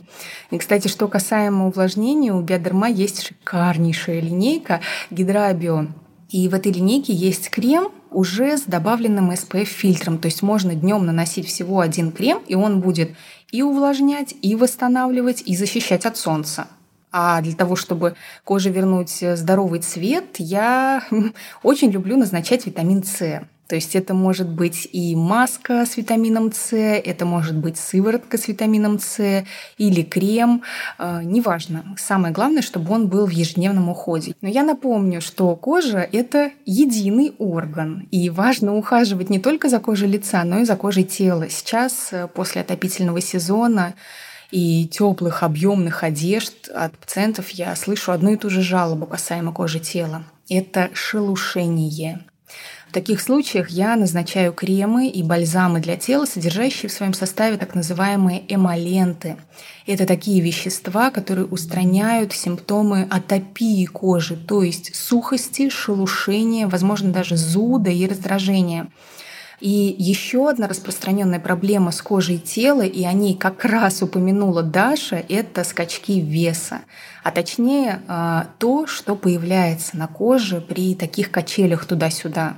И, 0.51 0.57
кстати, 0.57 0.89
что 0.89 1.07
касаемо 1.07 1.67
увлажнения, 1.67 2.33
у 2.33 2.41
Биодерма 2.41 2.89
есть 2.89 3.23
шикарнейшая 3.23 4.19
линейка 4.19 4.81
Гидрабио. 5.09 5.87
И 6.31 6.47
в 6.47 6.53
этой 6.53 6.71
линейке 6.71 7.13
есть 7.13 7.49
крем, 7.49 7.91
уже 8.09 8.57
с 8.57 8.63
добавленным 8.63 9.31
SPF-фильтром. 9.31 10.17
То 10.17 10.27
есть 10.27 10.41
можно 10.41 10.73
днем 10.73 11.05
наносить 11.05 11.47
всего 11.47 11.81
один 11.81 12.11
крем, 12.11 12.41
и 12.47 12.55
он 12.55 12.79
будет 12.79 13.11
и 13.51 13.61
увлажнять, 13.61 14.33
и 14.41 14.55
восстанавливать, 14.55 15.43
и 15.45 15.55
защищать 15.55 16.05
от 16.05 16.17
солнца. 16.17 16.67
А 17.11 17.41
для 17.41 17.53
того, 17.53 17.75
чтобы 17.75 18.15
коже 18.45 18.69
вернуть 18.69 19.23
здоровый 19.35 19.81
цвет, 19.81 20.35
я 20.37 21.03
очень 21.63 21.91
люблю 21.91 22.15
назначать 22.15 22.65
витамин 22.65 23.03
С. 23.03 23.41
То 23.71 23.75
есть 23.75 23.95
это 23.95 24.13
может 24.13 24.49
быть 24.49 24.89
и 24.91 25.15
маска 25.15 25.85
с 25.85 25.95
витамином 25.95 26.51
С, 26.51 26.75
это 26.75 27.25
может 27.25 27.55
быть 27.55 27.77
сыворотка 27.77 28.37
с 28.37 28.49
витамином 28.49 28.99
С 28.99 29.45
или 29.77 30.01
крем, 30.01 30.63
э, 30.99 31.21
неважно. 31.23 31.85
Самое 31.97 32.33
главное, 32.33 32.63
чтобы 32.63 32.93
он 32.93 33.07
был 33.07 33.25
в 33.25 33.29
ежедневном 33.29 33.87
уходе. 33.87 34.35
Но 34.41 34.49
я 34.49 34.63
напомню, 34.63 35.21
что 35.21 35.55
кожа— 35.55 35.99
это 36.11 36.51
единый 36.65 37.33
орган, 37.37 38.09
и 38.11 38.29
важно 38.29 38.75
ухаживать 38.75 39.29
не 39.29 39.39
только 39.39 39.69
за 39.69 39.79
кожей 39.79 40.09
лица, 40.09 40.43
но 40.43 40.59
и 40.59 40.65
за 40.65 40.75
кожей 40.75 41.05
тела. 41.05 41.47
Сейчас, 41.49 42.09
э, 42.11 42.27
после 42.27 42.63
отопительного 42.63 43.21
сезона, 43.21 43.93
и 44.51 44.85
теплых 44.85 45.43
объемных 45.43 46.03
одежд 46.03 46.67
от 46.75 46.97
пациентов 46.97 47.51
я 47.51 47.73
слышу 47.77 48.11
одну 48.11 48.33
и 48.33 48.35
ту 48.35 48.49
же 48.49 48.61
жалобу 48.61 49.05
касаемо 49.05 49.53
кожи 49.53 49.79
тела. 49.79 50.25
Это 50.49 50.89
шелушение. 50.93 52.25
В 52.91 52.93
таких 52.93 53.21
случаях 53.21 53.69
я 53.69 53.95
назначаю 53.95 54.51
кремы 54.51 55.07
и 55.07 55.23
бальзамы 55.23 55.79
для 55.79 55.95
тела, 55.95 56.25
содержащие 56.25 56.89
в 56.89 56.91
своем 56.91 57.13
составе 57.13 57.55
так 57.55 57.73
называемые 57.73 58.43
эмоленты. 58.53 59.37
Это 59.87 60.05
такие 60.05 60.41
вещества, 60.41 61.09
которые 61.09 61.45
устраняют 61.45 62.33
симптомы 62.33 63.07
атопии 63.09 63.85
кожи, 63.85 64.35
то 64.35 64.61
есть 64.61 64.93
сухости, 64.93 65.69
шелушения, 65.69 66.67
возможно, 66.67 67.13
даже 67.13 67.37
зуда 67.37 67.89
и 67.89 68.05
раздражения. 68.05 68.89
И 69.61 69.95
еще 69.97 70.49
одна 70.49 70.67
распространенная 70.67 71.39
проблема 71.39 71.91
с 71.91 72.01
кожей 72.01 72.39
тела, 72.39 72.81
и 72.81 73.05
о 73.05 73.13
ней 73.13 73.35
как 73.35 73.63
раз 73.63 74.01
упомянула 74.01 74.63
Даша, 74.63 75.23
это 75.29 75.63
скачки 75.63 76.19
веса. 76.19 76.81
А 77.23 77.31
точнее, 77.31 78.01
а, 78.09 78.47
то, 78.57 78.85
что 78.85 79.15
появляется 79.15 79.95
на 79.95 80.07
коже 80.07 80.59
при 80.59 80.93
таких 80.93 81.31
качелях 81.31 81.85
туда-сюда 81.85 82.57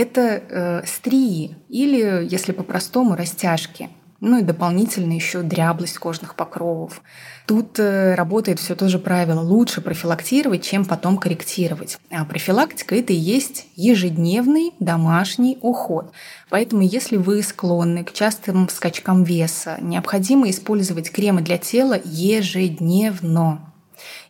это 0.00 0.42
э, 0.48 0.82
стрии 0.86 1.56
или, 1.68 2.26
если 2.26 2.52
по-простому, 2.52 3.16
растяжки. 3.16 3.90
Ну 4.20 4.38
и 4.38 4.42
дополнительно 4.42 5.14
еще 5.14 5.40
дряблость 5.40 5.98
кожных 5.98 6.34
покровов. 6.34 7.00
Тут 7.46 7.78
э, 7.78 8.14
работает 8.14 8.58
все 8.60 8.74
то 8.74 8.86
же 8.88 8.98
правило. 8.98 9.40
Лучше 9.40 9.80
профилактировать, 9.80 10.62
чем 10.62 10.84
потом 10.84 11.16
корректировать. 11.16 11.98
А 12.10 12.26
профилактика 12.26 12.94
это 12.94 13.14
и 13.14 13.16
есть 13.16 13.68
ежедневный 13.76 14.72
домашний 14.78 15.58
уход. 15.62 16.12
Поэтому, 16.50 16.82
если 16.82 17.16
вы 17.16 17.42
склонны 17.42 18.04
к 18.04 18.12
частым 18.12 18.68
скачкам 18.68 19.24
веса, 19.24 19.78
необходимо 19.80 20.50
использовать 20.50 21.10
кремы 21.10 21.40
для 21.40 21.56
тела 21.56 21.98
ежедневно. 22.04 23.69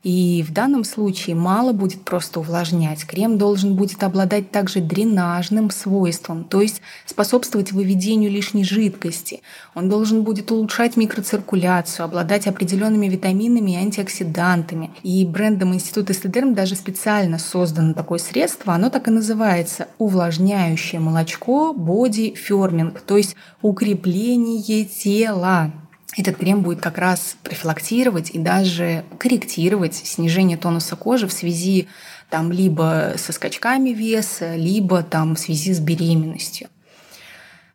И 0.03 0.45
в 0.47 0.53
данном 0.53 0.85
случае 0.85 1.37
мало 1.37 1.73
будет 1.73 2.03
просто 2.03 2.41
увлажнять. 2.41 3.05
Крем 3.05 3.39
должен 3.39 3.75
будет 3.75 4.03
обладать 4.03 4.51
также 4.51 4.81
дренажным 4.81 5.71
свойством, 5.71 6.45
то 6.45 6.61
есть 6.61 6.81
способствовать 7.07 7.73
выведению 7.73 8.31
лишней 8.31 8.65
жидкости. 8.65 9.43
Он 9.75 9.89
должен 9.89 10.23
будет 10.23 10.51
улучшать 10.51 10.97
микроциркуляцию, 10.97 12.05
обладать 12.05 12.47
определенными 12.47 13.07
витаминами 13.09 13.73
и 13.73 13.77
антиоксидантами. 13.77 14.91
И 15.03 15.27
брендом 15.27 15.75
Института 15.75 16.13
Эстедерм 16.13 16.55
даже 16.55 16.75
специально 16.77 17.39
создано 17.39 17.95
такое 17.95 18.19
средство, 18.19 18.75
оно 18.75 18.91
так 18.91 19.09
и 19.09 19.11
называется 19.11 19.89
увлажняющее 19.99 21.01
молочко 21.01 21.73
боди 21.73 22.35
ферминг, 22.35 23.01
то 23.01 23.17
есть 23.17 23.37
укрепление 23.63 24.85
тела 24.85 25.73
этот 26.17 26.37
крем 26.37 26.63
будет 26.63 26.81
как 26.81 26.99
раз 26.99 27.37
профилактировать 27.43 28.31
и 28.31 28.39
даже 28.39 29.05
корректировать 29.19 29.95
снижение 29.95 30.57
тонуса 30.57 30.97
кожи 30.97 31.27
в 31.29 31.33
связи 31.33 31.89
там 32.31 32.53
либо 32.53 33.15
со 33.17 33.33
скачками 33.33 33.91
веса, 33.91 34.57
либо 34.57 35.03
там 35.03 35.35
в 35.35 35.39
связи 35.39 35.73
с 35.73 35.81
беременностью. 35.81 36.69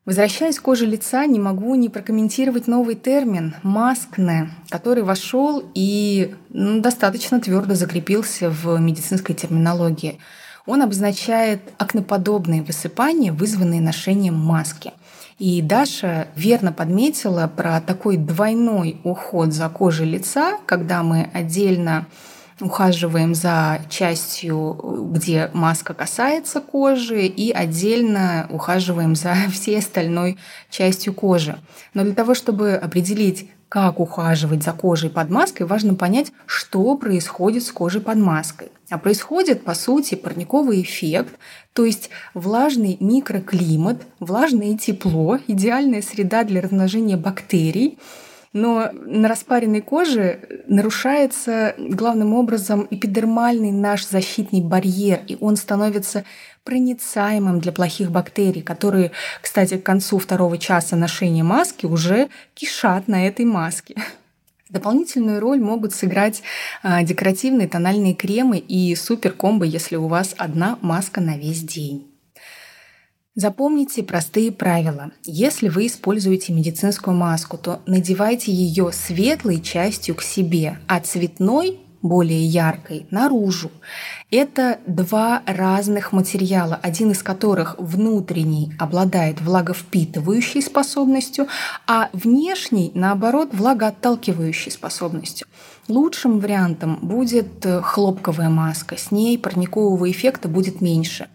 Возвращаясь 0.05 0.59
к 0.59 0.61
коже 0.61 0.85
лица, 0.85 1.25
не 1.25 1.39
могу 1.39 1.73
не 1.73 1.89
прокомментировать 1.89 2.67
новый 2.67 2.93
термин 2.93 3.55
«маскне», 3.63 4.51
который 4.69 5.01
вошел 5.01 5.63
и 5.73 6.35
ну, 6.49 6.79
достаточно 6.79 7.41
твердо 7.41 7.73
закрепился 7.73 8.51
в 8.51 8.77
медицинской 8.77 9.33
терминологии. 9.33 10.19
Он 10.67 10.83
обозначает 10.83 11.61
акноподобные 11.79 12.61
высыпания, 12.61 13.31
вызванные 13.31 13.81
ношением 13.81 14.35
маски. 14.35 14.93
И 15.37 15.61
Даша 15.61 16.29
верно 16.35 16.71
подметила 16.71 17.51
про 17.53 17.81
такой 17.81 18.15
двойной 18.15 19.01
уход 19.03 19.51
за 19.51 19.67
кожей 19.67 20.07
лица, 20.07 20.57
когда 20.65 21.03
мы 21.03 21.29
отдельно 21.33 22.05
ухаживаем 22.61 23.35
за 23.35 23.81
частью, 23.89 25.09
где 25.11 25.49
маска 25.53 25.93
касается 25.93 26.61
кожи, 26.61 27.25
и 27.25 27.51
отдельно 27.51 28.47
ухаживаем 28.49 29.15
за 29.15 29.35
всей 29.51 29.79
остальной 29.79 30.37
частью 30.69 31.13
кожи. 31.13 31.57
Но 31.93 32.03
для 32.03 32.13
того, 32.13 32.33
чтобы 32.33 32.73
определить, 32.73 33.49
как 33.67 33.99
ухаживать 33.99 34.63
за 34.63 34.71
кожей 34.71 35.09
под 35.09 35.29
маской, 35.29 35.63
важно 35.63 35.95
понять, 35.95 36.31
что 36.45 36.95
происходит 36.95 37.63
с 37.63 37.71
кожей 37.71 37.99
под 37.99 38.17
маской. 38.17 38.71
А 38.89 38.97
происходит, 38.97 39.63
по 39.63 39.73
сути, 39.73 40.15
парниковый 40.15 40.81
эффект, 40.81 41.35
то 41.73 41.83
есть 41.83 42.09
влажный 42.33 42.95
микроклимат, 42.99 44.03
влажное 44.19 44.77
тепло, 44.77 45.39
идеальная 45.47 46.01
среда 46.01 46.43
для 46.43 46.61
размножения 46.61 47.17
бактерий– 47.17 47.97
но 48.55 48.89
на 48.93 49.27
распаренной 49.27 49.81
коже 49.81 50.63
нарушается 50.67 51.75
главным 51.77 52.33
образом 52.33 52.87
эпидермальный 52.89 53.73
наш 53.73 54.07
защитный 54.07 54.61
барьер, 54.61 55.19
и 55.27 55.37
он 55.41 55.57
становится 55.57 56.23
проницаемым 56.63 57.59
для 57.59 57.73
плохих 57.73 58.11
бактерий, 58.11 58.61
которые, 58.61 59.11
кстати, 59.41 59.75
к 59.75 59.83
концу 59.83 60.19
второго 60.19 60.57
часа 60.57 60.95
ношения 60.95 61.43
маски 61.43 61.85
уже 61.85 62.29
кишат 62.53 63.09
на 63.09 63.27
этой 63.27 63.43
маске. 63.43 63.95
Дополнительную 64.69 65.41
роль 65.41 65.59
могут 65.59 65.93
сыграть 65.93 66.41
а, 66.81 67.03
декоративные 67.03 67.67
тональные 67.67 68.13
кремы 68.13 68.57
и 68.57 68.95
суперкомбо, 68.95 69.65
если 69.65 69.97
у 69.97 70.07
вас 70.07 70.33
одна 70.37 70.79
маска 70.81 71.19
на 71.19 71.37
весь 71.37 71.61
день. 71.61 72.14
Запомните 73.35 74.01
простые 74.01 74.53
правила. 74.53 75.11
Если 75.25 75.67
вы 75.67 75.87
используете 75.87 76.53
медицинскую 76.53 77.17
маску, 77.17 77.57
то 77.57 77.81
надевайте 77.85 78.53
ее 78.53 78.93
светлой 78.93 79.59
частью 79.59 80.15
к 80.15 80.21
себе, 80.21 80.79
а 80.87 81.01
цветной 81.01 81.79
более 82.01 82.45
яркой 82.45 83.07
наружу. 83.11 83.71
Это 84.31 84.79
два 84.87 85.41
разных 85.45 86.13
материала, 86.13 86.79
один 86.81 87.11
из 87.11 87.23
которых 87.23 87.75
внутренний 87.77 88.73
обладает 88.79 89.41
влаговпитывающей 89.41 90.61
способностью, 90.61 91.47
а 91.87 92.09
внешний, 92.13 92.91
наоборот, 92.93 93.49
влагоотталкивающей 93.51 94.71
способностью. 94.71 95.45
Лучшим 95.89 96.39
вариантом 96.39 96.99
будет 97.01 97.65
хлопковая 97.83 98.49
маска, 98.49 98.97
с 98.97 99.11
ней 99.11 99.37
парникового 99.37 100.09
эффекта 100.09 100.47
будет 100.47 100.79
меньше. 100.79 101.27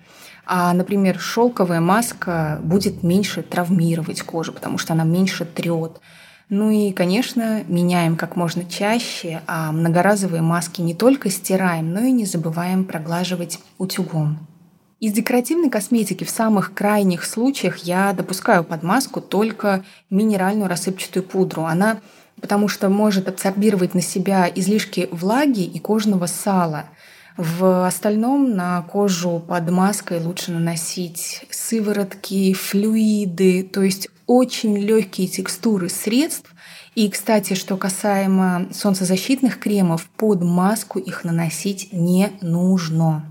А, 0.52 0.72
например, 0.72 1.20
шелковая 1.20 1.80
маска 1.80 2.58
будет 2.64 3.04
меньше 3.04 3.44
травмировать 3.44 4.22
кожу, 4.22 4.52
потому 4.52 4.78
что 4.78 4.94
она 4.94 5.04
меньше 5.04 5.44
трет. 5.44 6.00
Ну 6.48 6.70
и, 6.70 6.90
конечно, 6.90 7.62
меняем 7.68 8.16
как 8.16 8.34
можно 8.34 8.64
чаще, 8.64 9.42
а 9.46 9.70
многоразовые 9.70 10.42
маски 10.42 10.80
не 10.80 10.92
только 10.92 11.30
стираем, 11.30 11.92
но 11.92 12.00
и 12.00 12.10
не 12.10 12.24
забываем 12.24 12.84
проглаживать 12.84 13.60
утюгом. 13.78 14.44
Из 14.98 15.12
декоративной 15.12 15.70
косметики 15.70 16.24
в 16.24 16.30
самых 16.30 16.74
крайних 16.74 17.26
случаях 17.26 17.84
я 17.84 18.12
допускаю 18.12 18.64
под 18.64 18.82
маску 18.82 19.20
только 19.20 19.84
минеральную 20.10 20.68
рассыпчатую 20.68 21.22
пудру. 21.22 21.62
Она 21.62 21.98
потому 22.40 22.66
что 22.66 22.88
может 22.88 23.28
абсорбировать 23.28 23.94
на 23.94 24.00
себя 24.00 24.50
излишки 24.52 25.08
влаги 25.12 25.62
и 25.62 25.78
кожного 25.78 26.26
сала– 26.26 26.86
в 27.36 27.86
остальном 27.86 28.54
на 28.54 28.82
кожу 28.82 29.40
под 29.40 29.70
маской 29.70 30.20
лучше 30.20 30.52
наносить 30.52 31.44
сыворотки, 31.50 32.52
флюиды, 32.52 33.62
то 33.62 33.82
есть 33.82 34.08
очень 34.26 34.78
легкие 34.78 35.28
текстуры 35.28 35.88
средств. 35.88 36.54
И, 36.94 37.08
кстати, 37.08 37.54
что 37.54 37.76
касаемо 37.76 38.68
солнцезащитных 38.72 39.58
кремов, 39.58 40.08
под 40.16 40.42
маску 40.42 40.98
их 40.98 41.24
наносить 41.24 41.92
не 41.92 42.32
нужно. 42.40 43.24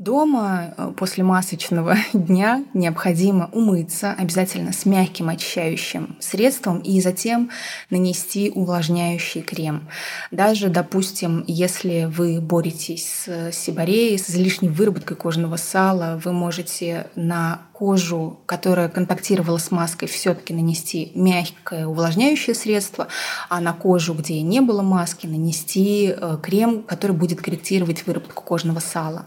Дома 0.00 0.72
э, 0.78 0.92
после 0.96 1.22
масочного 1.24 1.94
дня 2.14 2.64
необходимо 2.72 3.50
умыться 3.52 4.14
обязательно 4.16 4.72
с 4.72 4.86
мягким 4.86 5.28
очищающим 5.28 6.16
средством 6.20 6.78
и 6.78 7.02
затем 7.02 7.50
нанести 7.90 8.50
увлажняющий 8.50 9.42
крем. 9.42 9.90
Даже, 10.30 10.70
допустим, 10.70 11.44
если 11.46 12.06
вы 12.10 12.40
боретесь 12.40 13.26
с 13.26 13.52
сибареей, 13.52 14.18
с 14.18 14.30
излишней 14.30 14.70
выработкой 14.70 15.18
кожного 15.18 15.56
сала, 15.56 16.18
вы 16.24 16.32
можете 16.32 17.08
на 17.14 17.60
кожу, 17.74 18.40
которая 18.46 18.88
контактировала 18.88 19.58
с 19.58 19.70
маской, 19.70 20.06
все-таки 20.06 20.54
нанести 20.54 21.12
мягкое 21.14 21.86
увлажняющее 21.86 22.54
средство, 22.54 23.08
а 23.50 23.60
на 23.60 23.74
кожу, 23.74 24.14
где 24.14 24.40
не 24.40 24.62
было 24.62 24.80
маски, 24.80 25.26
нанести 25.26 26.14
э, 26.16 26.38
крем, 26.42 26.84
который 26.84 27.14
будет 27.14 27.42
корректировать 27.42 28.06
выработку 28.06 28.42
кожного 28.42 28.78
сала. 28.78 29.26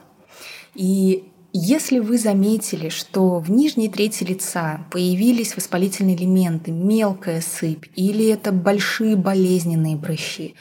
И 0.75 1.23
если 1.51 1.99
вы 1.99 2.17
заметили, 2.17 2.89
что 2.89 3.37
в 3.37 3.51
нижней 3.51 3.87
трети 3.87 4.23
лица 4.23 4.85
появились 4.91 5.55
воспалительные 5.55 6.15
элементы, 6.15 6.71
мелкая 6.71 7.41
сыпь 7.41 7.85
или 7.95 8.27
это 8.27 8.51
большие 8.51 9.15
болезненные 9.15 9.97
прыщи, 9.97 10.55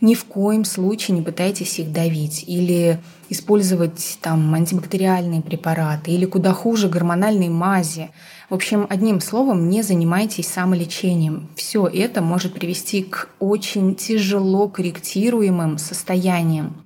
ни 0.00 0.14
в 0.14 0.24
коем 0.24 0.64
случае 0.64 1.18
не 1.18 1.22
пытайтесь 1.22 1.78
их 1.78 1.92
давить 1.92 2.44
или 2.46 2.98
использовать 3.28 4.18
там 4.22 4.54
антибактериальные 4.54 5.42
препараты 5.42 6.10
или 6.12 6.24
куда 6.24 6.54
хуже 6.54 6.88
гормональные 6.88 7.50
мази. 7.50 8.10
В 8.48 8.54
общем, 8.54 8.86
одним 8.88 9.20
словом, 9.20 9.68
не 9.68 9.82
занимайтесь 9.82 10.48
самолечением. 10.48 11.50
Все 11.54 11.86
это 11.86 12.22
может 12.22 12.54
привести 12.54 13.02
к 13.02 13.28
очень 13.40 13.94
тяжело 13.94 14.68
корректируемым 14.68 15.76
состояниям. 15.76 16.82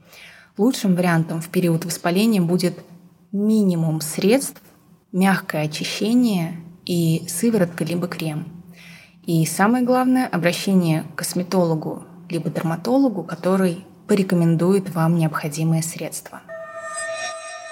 Лучшим 0.57 0.95
вариантом 0.95 1.41
в 1.41 1.49
период 1.49 1.85
воспаления 1.85 2.41
будет 2.41 2.79
минимум 3.33 4.01
средств, 4.01 4.63
мягкое 5.11 5.63
очищение 5.63 6.61
и 6.85 7.25
сыворотка 7.27 7.85
либо 7.85 8.07
крем. 8.07 8.47
И 9.27 9.45
самое 9.47 9.85
главное– 9.85 10.27
обращение 10.33 11.03
к 11.15 11.19
косметологу 11.19 12.05
либо 12.31 12.51
дерматологу, 12.51 13.25
который 13.25 13.85
порекомендует 14.07 14.95
вам 14.95 15.17
необходимые 15.17 15.83
средства. 15.83 16.41